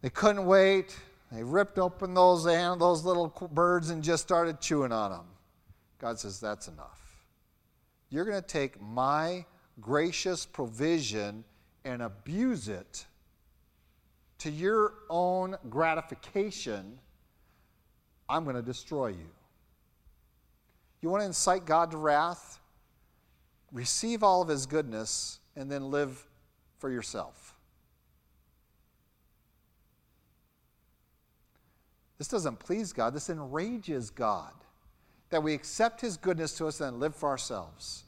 They 0.00 0.10
couldn't 0.10 0.46
wait. 0.46 0.96
They 1.32 1.42
ripped 1.42 1.78
open 1.78 2.14
those, 2.14 2.44
those 2.44 3.04
little 3.04 3.28
birds 3.52 3.90
and 3.90 4.02
just 4.02 4.22
started 4.22 4.60
chewing 4.60 4.92
on 4.92 5.10
them. 5.10 5.26
God 5.98 6.18
says, 6.18 6.40
That's 6.40 6.68
enough. 6.68 7.00
You're 8.10 8.24
going 8.24 8.40
to 8.40 8.46
take 8.46 8.80
my 8.80 9.44
gracious 9.80 10.46
provision 10.46 11.44
and 11.84 12.02
abuse 12.02 12.68
it 12.68 13.06
to 14.38 14.50
your 14.50 14.94
own 15.10 15.56
gratification, 15.68 16.98
I'm 18.28 18.44
going 18.44 18.56
to 18.56 18.62
destroy 18.62 19.08
you. 19.08 19.28
You 21.00 21.10
want 21.10 21.22
to 21.22 21.26
incite 21.26 21.64
God 21.64 21.90
to 21.92 21.96
wrath? 21.96 22.60
Receive 23.72 24.22
all 24.22 24.42
of 24.42 24.48
his 24.48 24.66
goodness 24.66 25.40
and 25.56 25.70
then 25.70 25.90
live 25.90 26.26
for 26.78 26.90
yourself. 26.90 27.54
This 32.18 32.28
doesn't 32.28 32.58
please 32.58 32.92
God, 32.92 33.14
this 33.14 33.30
enrages 33.30 34.10
God 34.10 34.52
that 35.30 35.42
we 35.42 35.54
accept 35.54 36.00
his 36.00 36.16
goodness 36.16 36.56
to 36.58 36.66
us 36.66 36.80
and 36.80 36.94
then 36.94 37.00
live 37.00 37.14
for 37.14 37.28
ourselves. 37.28 38.04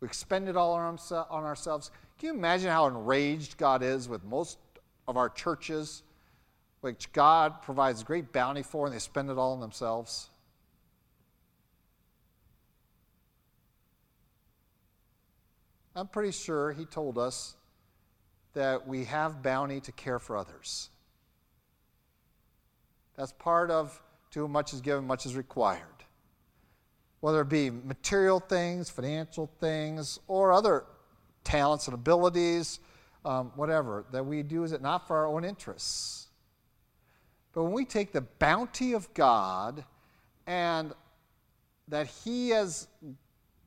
We 0.00 0.06
expend 0.06 0.48
it 0.48 0.56
all 0.56 0.72
on 0.72 0.98
ourselves. 1.44 1.90
Can 2.18 2.28
you 2.28 2.34
imagine 2.34 2.70
how 2.70 2.86
enraged 2.86 3.58
God 3.58 3.82
is 3.82 4.08
with 4.08 4.24
most 4.24 4.58
of 5.06 5.16
our 5.16 5.28
churches, 5.28 6.02
which 6.80 7.12
God 7.12 7.62
provides 7.62 8.02
great 8.02 8.32
bounty 8.32 8.62
for, 8.62 8.86
and 8.86 8.94
they 8.94 9.00
spend 9.00 9.30
it 9.30 9.38
all 9.38 9.52
on 9.52 9.60
themselves? 9.60 10.30
I'm 15.96 16.08
pretty 16.08 16.32
sure 16.32 16.72
he 16.72 16.84
told 16.84 17.18
us 17.18 17.54
that 18.54 18.86
we 18.86 19.04
have 19.04 19.42
bounty 19.42 19.80
to 19.80 19.92
care 19.92 20.18
for 20.18 20.36
others. 20.36 20.90
That's 23.16 23.32
part 23.32 23.70
of 23.70 24.00
to 24.32 24.40
whom 24.40 24.52
much 24.52 24.72
is 24.72 24.80
given, 24.80 25.06
much 25.06 25.26
is 25.26 25.36
required. 25.36 25.82
Whether 27.20 27.42
it 27.42 27.48
be 27.48 27.70
material 27.70 28.40
things, 28.40 28.90
financial 28.90 29.48
things, 29.60 30.18
or 30.26 30.52
other 30.52 30.84
talents 31.44 31.86
and 31.86 31.94
abilities, 31.94 32.80
um, 33.24 33.52
whatever, 33.54 34.04
that 34.12 34.24
we 34.24 34.42
do 34.42 34.64
is 34.64 34.72
it 34.72 34.82
not 34.82 35.06
for 35.06 35.16
our 35.16 35.26
own 35.26 35.44
interests. 35.44 36.28
But 37.52 37.64
when 37.64 37.72
we 37.72 37.84
take 37.84 38.12
the 38.12 38.22
bounty 38.22 38.92
of 38.92 39.12
God 39.14 39.84
and 40.46 40.92
that 41.88 42.08
He 42.24 42.50
has 42.50 42.88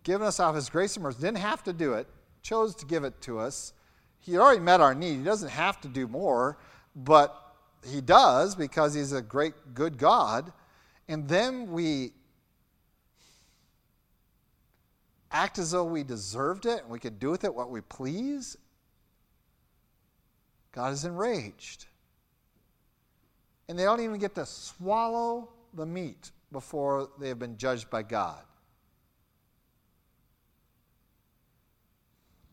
given 0.03 0.27
us 0.27 0.39
out 0.39 0.49
of 0.49 0.55
His 0.55 0.69
grace 0.69 0.95
and 0.95 1.03
mercy, 1.03 1.21
didn't 1.21 1.37
have 1.37 1.63
to 1.63 1.73
do 1.73 1.93
it, 1.93 2.07
chose 2.41 2.75
to 2.75 2.85
give 2.85 3.03
it 3.03 3.19
to 3.21 3.39
us. 3.39 3.73
He 4.19 4.37
already 4.37 4.59
met 4.59 4.81
our 4.81 4.93
need. 4.93 5.17
He 5.17 5.23
doesn't 5.23 5.49
have 5.49 5.79
to 5.81 5.87
do 5.87 6.07
more, 6.07 6.57
but 6.95 7.55
He 7.85 8.01
does 8.01 8.55
because 8.55 8.93
He's 8.93 9.13
a 9.13 9.21
great, 9.21 9.53
good 9.73 9.97
God. 9.97 10.51
And 11.07 11.27
then 11.27 11.71
we 11.71 12.11
act 15.31 15.59
as 15.59 15.71
though 15.71 15.83
we 15.83 16.03
deserved 16.03 16.65
it 16.65 16.81
and 16.81 16.89
we 16.89 16.99
could 16.99 17.19
do 17.19 17.29
with 17.29 17.43
it 17.43 17.53
what 17.53 17.69
we 17.69 17.81
please, 17.81 18.57
God 20.71 20.93
is 20.93 21.05
enraged. 21.05 21.85
And 23.67 23.77
they 23.77 23.83
don't 23.83 24.01
even 24.01 24.19
get 24.19 24.35
to 24.35 24.45
swallow 24.45 25.49
the 25.73 25.85
meat 25.85 26.31
before 26.51 27.09
they 27.19 27.27
have 27.27 27.39
been 27.39 27.57
judged 27.57 27.89
by 27.89 28.03
God. 28.03 28.41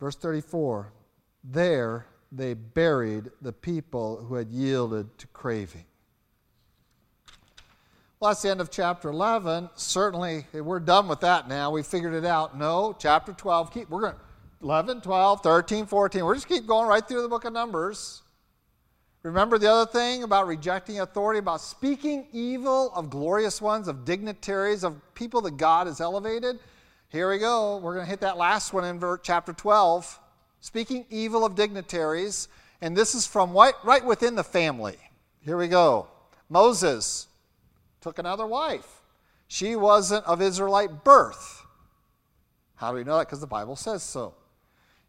Verse 0.00 0.16
34 0.16 0.92
There 1.44 2.06
they 2.32 2.54
buried 2.54 3.30
the 3.40 3.52
people 3.52 4.24
who 4.24 4.34
had 4.34 4.50
yielded 4.50 5.16
to 5.18 5.26
craving. 5.28 5.84
Well, 8.24 8.30
that's 8.30 8.40
the 8.40 8.48
end 8.48 8.62
of 8.62 8.70
chapter 8.70 9.10
11. 9.10 9.68
Certainly, 9.74 10.46
we're 10.54 10.80
done 10.80 11.08
with 11.08 11.20
that 11.20 11.46
now. 11.46 11.70
We 11.70 11.82
figured 11.82 12.14
it 12.14 12.24
out. 12.24 12.56
No, 12.56 12.96
chapter 12.98 13.34
12. 13.34 13.70
Keep, 13.70 13.90
we're 13.90 14.00
going 14.00 14.14
11, 14.62 15.02
12, 15.02 15.42
13, 15.42 15.84
14. 15.84 16.24
We're 16.24 16.34
just 16.34 16.48
keep 16.48 16.66
going 16.66 16.88
right 16.88 17.06
through 17.06 17.20
the 17.20 17.28
book 17.28 17.44
of 17.44 17.52
Numbers. 17.52 18.22
Remember 19.24 19.58
the 19.58 19.70
other 19.70 19.92
thing 19.92 20.22
about 20.22 20.46
rejecting 20.46 21.00
authority, 21.00 21.38
about 21.38 21.60
speaking 21.60 22.26
evil 22.32 22.94
of 22.94 23.10
glorious 23.10 23.60
ones, 23.60 23.88
of 23.88 24.06
dignitaries, 24.06 24.84
of 24.84 24.98
people 25.14 25.42
that 25.42 25.58
God 25.58 25.86
has 25.86 26.00
elevated? 26.00 26.58
Here 27.10 27.28
we 27.28 27.36
go. 27.36 27.76
We're 27.76 27.92
going 27.92 28.06
to 28.06 28.10
hit 28.10 28.20
that 28.20 28.38
last 28.38 28.72
one 28.72 28.86
in 28.86 29.18
chapter 29.22 29.52
12. 29.52 30.18
Speaking 30.60 31.04
evil 31.10 31.44
of 31.44 31.56
dignitaries. 31.56 32.48
And 32.80 32.96
this 32.96 33.14
is 33.14 33.26
from 33.26 33.52
right, 33.52 33.74
right 33.84 34.02
within 34.02 34.34
the 34.34 34.44
family. 34.44 34.96
Here 35.42 35.58
we 35.58 35.68
go. 35.68 36.08
Moses 36.48 37.26
took 38.05 38.18
another 38.18 38.46
wife. 38.46 39.00
She 39.48 39.74
wasn't 39.76 40.26
of 40.26 40.42
Israelite 40.42 41.05
birth. 41.05 41.64
How 42.76 42.90
do 42.90 42.98
we 42.98 43.05
know 43.05 43.16
that? 43.16 43.26
Because 43.26 43.40
the 43.40 43.46
Bible 43.46 43.76
says 43.76 44.02
so. 44.02 44.34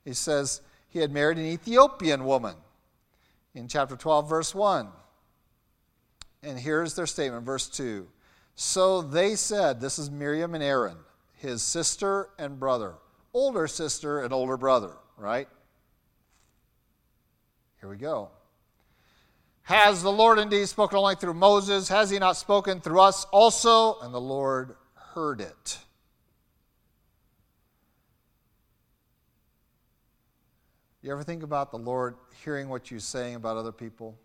He 0.05 0.13
says 0.13 0.61
he 0.87 0.99
had 0.99 1.11
married 1.11 1.37
an 1.37 1.45
Ethiopian 1.45 2.23
woman 2.23 2.55
in 3.53 3.67
chapter 3.67 3.97
12, 3.97 4.29
verse 4.29 4.55
1. 4.55 4.87
And 6.41 6.57
here's 6.57 6.95
their 6.95 7.05
statement, 7.05 7.45
verse 7.45 7.67
2. 7.67 8.07
So 8.55 9.01
they 9.01 9.35
said, 9.35 9.81
This 9.81 9.99
is 9.99 10.09
Miriam 10.09 10.55
and 10.55 10.63
Aaron, 10.63 10.97
his 11.33 11.61
sister 11.61 12.29
and 12.39 12.57
brother, 12.57 12.93
older 13.33 13.67
sister 13.67 14.21
and 14.21 14.31
older 14.31 14.55
brother, 14.55 14.91
right? 15.17 15.49
Here 17.81 17.89
we 17.89 17.97
go. 17.97 18.29
Has 19.65 20.03
the 20.03 20.11
Lord 20.11 20.37
indeed 20.37 20.67
spoken 20.69 20.99
only 20.99 21.15
through 21.15 21.33
Moses? 21.33 21.89
Has 21.89 22.11
he 22.11 22.19
not 22.19 22.37
spoken 22.37 22.79
through 22.81 23.01
us 23.01 23.25
also? 23.31 23.99
And 23.99 24.13
the 24.13 24.21
Lord 24.21 24.75
heard 24.93 25.41
it. 25.41 25.79
You 31.01 31.11
ever 31.11 31.23
think 31.23 31.41
about 31.41 31.71
the 31.71 31.79
Lord 31.79 32.15
hearing 32.43 32.69
what 32.69 32.91
you're 32.91 32.99
saying 32.99 33.33
about 33.33 33.57
other 33.57 33.71
people? 33.71 34.19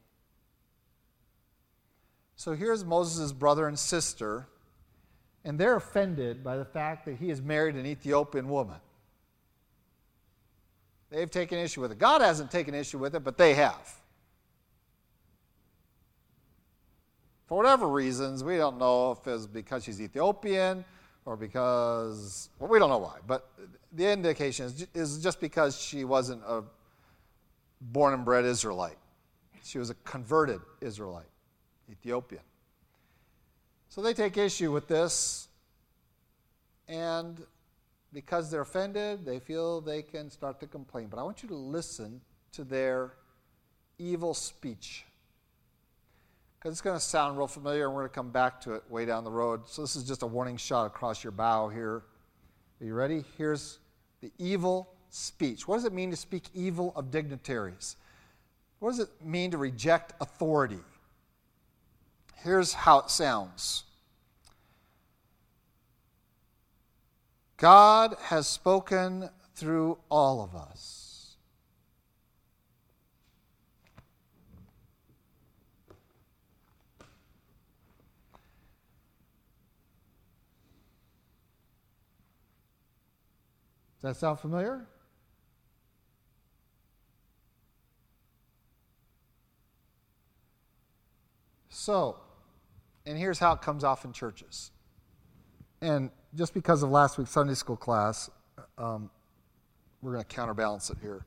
So 2.36 2.53
here's 2.53 2.84
Moses' 2.84 3.32
brother 3.32 3.66
and 3.66 3.78
sister, 3.78 4.47
and 5.43 5.59
they're 5.59 5.76
offended 5.76 6.45
by 6.45 6.59
the 6.59 6.66
fact 6.66 7.07
that 7.07 7.16
he 7.16 7.30
has 7.30 7.41
married 7.41 7.76
an 7.76 7.86
Ethiopian 7.86 8.51
woman. 8.51 8.76
They've 11.09 11.30
taken 11.30 11.59
issue 11.59 11.80
with 11.80 11.93
it. 11.93 11.99
God 11.99 12.20
hasn't 12.20 12.51
taken 12.51 12.74
issue 12.74 12.99
with 12.99 13.14
it, 13.14 13.24
but 13.24 13.38
they 13.38 13.55
have. 13.55 14.00
For 17.51 17.57
whatever 17.57 17.89
reasons, 17.89 18.45
we 18.45 18.59
don't 18.59 18.79
know 18.79 19.11
if 19.11 19.27
it's 19.27 19.45
because 19.45 19.83
she's 19.83 20.01
Ethiopian 20.01 20.85
or 21.25 21.37
because, 21.37 22.49
well, 22.61 22.71
we 22.71 22.79
don't 22.79 22.91
know 22.91 22.99
why, 22.99 23.17
but 23.27 23.51
the 23.91 24.07
indication 24.09 24.67
is, 24.67 24.87
is 24.95 25.21
just 25.21 25.41
because 25.41 25.77
she 25.77 26.05
wasn't 26.05 26.45
a 26.47 26.63
born 27.81 28.15
and 28.15 28.25
bred 28.25 28.45
Israelite. 28.45 28.99
She 29.65 29.79
was 29.81 29.91
a 29.91 29.95
converted 30.05 30.61
Israelite, 30.81 31.27
Ethiopian. 31.91 32.45
So 33.89 34.01
they 34.01 34.15
take 34.15 34.37
issue 34.37 34.71
with 34.71 34.87
this, 34.87 35.49
and 36.87 37.45
because 38.13 38.49
they're 38.49 38.61
offended, 38.61 39.25
they 39.25 39.41
feel 39.41 39.81
they 39.81 40.03
can 40.03 40.31
start 40.31 40.61
to 40.61 40.69
complain. 40.69 41.09
But 41.09 41.19
I 41.19 41.25
want 41.25 41.43
you 41.43 41.49
to 41.49 41.57
listen 41.57 42.21
to 42.53 42.63
their 42.63 43.15
evil 43.99 44.35
speech. 44.35 45.05
Because 46.61 46.73
it's 46.73 46.83
going 46.83 46.97
to 46.97 47.03
sound 47.03 47.39
real 47.39 47.47
familiar, 47.47 47.87
and 47.87 47.95
we're 47.95 48.03
going 48.03 48.11
to 48.11 48.15
come 48.15 48.31
back 48.31 48.61
to 48.61 48.75
it 48.75 48.83
way 48.91 49.07
down 49.07 49.25
the 49.25 49.31
road. 49.31 49.63
So, 49.67 49.81
this 49.81 49.97
is 49.97 50.05
just 50.05 50.23
a 50.23 50.27
warning 50.27 50.59
shot 50.59 50.85
across 50.85 51.25
your 51.25 51.31
bow 51.31 51.71
here. 51.71 52.03
Are 52.81 52.85
you 52.85 52.93
ready? 52.93 53.25
Here's 53.39 53.79
the 54.21 54.31
evil 54.39 54.93
speech. 55.09 55.67
What 55.67 55.77
does 55.77 55.87
it 55.87 55.95
mean 55.95 56.11
to 56.11 56.17
speak 56.17 56.45
evil 56.53 56.93
of 56.97 57.11
dignitaries? 57.11 57.97
What 58.79 58.91
does 58.91 59.01
it 59.01 59.09
mean 59.25 59.51
to 59.53 59.59
reject 59.59 60.13
authority? 60.21 60.81
Here's 62.43 62.75
how 62.75 63.01
it 63.01 63.11
sounds 63.11 63.85
God 67.57 68.17
has 68.23 68.47
spoken 68.47 69.31
through 69.55 69.99
all 70.11 70.43
of 70.43 70.55
us. 70.55 71.00
Does 84.01 84.15
that 84.15 84.21
sound 84.21 84.41
familiar? 84.41 84.87
So, 91.69 92.19
and 93.07 93.17
here's 93.17 93.39
how 93.39 93.53
it 93.53 93.63
comes 93.63 93.85
off 93.85 94.05
in 94.05 94.13
churches. 94.13 94.71
And 95.81 96.11
just 96.35 96.53
because 96.53 96.83
of 96.83 96.91
last 96.91 97.17
week's 97.17 97.31
Sunday 97.31 97.55
school 97.55 97.77
class, 97.77 98.29
um, 98.77 99.11
we're 100.03 100.13
going 100.13 100.25
to 100.25 100.29
counterbalance 100.29 100.91
it 100.91 100.99
here. 101.01 101.25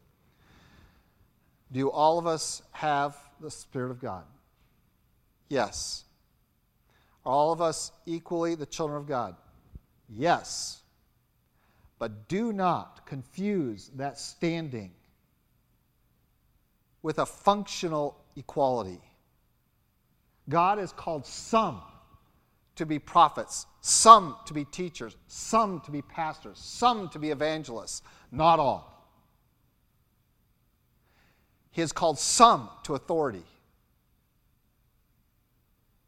Do 1.71 1.89
all 1.89 2.19
of 2.19 2.27
us 2.27 2.61
have 2.71 3.17
the 3.39 3.49
Spirit 3.49 3.89
of 3.89 3.99
God? 3.99 4.25
Yes. 5.49 6.03
Are 7.25 7.33
all 7.33 7.51
of 7.51 7.61
us 7.61 7.91
equally 8.05 8.53
the 8.53 8.67
children 8.67 8.99
of 8.99 9.07
God? 9.07 9.35
Yes. 10.07 10.82
But 12.03 12.27
do 12.27 12.51
not 12.51 13.05
confuse 13.05 13.89
that 13.95 14.19
standing 14.19 14.91
with 17.01 17.17
a 17.17 17.25
functional 17.25 18.17
equality. 18.35 18.99
God 20.49 20.79
has 20.79 20.91
called 20.91 21.25
some 21.25 21.79
to 22.75 22.85
be 22.85 22.99
prophets, 22.99 23.67
some 23.79 24.35
to 24.47 24.53
be 24.53 24.65
teachers, 24.65 25.15
some 25.27 25.79
to 25.85 25.91
be 25.91 26.01
pastors, 26.01 26.59
some 26.59 27.07
to 27.07 27.19
be 27.19 27.29
evangelists, 27.29 28.01
not 28.33 28.59
all. 28.59 29.07
He 31.71 31.79
has 31.79 31.93
called 31.93 32.19
some 32.19 32.69
to 32.83 32.95
authority. 32.95 33.45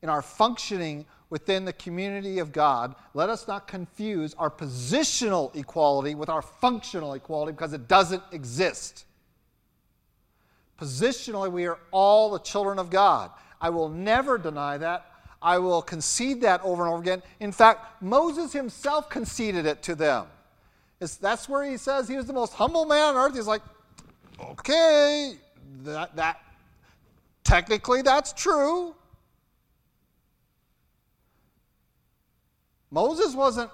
In 0.06 0.10
our 0.10 0.22
functioning 0.22 1.08
within 1.32 1.66
the 1.66 1.74
community 1.74 2.38
of 2.38 2.52
God, 2.52 2.94
let 3.16 3.28
us 3.28 3.48
not 3.48 3.68
confuse 3.68 4.36
our 4.36 4.52
positional 4.52 5.56
equality 5.56 6.14
with 6.14 6.30
our 6.30 6.44
functional 6.44 7.16
equality 7.16 7.54
because 7.54 7.74
it 7.74 7.88
doesn't 7.88 8.22
exist. 8.32 9.06
Positionally, 10.80 11.52
we 11.52 11.66
are 11.66 11.80
all 11.90 12.30
the 12.30 12.38
children 12.38 12.78
of 12.78 12.92
God. 12.92 13.32
I 13.60 13.72
will 13.72 13.90
never 13.90 14.38
deny 14.38 14.78
that. 14.78 15.08
I 15.42 15.58
will 15.58 15.82
concede 15.82 16.42
that 16.42 16.62
over 16.64 16.84
and 16.84 16.94
over 16.94 17.02
again. 17.02 17.24
In 17.40 17.52
fact, 17.52 18.00
Moses 18.00 18.54
himself 18.54 19.10
conceded 19.10 19.66
it 19.66 19.82
to 19.82 19.96
them. 19.96 20.28
It's, 21.02 21.16
that's 21.16 21.50
where 21.50 21.64
he 21.64 21.78
says 21.78 22.08
he 22.08 22.16
was 22.16 22.28
the 22.28 22.34
most 22.34 22.54
humble 22.54 22.86
man 22.86 23.16
on 23.16 23.16
earth. 23.16 23.36
He's 23.36 23.48
like, 23.48 23.64
okay, 24.40 25.34
that, 25.82 26.16
that 26.16 26.44
technically 27.44 28.04
that's 28.04 28.34
true. 28.34 28.94
Moses 32.92 33.36
wasn't, 33.36 33.70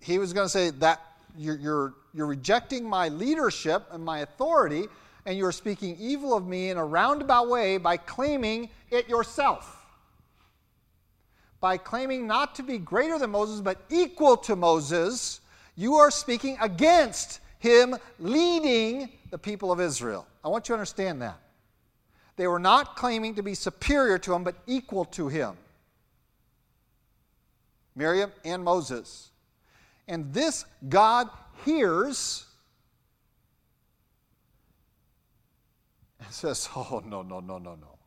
he 0.00 0.18
was 0.18 0.32
going 0.32 0.46
to 0.46 0.50
say 0.50 0.70
that 0.70 1.00
you're, 1.36 1.56
you're, 1.56 1.94
you're 2.14 2.26
rejecting 2.26 2.88
my 2.88 3.08
leadership 3.08 3.86
and 3.90 4.04
my 4.04 4.20
authority 4.20 4.86
and 5.28 5.36
you 5.36 5.44
are 5.44 5.52
speaking 5.52 5.94
evil 6.00 6.34
of 6.34 6.46
me 6.46 6.70
in 6.70 6.78
a 6.78 6.84
roundabout 6.84 7.50
way 7.50 7.76
by 7.76 7.98
claiming 7.98 8.70
it 8.90 9.10
yourself. 9.10 9.86
By 11.60 11.76
claiming 11.76 12.26
not 12.26 12.54
to 12.54 12.62
be 12.62 12.78
greater 12.78 13.18
than 13.18 13.30
Moses, 13.30 13.60
but 13.60 13.78
equal 13.90 14.38
to 14.38 14.56
Moses, 14.56 15.42
you 15.76 15.96
are 15.96 16.10
speaking 16.10 16.56
against 16.62 17.40
him 17.58 17.94
leading 18.18 19.10
the 19.30 19.36
people 19.36 19.70
of 19.70 19.80
Israel. 19.80 20.26
I 20.42 20.48
want 20.48 20.66
you 20.66 20.72
to 20.72 20.78
understand 20.78 21.20
that. 21.20 21.38
They 22.36 22.46
were 22.46 22.58
not 22.58 22.96
claiming 22.96 23.34
to 23.34 23.42
be 23.42 23.54
superior 23.54 24.16
to 24.18 24.32
him, 24.32 24.44
but 24.44 24.54
equal 24.66 25.04
to 25.06 25.28
him. 25.28 25.58
Miriam 27.98 28.32
and 28.44 28.62
Moses. 28.62 29.32
And 30.06 30.32
this 30.32 30.64
God 30.88 31.28
hears 31.64 32.46
and 36.20 36.30
says, 36.30 36.68
Oh, 36.74 37.02
no, 37.04 37.22
no, 37.22 37.40
no, 37.40 37.58
no, 37.58 37.74
no. 37.74 37.98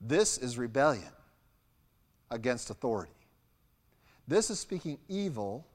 This 0.00 0.38
is 0.38 0.58
rebellion 0.58 1.12
against 2.30 2.70
authority. 2.70 3.12
This 4.26 4.50
is 4.50 4.58
speaking 4.58 4.98
evil 5.08 5.66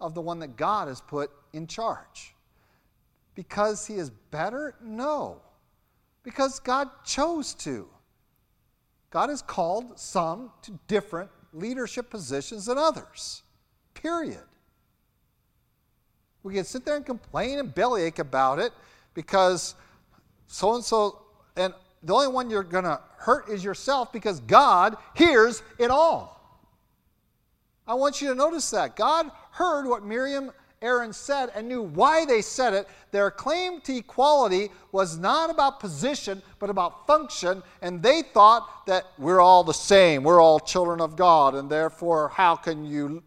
of 0.00 0.14
the 0.14 0.20
one 0.22 0.38
that 0.38 0.56
God 0.56 0.88
has 0.88 1.00
put 1.00 1.30
in 1.52 1.66
charge. 1.66 2.34
Because 3.34 3.86
he 3.86 3.94
is 3.94 4.10
better? 4.10 4.74
No. 4.80 5.42
Because 6.24 6.58
God 6.58 6.88
chose 7.04 7.54
to. 7.54 7.88
God 9.10 9.30
has 9.30 9.42
called 9.42 9.98
some 9.98 10.50
to 10.62 10.78
different 10.86 11.30
leadership 11.52 12.10
positions 12.10 12.66
than 12.66 12.78
others. 12.78 13.42
Period. 13.94 14.42
We 16.42 16.54
can 16.54 16.64
sit 16.64 16.84
there 16.84 16.96
and 16.96 17.04
complain 17.04 17.58
and 17.58 17.74
bellyache 17.74 18.18
about 18.18 18.58
it 18.58 18.72
because 19.14 19.74
so 20.46 20.74
and 20.74 20.84
so, 20.84 21.20
and 21.56 21.74
the 22.02 22.14
only 22.14 22.28
one 22.28 22.50
you're 22.50 22.62
going 22.62 22.84
to 22.84 23.00
hurt 23.16 23.48
is 23.48 23.64
yourself 23.64 24.12
because 24.12 24.40
God 24.40 24.96
hears 25.14 25.62
it 25.78 25.90
all. 25.90 26.38
I 27.86 27.94
want 27.94 28.20
you 28.20 28.28
to 28.28 28.34
notice 28.34 28.70
that. 28.70 28.96
God 28.96 29.30
heard 29.50 29.86
what 29.86 30.04
Miriam 30.04 30.52
Aaron 30.80 31.12
said 31.12 31.50
and 31.54 31.68
knew 31.68 31.82
why 31.82 32.24
they 32.24 32.40
said 32.40 32.72
it. 32.72 32.88
Their 33.10 33.30
claim 33.30 33.80
to 33.82 33.96
equality 33.96 34.70
was 34.92 35.18
not 35.18 35.50
about 35.50 35.80
position, 35.80 36.40
but 36.58 36.70
about 36.70 37.06
function, 37.06 37.62
and 37.82 38.02
they 38.02 38.22
thought 38.22 38.86
that 38.86 39.06
we're 39.18 39.40
all 39.40 39.64
the 39.64 39.74
same. 39.74 40.22
We're 40.22 40.40
all 40.40 40.60
children 40.60 41.00
of 41.00 41.16
God, 41.16 41.54
and 41.54 41.68
therefore, 41.68 42.28
how 42.28 42.54
can 42.54 42.84
you? 42.84 43.24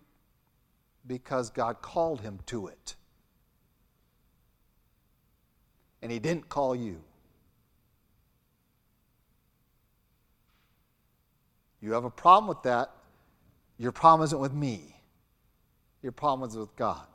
Because 1.05 1.49
God 1.49 1.81
called 1.81 2.21
him 2.21 2.39
to 2.45 2.67
it. 2.67 2.95
And 6.01 6.11
he 6.11 6.19
didn't 6.19 6.47
call 6.47 6.75
you. 6.75 7.01
You 11.81 11.91
have 11.93 12.05
a 12.05 12.11
problem 12.11 12.47
with 12.47 12.63
that. 12.63 12.91
Your 13.77 13.91
problem 13.91 14.23
isn't 14.25 14.39
with 14.39 14.53
me, 14.53 14.95
your 16.01 16.11
problem 16.11 16.47
is 16.47 16.55
with 16.55 16.75
God. 16.75 17.07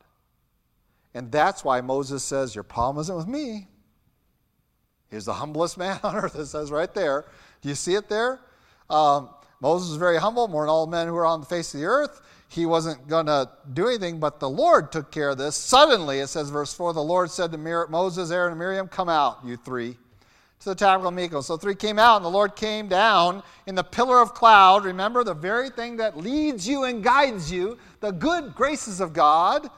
And 1.16 1.32
that's 1.32 1.64
why 1.64 1.80
Moses 1.80 2.22
says, 2.22 2.54
Your 2.54 2.62
problem 2.62 3.00
isn't 3.00 3.16
with 3.16 3.26
me. 3.26 3.68
He's 5.10 5.24
the 5.24 5.32
humblest 5.32 5.78
man 5.78 5.98
on 6.02 6.14
earth, 6.14 6.36
it 6.36 6.46
says 6.46 6.70
right 6.70 6.92
there. 6.92 7.24
Do 7.62 7.70
you 7.70 7.74
see 7.74 7.94
it 7.94 8.08
there? 8.08 8.40
Um, 8.90 9.30
Moses 9.60 9.88
was 9.88 9.96
very 9.96 10.18
humble, 10.18 10.46
more 10.46 10.62
than 10.62 10.68
all 10.68 10.86
men 10.86 11.08
who 11.08 11.16
are 11.16 11.24
on 11.24 11.40
the 11.40 11.46
face 11.46 11.72
of 11.72 11.80
the 11.80 11.86
earth. 11.86 12.20
He 12.48 12.66
wasn't 12.66 13.08
going 13.08 13.26
to 13.26 13.50
do 13.72 13.88
anything, 13.88 14.20
but 14.20 14.38
the 14.38 14.48
Lord 14.48 14.92
took 14.92 15.10
care 15.10 15.30
of 15.30 15.38
this. 15.38 15.56
Suddenly, 15.56 16.20
it 16.20 16.26
says, 16.26 16.50
verse 16.50 16.74
4 16.74 16.92
the 16.92 17.02
Lord 17.02 17.30
said 17.30 17.50
to 17.50 17.58
Moses, 17.58 18.30
Aaron, 18.30 18.52
and 18.52 18.58
Miriam, 18.58 18.86
Come 18.86 19.08
out, 19.08 19.38
you 19.42 19.56
three 19.56 19.96
to 20.60 20.70
the 20.70 20.74
tabernacle 20.74 21.08
of 21.08 21.14
meeting. 21.14 21.42
So 21.42 21.56
three 21.56 21.74
came 21.74 21.98
out, 21.98 22.16
and 22.16 22.24
the 22.24 22.30
Lord 22.30 22.56
came 22.56 22.88
down 22.88 23.42
in 23.66 23.74
the 23.74 23.84
pillar 23.84 24.20
of 24.20 24.34
cloud. 24.34 24.84
Remember, 24.84 25.24
the 25.24 25.34
very 25.34 25.70
thing 25.70 25.96
that 25.96 26.16
leads 26.16 26.68
you 26.68 26.84
and 26.84 27.02
guides 27.02 27.50
you, 27.50 27.78
the 28.00 28.10
good 28.10 28.54
graces 28.54 29.00
of 29.00 29.12
God. 29.12 29.70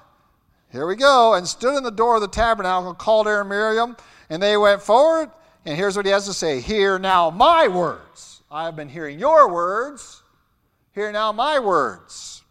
Here 0.70 0.86
we 0.86 0.96
go. 0.96 1.34
And 1.34 1.46
stood 1.46 1.76
in 1.76 1.82
the 1.82 1.90
door 1.90 2.16
of 2.16 2.20
the 2.20 2.28
tabernacle, 2.28 2.94
called 2.94 3.26
Aaron 3.26 3.40
and 3.40 3.48
Miriam, 3.48 3.96
and 4.30 4.42
they 4.42 4.56
went 4.56 4.82
forward. 4.82 5.30
And 5.64 5.76
here's 5.76 5.96
what 5.96 6.06
he 6.06 6.12
has 6.12 6.26
to 6.26 6.34
say 6.34 6.60
Hear 6.60 6.98
now 6.98 7.30
my 7.30 7.68
words. 7.68 8.42
I 8.50 8.64
have 8.64 8.76
been 8.76 8.88
hearing 8.88 9.18
your 9.18 9.52
words. 9.52 10.22
Hear 10.92 11.12
now 11.12 11.32
my 11.32 11.58
words. 11.58 12.42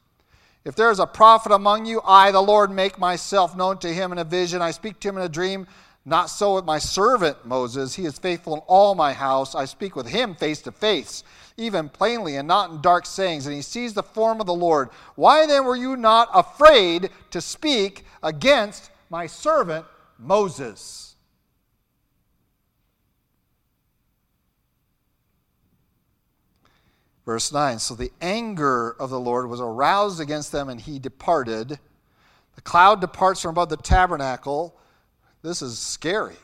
If 0.64 0.76
there 0.76 0.92
is 0.92 1.00
a 1.00 1.08
prophet 1.08 1.52
among 1.52 1.86
you, 1.86 2.02
I, 2.06 2.32
the 2.32 2.42
Lord, 2.42 2.72
make 2.72 3.00
myself 3.00 3.56
known 3.56 3.78
to 3.80 3.94
him 3.94 4.12
in 4.12 4.18
a 4.18 4.24
vision. 4.24 4.62
I 4.62 4.72
speak 4.72 5.00
to 5.00 5.10
him 5.10 5.18
in 5.18 5.24
a 5.24 5.30
dream. 5.30 5.66
Not 6.06 6.30
so 6.30 6.56
with 6.56 6.66
my 6.66 6.78
servant 6.80 7.46
Moses. 7.46 7.96
He 7.96 8.06
is 8.06 8.18
faithful 8.18 8.54
in 8.56 8.62
all 8.68 8.96
my 8.96 9.14
house. 9.14 9.56
I 9.56 9.66
speak 9.66 9.96
with 9.96 10.08
him 10.08 10.36
face 10.36 10.62
to 10.64 10.72
face, 10.72 11.24
even 11.58 11.90
plainly, 11.90 12.36
and 12.36 12.48
not 12.48 12.70
in 12.70 12.82
dark 12.82 13.06
sayings. 13.06 13.46
And 13.46 13.56
he 13.56 13.62
sees 13.62 13.94
the 13.94 14.04
form 14.04 14.40
of 14.40 14.48
the 14.48 14.54
Lord. 14.54 14.90
Why 15.16 15.46
then 15.46 15.66
were 15.66 15.76
you 15.76 15.98
not 15.98 16.30
afraid 16.34 17.10
to 17.32 17.42
speak 17.42 18.06
against 18.24 18.92
my 19.10 19.28
servant 19.28 19.86
Moses? 20.18 21.16
Verse 27.26 27.52
9 27.52 27.80
So 27.80 27.96
the 27.96 28.12
anger 28.22 28.96
of 29.00 29.10
the 29.10 29.20
Lord 29.20 29.50
was 29.50 29.60
aroused 29.60 30.22
against 30.22 30.52
them, 30.52 30.70
and 30.70 30.80
he 30.80 31.00
departed. 31.00 31.80
The 32.56 32.62
cloud 32.62 33.02
departs 33.02 33.42
from 33.42 33.52
above 33.52 33.70
the 33.70 33.78
tabernacle 33.78 34.78
this 35.42 35.62
is 35.62 35.80
scary. 35.80 36.36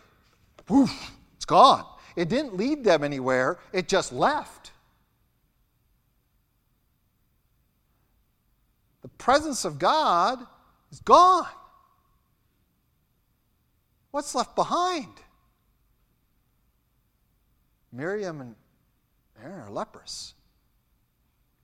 Woof, 0.69 1.11
it's 1.35 1.45
gone. 1.45 1.85
It 2.15 2.29
didn't 2.29 2.55
lead 2.55 2.83
them 2.83 3.03
anywhere, 3.03 3.59
it 3.71 3.87
just 3.87 4.13
left. 4.13 4.71
The 9.01 9.09
presence 9.23 9.63
of 9.63 9.79
God 9.79 10.37
is 10.91 10.99
gone. 10.99 11.47
What's 14.11 14.35
left 14.35 14.53
behind? 14.53 15.13
Miriam 17.93 18.41
and 18.41 18.55
Aaron 19.41 19.61
are 19.61 19.71
leprous. 19.71 20.33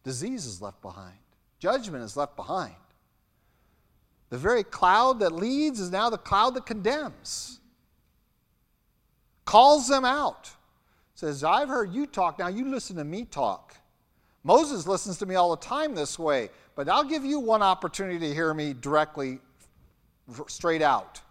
Disease 0.06 0.46
is 0.46 0.62
left 0.62 0.82
behind. 0.82 1.18
Judgment 1.60 2.02
is 2.02 2.16
left 2.16 2.38
behind. 2.38 2.76
The 4.30 4.38
very 4.38 4.64
cloud 4.64 5.20
that 5.20 5.34
leads 5.34 5.82
is 5.82 5.92
now 5.92 6.10
the 6.10 6.18
cloud 6.18 6.54
that 6.54 6.66
condemns. 6.66 7.60
Calls 9.44 9.90
them 9.90 10.06
out. 10.06 10.50
Says, 11.14 11.44
I've 11.44 11.68
heard 11.68 11.94
you 11.94 12.06
talk, 12.06 12.40
now 12.40 12.48
you 12.48 12.70
listen 12.70 12.96
to 12.96 13.04
me 13.04 13.26
talk. 13.26 13.76
Moses 14.44 14.88
listens 14.88 15.18
to 15.18 15.26
me 15.26 15.36
all 15.36 15.52
the 15.52 15.66
time 15.66 15.96
this 15.96 16.18
way, 16.18 16.50
but 16.76 16.88
I'll 16.88 17.04
give 17.04 17.26
you 17.26 17.40
one 17.40 17.62
opportunity 17.62 18.20
to 18.20 18.34
hear 18.34 18.54
me 18.54 18.74
directly, 18.74 19.40
straight 20.48 20.82
out. 20.82 21.22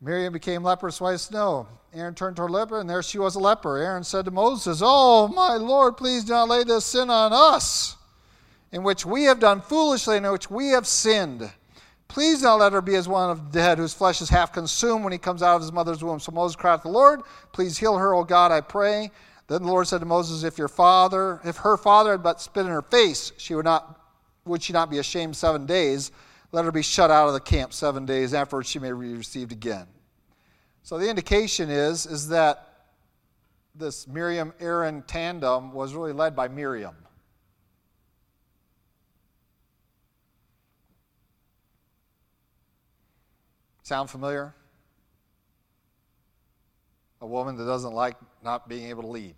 Miriam 0.00 0.32
became 0.32 0.64
leprous 0.64 1.00
white 1.00 1.20
snow. 1.20 1.68
Aaron 1.94 2.16
turned 2.16 2.34
to 2.36 2.42
her 2.42 2.48
leper, 2.48 2.80
and 2.80 2.90
there 2.90 3.04
she 3.04 3.20
was 3.20 3.36
a 3.36 3.38
leper. 3.38 3.78
Aaron 3.78 4.02
said 4.02 4.24
to 4.24 4.32
Moses, 4.32 4.80
Oh, 4.82 5.28
my 5.28 5.54
Lord, 5.54 5.96
please 5.96 6.24
do 6.24 6.32
not 6.32 6.48
lay 6.48 6.64
this 6.64 6.84
sin 6.84 7.08
on 7.08 7.32
us, 7.32 7.96
in 8.72 8.82
which 8.82 9.06
we 9.06 9.24
have 9.24 9.38
done 9.38 9.60
foolishly, 9.60 10.16
in 10.16 10.28
which 10.28 10.50
we 10.50 10.70
have 10.70 10.88
sinned. 10.88 11.52
Please 12.12 12.42
not 12.42 12.58
let 12.58 12.74
her 12.74 12.82
be 12.82 12.94
as 12.94 13.08
one 13.08 13.30
of 13.30 13.50
the 13.50 13.58
dead, 13.58 13.78
whose 13.78 13.94
flesh 13.94 14.20
is 14.20 14.28
half 14.28 14.52
consumed 14.52 15.02
when 15.02 15.14
he 15.14 15.18
comes 15.18 15.42
out 15.42 15.56
of 15.56 15.62
his 15.62 15.72
mother's 15.72 16.04
womb. 16.04 16.20
So 16.20 16.30
Moses 16.30 16.56
cried 16.56 16.76
to 16.76 16.82
the 16.82 16.90
Lord, 16.90 17.22
Please 17.52 17.78
heal 17.78 17.96
her, 17.96 18.12
O 18.14 18.22
God, 18.22 18.52
I 18.52 18.60
pray. 18.60 19.10
Then 19.46 19.62
the 19.62 19.68
Lord 19.68 19.88
said 19.88 20.00
to 20.00 20.04
Moses, 20.04 20.44
If 20.44 20.58
your 20.58 20.68
father, 20.68 21.40
if 21.42 21.56
her 21.56 21.78
father 21.78 22.10
had 22.10 22.22
but 22.22 22.38
spit 22.38 22.66
in 22.66 22.70
her 22.70 22.82
face, 22.82 23.32
she 23.38 23.54
would 23.54 23.64
not 23.64 23.98
would 24.44 24.62
she 24.62 24.74
not 24.74 24.90
be 24.90 24.98
ashamed 24.98 25.36
seven 25.36 25.64
days? 25.64 26.12
Let 26.50 26.66
her 26.66 26.72
be 26.72 26.82
shut 26.82 27.10
out 27.10 27.28
of 27.28 27.32
the 27.32 27.40
camp 27.40 27.72
seven 27.72 28.04
days. 28.04 28.34
Afterwards, 28.34 28.68
she 28.68 28.78
may 28.78 28.88
be 28.88 29.14
received 29.14 29.50
again. 29.50 29.86
So 30.82 30.98
the 30.98 31.08
indication 31.08 31.70
is, 31.70 32.04
is 32.04 32.28
that 32.28 32.88
this 33.74 34.06
Miriam 34.06 34.52
Aaron 34.60 35.02
tandem 35.06 35.72
was 35.72 35.94
really 35.94 36.12
led 36.12 36.36
by 36.36 36.48
Miriam. 36.48 36.94
Sound 43.92 44.08
familiar? 44.08 44.54
A 47.20 47.26
woman 47.26 47.58
that 47.58 47.66
doesn't 47.66 47.92
like 47.92 48.16
not 48.42 48.66
being 48.66 48.88
able 48.88 49.02
to 49.02 49.08
lead. 49.08 49.34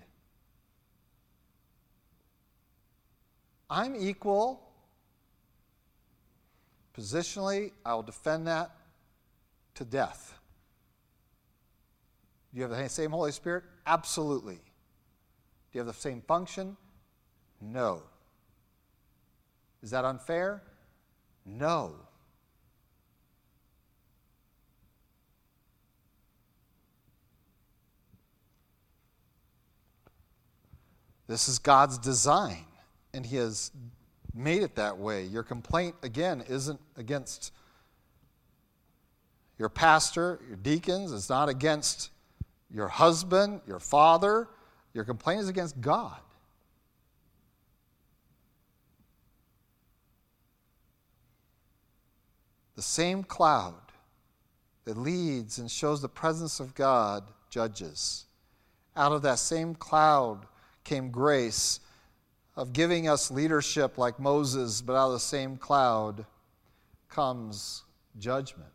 I'm 3.69 3.97
equal 3.97 4.63
Positionally, 6.97 7.73
I 7.85 7.97
will 7.97 8.05
defend 8.05 8.47
that 8.47 8.71
to 9.75 9.85
death. 9.85 10.39
Do 12.53 12.61
you 12.61 12.63
have 12.63 12.71
the 12.71 12.89
same 12.89 13.11
Holy 13.11 13.33
Spirit? 13.33 13.65
Absolutely. 13.89 14.55
Do 14.55 14.61
you 15.73 15.81
have 15.81 15.89
the 15.89 16.01
same 16.01 16.21
function? 16.21 16.77
No. 17.61 18.05
Is 19.83 19.91
that 19.91 20.05
unfair? 20.05 20.63
No. 21.45 22.04
This 31.35 31.49
is 31.49 31.59
God's 31.59 31.99
design, 31.99 32.65
and 33.13 33.27
He 33.27 33.35
has 33.35 33.73
made 34.33 34.63
it 34.63 34.77
that 34.77 34.99
way. 34.99 35.25
Your 35.25 35.43
complaint, 35.43 35.97
again, 36.05 36.45
isn't 36.49 36.79
against 36.97 37.51
your 39.59 39.69
pastor, 39.69 40.39
your 40.47 40.55
deacons, 40.55 41.13
it's 41.13 41.29
not 41.29 41.49
against 41.49 42.11
your 42.73 42.87
husband, 42.87 43.63
your 43.67 43.81
father. 43.81 44.47
Your 44.93 45.03
complaint 45.03 45.41
is 45.41 45.49
against 45.49 45.81
God. 45.81 46.21
The 52.77 52.83
same 52.83 53.25
cloud 53.25 53.75
that 54.85 54.97
leads 54.97 55.59
and 55.59 55.69
shows 55.69 56.01
the 56.01 56.09
presence 56.09 56.61
of 56.61 56.77
God 56.77 57.25
judges. 57.51 58.27
Out 58.95 59.11
of 59.11 59.23
that 59.23 59.41
same 59.41 59.75
cloud 59.75 60.47
came 60.85 61.11
grace 61.11 61.81
of 62.57 62.73
giving 62.73 63.09
us 63.09 63.31
leadership 63.31 63.99
like 63.99 64.21
Moses, 64.21 64.81
but 64.81 64.95
out 64.95 65.07
of 65.07 65.13
the 65.15 65.21
same 65.21 65.57
cloud 65.57 66.25
comes 67.09 67.83
judgment. 68.19 68.69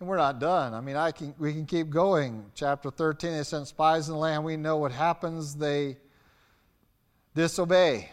And 0.00 0.08
we're 0.08 0.16
not 0.16 0.38
done. 0.38 0.74
I 0.74 0.80
mean, 0.80 0.96
I 0.96 1.12
can, 1.12 1.34
we 1.38 1.52
can 1.52 1.66
keep 1.66 1.90
going. 1.90 2.44
Chapter 2.54 2.90
13, 2.90 3.32
they 3.32 3.42
sent 3.42 3.68
spies 3.68 4.08
in 4.08 4.14
the 4.14 4.18
land. 4.18 4.44
We 4.44 4.56
know 4.56 4.76
what 4.76 4.92
happens. 4.92 5.54
They 5.54 5.96
disobey. 7.34 8.10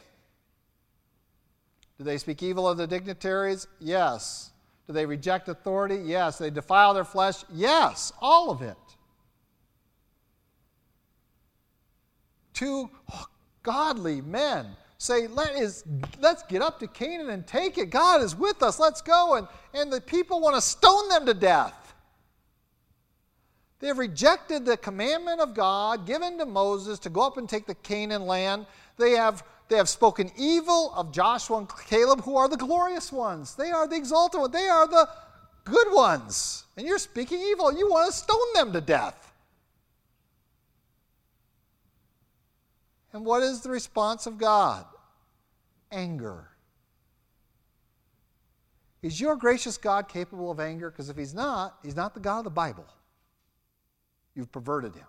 Do 1.97 2.03
they 2.03 2.17
speak 2.17 2.43
evil 2.43 2.67
of 2.67 2.77
the 2.77 2.87
dignitaries? 2.87 3.67
Yes. 3.79 4.51
Do 4.87 4.93
they 4.93 5.05
reject 5.05 5.49
authority? 5.49 6.01
Yes. 6.03 6.37
They 6.37 6.49
defile 6.49 6.93
their 6.93 7.03
flesh? 7.03 7.43
Yes. 7.51 8.11
All 8.21 8.51
of 8.51 8.61
it. 8.61 8.77
Two 12.61 12.87
oh, 13.11 13.25
godly 13.63 14.21
men 14.21 14.67
say, 14.99 15.25
Let 15.27 15.55
is, 15.55 15.83
let's 16.19 16.43
get 16.43 16.61
up 16.61 16.79
to 16.79 16.87
Canaan 16.87 17.31
and 17.31 17.45
take 17.47 17.79
it. 17.79 17.89
God 17.89 18.21
is 18.21 18.35
with 18.35 18.61
us. 18.61 18.79
Let's 18.79 19.01
go. 19.01 19.35
And, 19.35 19.47
and 19.73 19.91
the 19.91 19.99
people 19.99 20.39
want 20.39 20.55
to 20.55 20.61
stone 20.61 21.09
them 21.09 21.25
to 21.25 21.33
death. 21.33 21.95
They 23.79 23.87
have 23.87 23.97
rejected 23.97 24.63
the 24.63 24.77
commandment 24.77 25.41
of 25.41 25.55
God 25.55 26.05
given 26.05 26.37
to 26.37 26.45
Moses 26.45 26.99
to 26.99 27.09
go 27.09 27.21
up 27.21 27.37
and 27.37 27.49
take 27.49 27.65
the 27.65 27.73
Canaan 27.73 28.27
land. 28.27 28.67
They 28.97 29.13
have, 29.13 29.43
they 29.67 29.77
have 29.77 29.89
spoken 29.89 30.31
evil 30.37 30.93
of 30.95 31.11
Joshua 31.11 31.57
and 31.57 31.67
Caleb, 31.87 32.21
who 32.21 32.37
are 32.37 32.47
the 32.47 32.57
glorious 32.57 33.11
ones. 33.11 33.55
They 33.55 33.71
are 33.71 33.87
the 33.87 33.95
exalted 33.95 34.39
ones. 34.39 34.53
They 34.53 34.67
are 34.67 34.87
the 34.87 35.09
good 35.63 35.87
ones. 35.91 36.65
And 36.77 36.85
you're 36.85 36.99
speaking 36.99 37.39
evil. 37.39 37.75
You 37.75 37.89
want 37.89 38.11
to 38.11 38.15
stone 38.15 38.53
them 38.53 38.71
to 38.73 38.81
death. 38.81 39.30
And 43.13 43.25
what 43.25 43.43
is 43.43 43.61
the 43.61 43.69
response 43.69 44.25
of 44.25 44.37
God? 44.37 44.85
Anger. 45.91 46.47
Is 49.01 49.19
your 49.19 49.35
gracious 49.35 49.77
God 49.77 50.07
capable 50.07 50.51
of 50.51 50.59
anger? 50.59 50.91
Because 50.91 51.09
if 51.09 51.17
he's 51.17 51.33
not, 51.33 51.77
he's 51.83 51.95
not 51.95 52.13
the 52.13 52.19
God 52.19 52.39
of 52.39 52.43
the 52.45 52.51
Bible. 52.51 52.85
You've 54.35 54.51
perverted 54.51 54.95
him. 54.95 55.07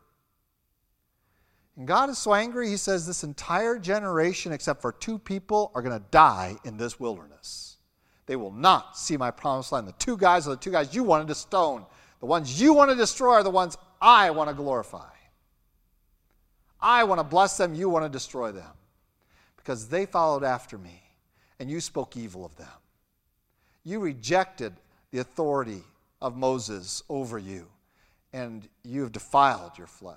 And 1.77 1.87
God 1.87 2.11
is 2.11 2.19
so 2.19 2.35
angry, 2.35 2.69
he 2.69 2.77
says 2.77 3.07
this 3.07 3.25
entire 3.25 3.79
generation, 3.79 4.53
except 4.53 4.83
for 4.83 4.93
two 4.93 5.19
people, 5.19 5.71
are 5.75 5.81
going 5.83 5.99
to 5.99 6.05
die 6.11 6.57
in 6.65 6.77
this 6.77 7.01
wilderness. 7.01 7.79
They 8.27 8.37
will 8.37 8.53
not 8.53 8.97
see 8.97 9.17
my 9.17 9.31
promised 9.31 9.73
land. 9.73 9.89
The 9.89 9.93
two 9.93 10.17
guys 10.17 10.47
are 10.47 10.51
the 10.51 10.57
two 10.57 10.71
guys 10.71 10.95
you 10.95 11.03
wanted 11.03 11.29
to 11.29 11.35
stone. 11.35 11.87
The 12.21 12.27
ones 12.27 12.61
you 12.61 12.75
want 12.75 12.91
to 12.91 12.97
destroy 12.97 13.35
are 13.35 13.43
the 13.43 13.51
ones 13.51 13.77
I 14.01 14.31
want 14.31 14.51
to 14.51 14.55
glorify. 14.55 15.12
I 16.83 17.05
want 17.05 17.21
to 17.21 17.25
bless 17.25 17.57
them, 17.57 17.75
you 17.75 17.89
want 17.89 18.05
to 18.05 18.09
destroy 18.09 18.53
them. 18.53 18.73
Because 19.57 19.89
they 19.89 20.07
followed 20.07 20.43
after 20.43 20.77
me, 20.77 21.01
and 21.61 21.71
you 21.71 21.81
spoke 21.81 22.17
evil 22.17 22.45
of 22.45 22.57
them. 22.57 22.67
You 23.85 24.01
rejected 24.01 24.75
the 25.13 25.19
authority 25.19 25.83
of 26.21 26.37
Moses 26.37 27.03
over 27.09 27.39
you 27.39 27.67
and 28.33 28.69
you 28.83 29.03
have 29.03 29.13
defiled 29.13 29.77
your 29.77 29.87
flesh. 29.87 30.17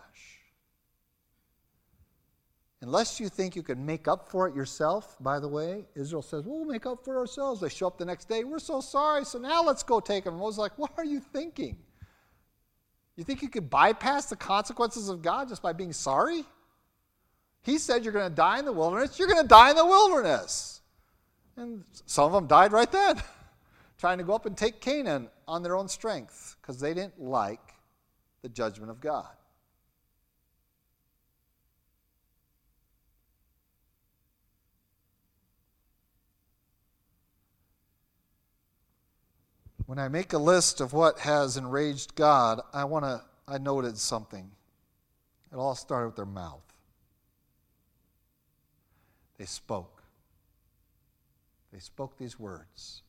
Unless 2.82 3.20
you 3.20 3.30
think 3.30 3.55
you 3.55 3.63
can 3.63 3.86
make 3.86 4.07
up 4.07 4.30
for 4.30 4.47
it 4.47 4.55
yourself, 4.55 5.18
by 5.20 5.39
the 5.39 5.47
way, 5.47 5.86
Israel 5.95 6.22
says, 6.22 6.43
well, 6.43 6.59
we'll 6.59 6.66
make 6.66 6.86
up 6.86 7.03
for 7.03 7.18
ourselves. 7.18 7.61
They 7.61 7.70
show 7.70 7.88
up 7.88 7.97
the 7.97 8.05
next 8.05 8.30
day, 8.30 8.43
we're 8.43 8.59
so 8.59 8.80
sorry, 8.80 9.26
so 9.26 9.39
now 9.39 9.63
let's 9.63 9.84
go 9.84 9.99
take 9.99 10.24
them. 10.24 10.38
Moses 10.38 10.59
like, 10.59 10.78
what 10.78 10.91
are 10.97 11.05
you 11.05 11.20
thinking? 11.20 11.78
You 13.16 13.24
think 13.24 13.41
you 13.41 13.49
could 13.49 13.70
bypass 13.70 14.28
the 14.28 14.36
consequences 14.36 15.09
of 15.09 15.22
God 15.22 15.49
just 15.49 15.61
by 15.61 15.74
being 15.74 15.93
sorry? 15.93 16.45
He 17.66 17.80
said 17.80 18.03
you're 18.03 18.13
going 18.13 18.30
to 18.30 18.36
die 18.36 18.59
in 18.59 18.66
the 18.66 18.72
wilderness, 18.72 19.18
you're 19.18 19.28
going 19.28 19.41
to 19.41 19.47
die 19.47 19.72
in 19.72 19.76
the 19.76 19.86
wilderness. 19.86 20.82
And 21.57 21.84
some 22.05 22.26
of 22.26 22.32
them 22.34 22.45
died 22.45 22.72
right 22.72 22.91
then, 22.91 23.22
trying 23.97 24.20
to 24.20 24.24
go 24.24 24.34
up 24.34 24.45
and 24.45 24.55
take 24.55 24.82
Canaan 24.82 25.30
on 25.47 25.63
their 25.63 25.76
own 25.76 25.88
strength 25.88 26.57
because 26.61 26.80
they 26.80 26.93
didn't 26.93 27.20
like 27.20 27.74
the 28.43 28.49
judgment 28.49 28.91
of 28.91 29.01
God. 29.01 29.28
When 39.88 39.97
I 39.99 40.07
make 40.07 40.34
a 40.34 40.38
list 40.38 40.82
of 40.82 40.93
what 40.93 41.20
has 41.20 41.57
enraged 41.57 42.16
God, 42.16 42.61
I 42.74 42.86
want 42.86 43.05
to 43.05 43.22
I 43.47 43.57
noted 43.57 43.97
something. 43.97 44.51
It 45.51 45.55
all 45.55 45.76
started 45.76 46.07
with 46.07 46.16
their 46.16 46.26
mouth. 46.26 46.74
They 49.38 49.45
spoke. 49.45 50.03
They 51.73 51.79
spoke 51.79 52.17
these 52.17 52.39
words. 52.39 53.01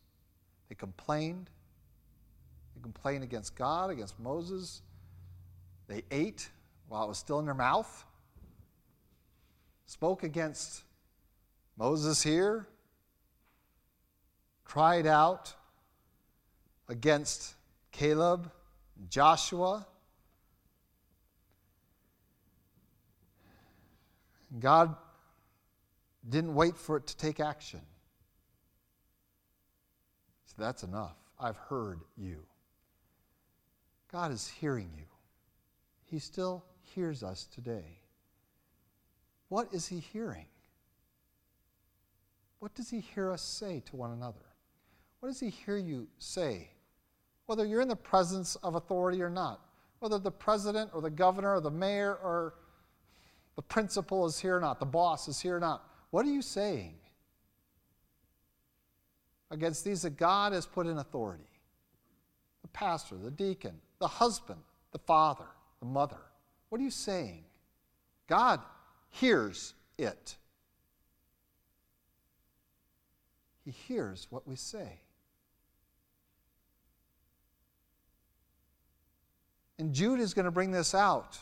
They 0.69 0.75
complained. 0.75 1.51
They 2.75 2.83
complained 2.83 3.25
against 3.25 3.55
God, 3.57 3.91
against 3.91 4.19
Moses, 4.19 4.83
they 5.89 6.03
ate 6.11 6.51
while 6.89 7.05
it 7.05 7.09
was 7.09 7.19
still 7.19 7.39
in 7.39 7.45
their 7.45 7.55
mouth, 7.55 8.05
spoke 9.87 10.23
against 10.23 10.83
Moses 11.77 12.23
here, 12.23 12.67
cried 14.65 15.07
out 15.07 15.55
against 16.89 17.55
Caleb, 17.93 18.51
Joshua. 19.09 19.87
God 24.59 24.95
didn't 26.29 26.55
wait 26.55 26.77
for 26.77 26.97
it 26.97 27.07
to 27.07 27.17
take 27.17 27.41
action. 27.41 27.81
So 30.47 30.55
that's 30.59 30.83
enough. 30.83 31.17
I've 31.39 31.57
heard 31.57 32.01
you. 32.17 32.39
God 34.11 34.33
is 34.33 34.49
hearing 34.49 34.91
you. 34.97 35.05
He 36.05 36.19
still 36.19 36.65
hears 36.95 37.23
us 37.23 37.47
today. 37.55 37.99
What 39.49 39.69
is 39.73 39.87
He 39.87 39.99
hearing? 39.99 40.47
What 42.59 42.75
does 42.75 42.91
He 42.91 43.01
hear 43.01 43.31
us 43.31 43.43
say 43.43 43.83
to 43.87 43.97
one 43.97 44.13
another? 44.13 44.45
What 45.21 45.29
does 45.29 45.41
He 45.41 45.51
hear 45.51 45.77
you 45.77 46.09
say? 46.19 46.71
Whether 47.47 47.65
you're 47.65 47.81
in 47.81 47.89
the 47.89 47.97
presence 47.97 48.57
of 48.57 48.75
authority 48.75 49.23
or 49.23 49.31
not, 49.31 49.61
whether 50.01 50.19
the 50.19 50.31
president 50.31 50.91
or 50.93 51.01
the 51.01 51.11
governor 51.11 51.55
or 51.55 51.61
the 51.61 51.71
mayor 51.71 52.15
or 52.15 52.55
the 53.57 53.63
principal 53.63 54.27
is 54.27 54.39
here 54.39 54.57
or 54.57 54.61
not, 54.61 54.79
the 54.81 54.87
boss 54.87 55.29
is 55.29 55.41
here 55.41 55.57
or 55.57 55.61
not, 55.61 55.85
what 56.17 56.25
are 56.25 56.31
you 56.31 56.41
saying 56.41 56.95
against 59.51 59.85
these 59.85 60.01
that 60.01 60.17
God 60.17 60.55
has 60.55 60.65
put 60.65 60.87
in 60.87 60.97
authority? 60.97 61.45
The 62.63 62.69
pastor, 62.69 63.17
the 63.17 63.31
deacon, 63.31 63.75
the 63.99 64.09
husband, 64.09 64.61
the 64.93 64.99
father 64.99 65.45
the 65.81 65.85
mother. 65.87 66.17
What 66.71 66.81
are 66.81 66.85
you 66.85 66.91
saying? 66.91 67.45
God 68.29 68.61
hears 69.11 69.75
it. 69.99 70.37
He 73.67 73.73
hears 73.73 74.27
what 74.31 74.49
we 74.49 74.57
say. 74.57 75.01
And 79.79 79.93
Jude 79.93 80.21
is 80.21 80.33
going 80.33 80.47
to 80.47 80.51
bring 80.51 80.71
this 80.71 80.95
out. 80.95 81.39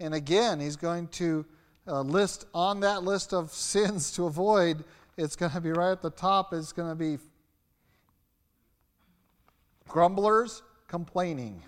And 0.00 0.14
again, 0.14 0.58
he's 0.58 0.74
going 0.74 1.06
to 1.08 1.46
uh, 1.88 2.00
list 2.00 2.46
on 2.54 2.80
that 2.80 3.02
list 3.02 3.32
of 3.32 3.50
sins 3.52 4.12
to 4.12 4.26
avoid, 4.26 4.84
it's 5.16 5.36
going 5.36 5.52
to 5.52 5.60
be 5.60 5.70
right 5.70 5.92
at 5.92 6.02
the 6.02 6.10
top, 6.10 6.52
it's 6.52 6.72
going 6.72 6.90
to 6.90 6.94
be 6.94 7.18
grumblers, 9.88 10.62
complaining 10.88 11.62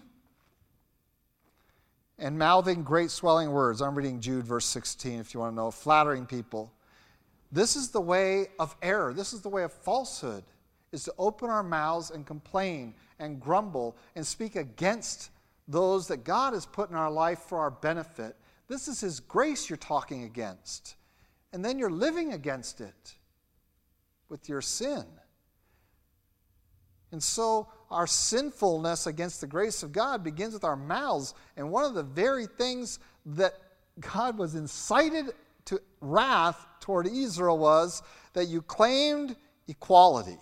and 2.19 2.39
mouthing 2.39 2.83
great 2.83 3.11
swelling 3.11 3.53
words. 3.53 3.81
I'm 3.81 3.95
reading 3.95 4.21
Jude, 4.21 4.45
verse 4.45 4.67
16, 4.67 5.21
if 5.21 5.35
you 5.35 5.41
want 5.41 5.53
to 5.53 5.57
know, 5.57 5.71
flattering 5.71 6.27
people. 6.27 6.73
This 7.53 7.77
is 7.77 7.91
the 7.91 8.01
way 8.01 8.49
of 8.59 8.77
error. 8.83 9.15
This 9.15 9.33
is 9.33 9.41
the 9.41 9.49
way 9.49 9.63
of 9.63 9.73
falsehood, 9.73 10.45
is 10.93 11.05
to 11.05 11.15
open 11.19 11.49
our 11.49 11.63
mouths 11.63 12.11
and 12.11 12.27
complain 12.27 12.95
and 13.19 13.41
grumble 13.41 13.97
and 14.17 14.27
speak 14.27 14.57
against 14.57 15.31
those 15.67 16.09
that 16.09 16.25
God 16.25 16.55
has 16.55 16.67
put 16.67 16.91
in 16.91 16.97
our 16.97 17.11
life 17.11 17.41
for 17.41 17.59
our 17.59 17.71
benefit. 17.71 18.37
This 18.69 18.89
is 18.89 19.01
His 19.01 19.21
grace 19.21 19.69
you're 19.69 19.77
talking 19.77 20.25
against. 20.25 20.97
And 21.53 21.65
then 21.65 21.79
you're 21.79 21.91
living 21.91 22.35
against 22.35 22.81
it 22.81 23.17
with 24.29 24.49
your 24.49 24.61
sin. 24.61 25.05
And 27.11 27.23
so 27.23 27.69
our 27.91 28.07
sinfulness 28.07 29.07
against 29.07 29.41
the 29.41 29.47
grace 29.47 29.83
of 29.83 29.93
God 29.93 30.23
begins 30.23 30.53
with 30.53 30.65
our 30.65 30.77
mouths. 30.77 31.33
And 31.57 31.71
one 31.71 31.85
of 31.85 31.95
the 31.95 32.03
very 32.03 32.47
things 32.47 32.99
that 33.25 33.55
God 34.01 34.37
was 34.37 34.55
incited 34.55 35.33
to 35.67 35.81
wrath 36.01 36.67
toward 36.81 37.07
Israel 37.07 37.59
was 37.59 38.03
that 38.35 38.47
you 38.47 38.61
claimed 38.61 39.37
equality. 39.67 40.39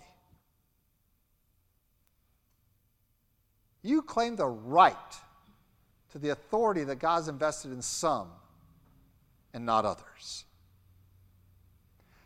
You 3.81 4.01
claimed 4.01 4.37
the 4.37 4.47
right 4.47 4.95
to 6.17 6.23
the 6.23 6.31
authority 6.31 6.83
that 6.83 6.97
God's 6.97 7.27
invested 7.27 7.71
in 7.71 7.81
some 7.81 8.29
and 9.53 9.65
not 9.65 9.85
others. 9.85 10.45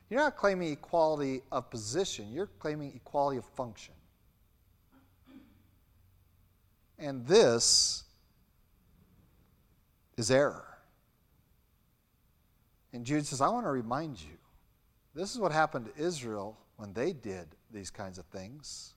You're 0.09 0.19
not 0.19 0.35
claiming 0.35 0.71
equality 0.71 1.41
of 1.51 1.69
position, 1.69 2.31
you're 2.31 2.49
claiming 2.59 2.93
equality 2.95 3.37
of 3.37 3.45
function. 3.45 3.93
And 6.99 7.25
this 7.25 8.03
is 10.17 10.31
error. 10.31 10.77
And 12.93 13.05
Jude 13.05 13.25
says, 13.25 13.41
I 13.41 13.49
want 13.49 13.65
to 13.65 13.71
remind 13.71 14.21
you 14.21 14.37
this 15.15 15.33
is 15.33 15.39
what 15.39 15.51
happened 15.51 15.89
to 15.93 16.01
Israel 16.01 16.57
when 16.77 16.93
they 16.93 17.13
did 17.13 17.47
these 17.71 17.89
kinds 17.89 18.17
of 18.17 18.25
things. 18.25 18.93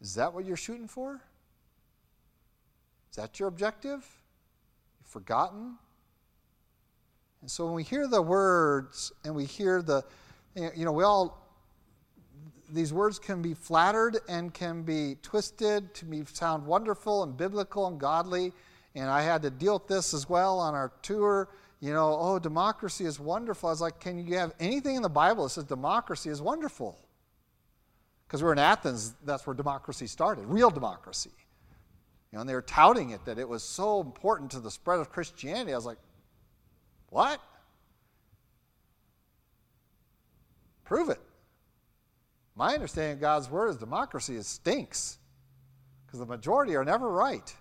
Is 0.00 0.14
that 0.14 0.32
what 0.32 0.44
you're 0.44 0.56
shooting 0.56 0.88
for? 0.88 1.20
Is 3.10 3.16
that 3.16 3.40
your 3.40 3.48
objective? 3.48 4.06
You've 4.98 5.08
forgotten? 5.08 5.76
And 7.40 7.50
so 7.50 7.64
when 7.66 7.74
we 7.74 7.82
hear 7.82 8.06
the 8.06 8.22
words 8.22 9.12
and 9.24 9.34
we 9.34 9.44
hear 9.44 9.82
the, 9.82 10.04
you 10.54 10.84
know, 10.84 10.92
we 10.92 11.04
all, 11.04 11.38
these 12.72 12.92
words 12.92 13.18
can 13.18 13.42
be 13.42 13.54
flattered 13.54 14.18
and 14.28 14.54
can 14.54 14.82
be 14.82 15.16
twisted 15.22 15.92
to 15.94 16.04
be, 16.04 16.24
sound 16.24 16.66
wonderful 16.66 17.22
and 17.24 17.36
biblical 17.36 17.86
and 17.86 17.98
godly. 17.98 18.52
And 18.94 19.08
I 19.08 19.22
had 19.22 19.42
to 19.42 19.50
deal 19.50 19.74
with 19.74 19.88
this 19.88 20.14
as 20.14 20.28
well 20.28 20.58
on 20.58 20.74
our 20.74 20.92
tour. 21.02 21.48
You 21.80 21.92
know, 21.92 22.16
oh, 22.20 22.38
democracy 22.38 23.06
is 23.06 23.18
wonderful. 23.18 23.70
I 23.70 23.72
was 23.72 23.80
like, 23.80 23.98
can 24.00 24.24
you 24.24 24.36
have 24.36 24.52
anything 24.60 24.96
in 24.96 25.02
the 25.02 25.08
Bible 25.08 25.44
that 25.44 25.50
says 25.50 25.64
democracy 25.64 26.28
is 26.28 26.42
wonderful? 26.42 26.98
Because 28.26 28.42
we 28.42 28.46
were 28.46 28.52
in 28.52 28.58
Athens, 28.58 29.14
that's 29.24 29.46
where 29.46 29.54
democracy 29.54 30.06
started, 30.06 30.44
real 30.44 30.70
democracy. 30.70 31.30
You 32.30 32.36
know, 32.36 32.40
and 32.40 32.48
they 32.48 32.54
were 32.54 32.62
touting 32.62 33.10
it 33.10 33.24
that 33.24 33.38
it 33.38 33.48
was 33.48 33.62
so 33.62 34.00
important 34.00 34.52
to 34.52 34.60
the 34.60 34.70
spread 34.70 35.00
of 35.00 35.10
Christianity. 35.10 35.72
I 35.72 35.76
was 35.76 35.86
like, 35.86 35.98
what? 37.08 37.40
Prove 40.84 41.08
it. 41.08 41.20
My 42.54 42.74
understanding 42.74 43.14
of 43.14 43.20
God's 43.20 43.50
word 43.50 43.68
is 43.68 43.76
democracy 43.76 44.36
is 44.36 44.46
stinks 44.46 45.18
because 46.06 46.20
the 46.20 46.26
majority 46.26 46.76
are 46.76 46.84
never 46.84 47.08
right 47.08 47.54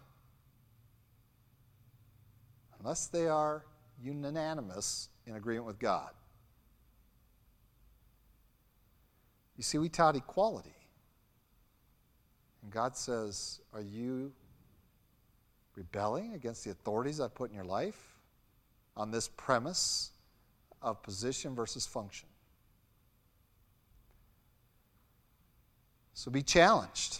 unless 2.79 3.07
they 3.07 3.27
are 3.27 3.65
unanimous 4.01 5.09
in 5.25 5.35
agreement 5.35 5.65
with 5.65 5.79
God. 5.79 6.11
You 9.57 9.63
see, 9.63 9.77
we 9.77 9.89
tout 9.89 10.15
equality. 10.15 10.75
And 12.63 12.71
God 12.71 12.95
says, 12.95 13.59
Are 13.73 13.81
you 13.81 14.31
rebelling 15.79 16.33
against 16.33 16.65
the 16.65 16.71
authorities 16.71 17.19
I've 17.19 17.33
put 17.33 17.49
in 17.49 17.55
your 17.55 17.65
life 17.65 18.17
on 18.97 19.11
this 19.11 19.29
premise 19.29 20.11
of 20.81 21.01
position 21.01 21.55
versus 21.55 21.87
function? 21.87 22.27
So 26.13 26.29
be 26.29 26.43
challenged. 26.43 27.19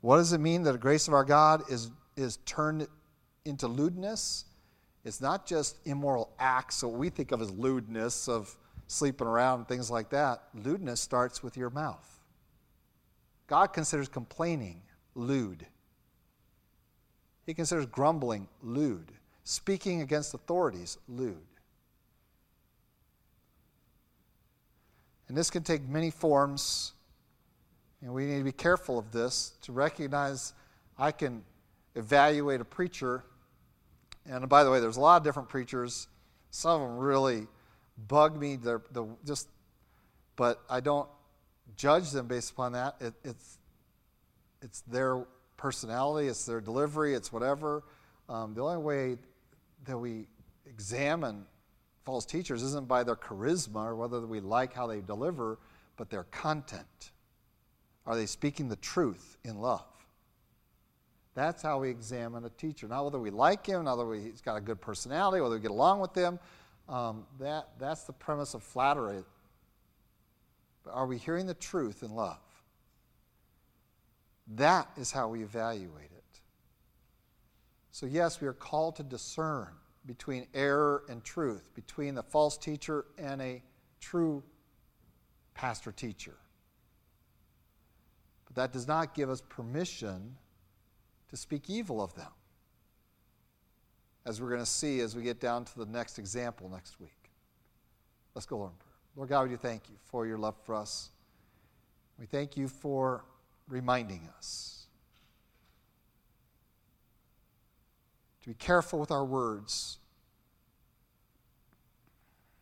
What 0.00 0.16
does 0.16 0.32
it 0.32 0.38
mean 0.38 0.62
that 0.62 0.72
the 0.72 0.78
grace 0.78 1.08
of 1.08 1.14
our 1.14 1.24
God 1.24 1.70
is, 1.70 1.90
is 2.16 2.38
turned 2.46 2.88
into 3.44 3.68
lewdness? 3.68 4.46
It's 5.04 5.20
not 5.20 5.46
just 5.46 5.76
immoral 5.84 6.32
acts, 6.38 6.76
so 6.76 6.88
we 6.88 7.10
think 7.10 7.32
of 7.32 7.42
as 7.42 7.50
lewdness 7.50 8.28
of 8.28 8.56
sleeping 8.86 9.26
around 9.26 9.58
and 9.60 9.68
things 9.68 9.90
like 9.90 10.08
that. 10.08 10.42
Lewdness 10.54 11.02
starts 11.02 11.42
with 11.42 11.56
your 11.56 11.68
mouth. 11.68 12.08
God 13.46 13.74
considers 13.74 14.08
complaining 14.08 14.80
lewd. 15.14 15.66
He 17.46 17.54
considers 17.54 17.86
grumbling 17.86 18.48
lewd. 18.62 19.12
Speaking 19.44 20.02
against 20.02 20.34
authorities 20.34 20.98
lewd. 21.08 21.36
And 25.28 25.36
this 25.36 25.50
can 25.50 25.62
take 25.62 25.82
many 25.88 26.10
forms 26.10 26.92
and 28.02 28.12
we 28.12 28.26
need 28.26 28.38
to 28.38 28.44
be 28.44 28.52
careful 28.52 28.98
of 28.98 29.12
this 29.12 29.52
to 29.62 29.72
recognize 29.72 30.52
I 30.98 31.12
can 31.12 31.44
evaluate 31.94 32.60
a 32.60 32.64
preacher. 32.64 33.24
And 34.26 34.48
by 34.48 34.64
the 34.64 34.70
way, 34.70 34.80
there's 34.80 34.96
a 34.96 35.00
lot 35.00 35.18
of 35.18 35.22
different 35.22 35.48
preachers. 35.48 36.08
Some 36.50 36.82
of 36.82 36.88
them 36.88 36.98
really 36.98 37.46
bug 38.08 38.36
me. 38.36 38.56
They're, 38.56 38.82
the 38.90 39.06
just, 39.24 39.48
but 40.34 40.60
I 40.68 40.80
don't 40.80 41.08
judge 41.76 42.10
them 42.10 42.26
based 42.26 42.50
upon 42.50 42.72
that. 42.72 42.96
It, 43.00 43.14
it's, 43.22 43.58
it's 44.60 44.80
their 44.82 45.24
personality, 45.62 46.26
it's 46.26 46.44
their 46.44 46.60
delivery, 46.60 47.14
it's 47.14 47.32
whatever. 47.32 47.84
Um, 48.28 48.52
the 48.52 48.64
only 48.64 48.82
way 48.82 49.16
that 49.84 49.96
we 49.96 50.26
examine 50.66 51.46
false 52.04 52.26
teachers 52.26 52.64
isn't 52.64 52.88
by 52.88 53.04
their 53.04 53.14
charisma 53.14 53.84
or 53.84 53.94
whether 53.94 54.20
we 54.26 54.40
like 54.40 54.74
how 54.74 54.88
they 54.88 55.00
deliver, 55.00 55.60
but 55.96 56.10
their 56.10 56.24
content. 56.24 57.12
Are 58.06 58.16
they 58.16 58.26
speaking 58.26 58.68
the 58.68 58.76
truth 58.76 59.36
in 59.44 59.60
love? 59.60 59.86
That's 61.34 61.62
how 61.62 61.78
we 61.78 61.90
examine 61.90 62.44
a 62.44 62.50
teacher. 62.50 62.88
Not 62.88 63.04
whether 63.04 63.20
we 63.20 63.30
like 63.30 63.64
him, 63.64 63.84
not 63.84 63.98
whether 63.98 64.14
he's 64.14 64.40
got 64.40 64.56
a 64.56 64.60
good 64.60 64.80
personality, 64.80 65.40
whether 65.40 65.54
we 65.54 65.60
get 65.60 65.70
along 65.70 66.00
with 66.00 66.12
him. 66.12 66.40
Um, 66.88 67.24
that, 67.38 67.68
that's 67.78 68.02
the 68.02 68.12
premise 68.12 68.54
of 68.54 68.64
flattery. 68.64 69.22
But 70.82 70.94
are 70.94 71.06
we 71.06 71.18
hearing 71.18 71.46
the 71.46 71.54
truth 71.54 72.02
in 72.02 72.10
love? 72.10 72.40
That 74.56 74.88
is 74.96 75.10
how 75.10 75.28
we 75.28 75.42
evaluate 75.42 76.10
it. 76.12 76.40
So, 77.90 78.06
yes, 78.06 78.40
we 78.40 78.48
are 78.48 78.52
called 78.52 78.96
to 78.96 79.02
discern 79.02 79.68
between 80.06 80.46
error 80.54 81.04
and 81.08 81.22
truth, 81.22 81.70
between 81.74 82.14
the 82.14 82.22
false 82.22 82.58
teacher 82.58 83.04
and 83.18 83.40
a 83.40 83.62
true 84.00 84.42
pastor 85.54 85.92
teacher. 85.92 86.34
But 88.46 88.56
that 88.56 88.72
does 88.72 88.88
not 88.88 89.14
give 89.14 89.30
us 89.30 89.40
permission 89.40 90.36
to 91.28 91.36
speak 91.36 91.70
evil 91.70 92.02
of 92.02 92.14
them. 92.14 92.32
As 94.26 94.40
we're 94.40 94.48
going 94.48 94.60
to 94.60 94.66
see 94.66 95.00
as 95.00 95.16
we 95.16 95.22
get 95.22 95.40
down 95.40 95.64
to 95.64 95.78
the 95.78 95.86
next 95.86 96.18
example 96.18 96.68
next 96.68 97.00
week. 97.00 97.30
Let's 98.34 98.46
go, 98.46 98.58
Lord. 98.58 98.72
Lord 99.16 99.28
God, 99.28 99.50
we 99.50 99.56
thank 99.56 99.88
you 99.88 99.96
for 100.04 100.26
your 100.26 100.38
love 100.38 100.56
for 100.64 100.74
us. 100.74 101.10
We 102.18 102.26
thank 102.26 102.56
you 102.56 102.68
for 102.68 103.24
reminding 103.68 104.28
us 104.36 104.86
to 108.42 108.48
be 108.48 108.54
careful 108.54 108.98
with 108.98 109.10
our 109.10 109.24
words 109.24 109.98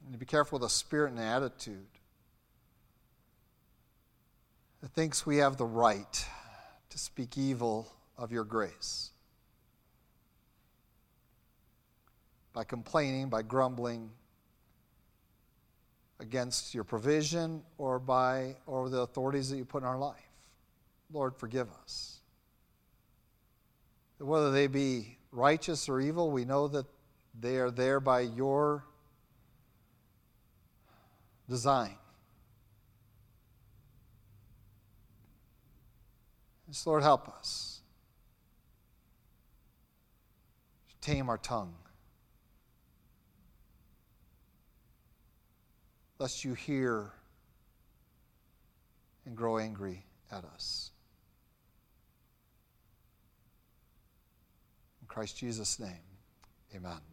and 0.04 0.12
to 0.12 0.18
be 0.18 0.26
careful 0.26 0.58
with 0.58 0.66
a 0.66 0.72
spirit 0.72 1.10
and 1.10 1.20
attitude 1.20 1.86
that 4.82 4.90
thinks 4.92 5.26
we 5.26 5.38
have 5.38 5.56
the 5.56 5.64
right 5.64 6.26
to 6.90 6.98
speak 6.98 7.36
evil 7.38 7.90
of 8.18 8.32
your 8.32 8.44
grace. 8.44 9.10
By 12.52 12.64
complaining, 12.64 13.28
by 13.28 13.42
grumbling 13.42 14.10
against 16.18 16.74
your 16.74 16.84
provision 16.84 17.62
or 17.78 17.98
by 17.98 18.56
or 18.66 18.88
the 18.90 19.00
authorities 19.00 19.48
that 19.50 19.56
you 19.56 19.64
put 19.64 19.82
in 19.82 19.88
our 19.88 19.98
life. 19.98 20.29
Lord, 21.12 21.34
forgive 21.36 21.68
us. 21.82 22.20
Whether 24.18 24.50
they 24.50 24.66
be 24.66 25.16
righteous 25.32 25.88
or 25.88 26.00
evil, 26.00 26.30
we 26.30 26.44
know 26.44 26.68
that 26.68 26.86
they 27.38 27.56
are 27.56 27.70
there 27.70 28.00
by 28.00 28.20
your 28.20 28.84
design. 31.48 31.96
Just, 36.68 36.86
Lord, 36.86 37.02
help 37.02 37.28
us 37.28 37.80
tame 41.00 41.28
our 41.28 41.38
tongue. 41.38 41.74
Lest 46.18 46.44
you 46.44 46.54
hear 46.54 47.10
and 49.24 49.36
grow 49.36 49.58
angry 49.58 50.04
at 50.30 50.44
us. 50.44 50.90
In 54.99 54.99
Christ 55.10 55.36
Jesus' 55.38 55.80
name, 55.80 56.06
amen. 56.74 57.09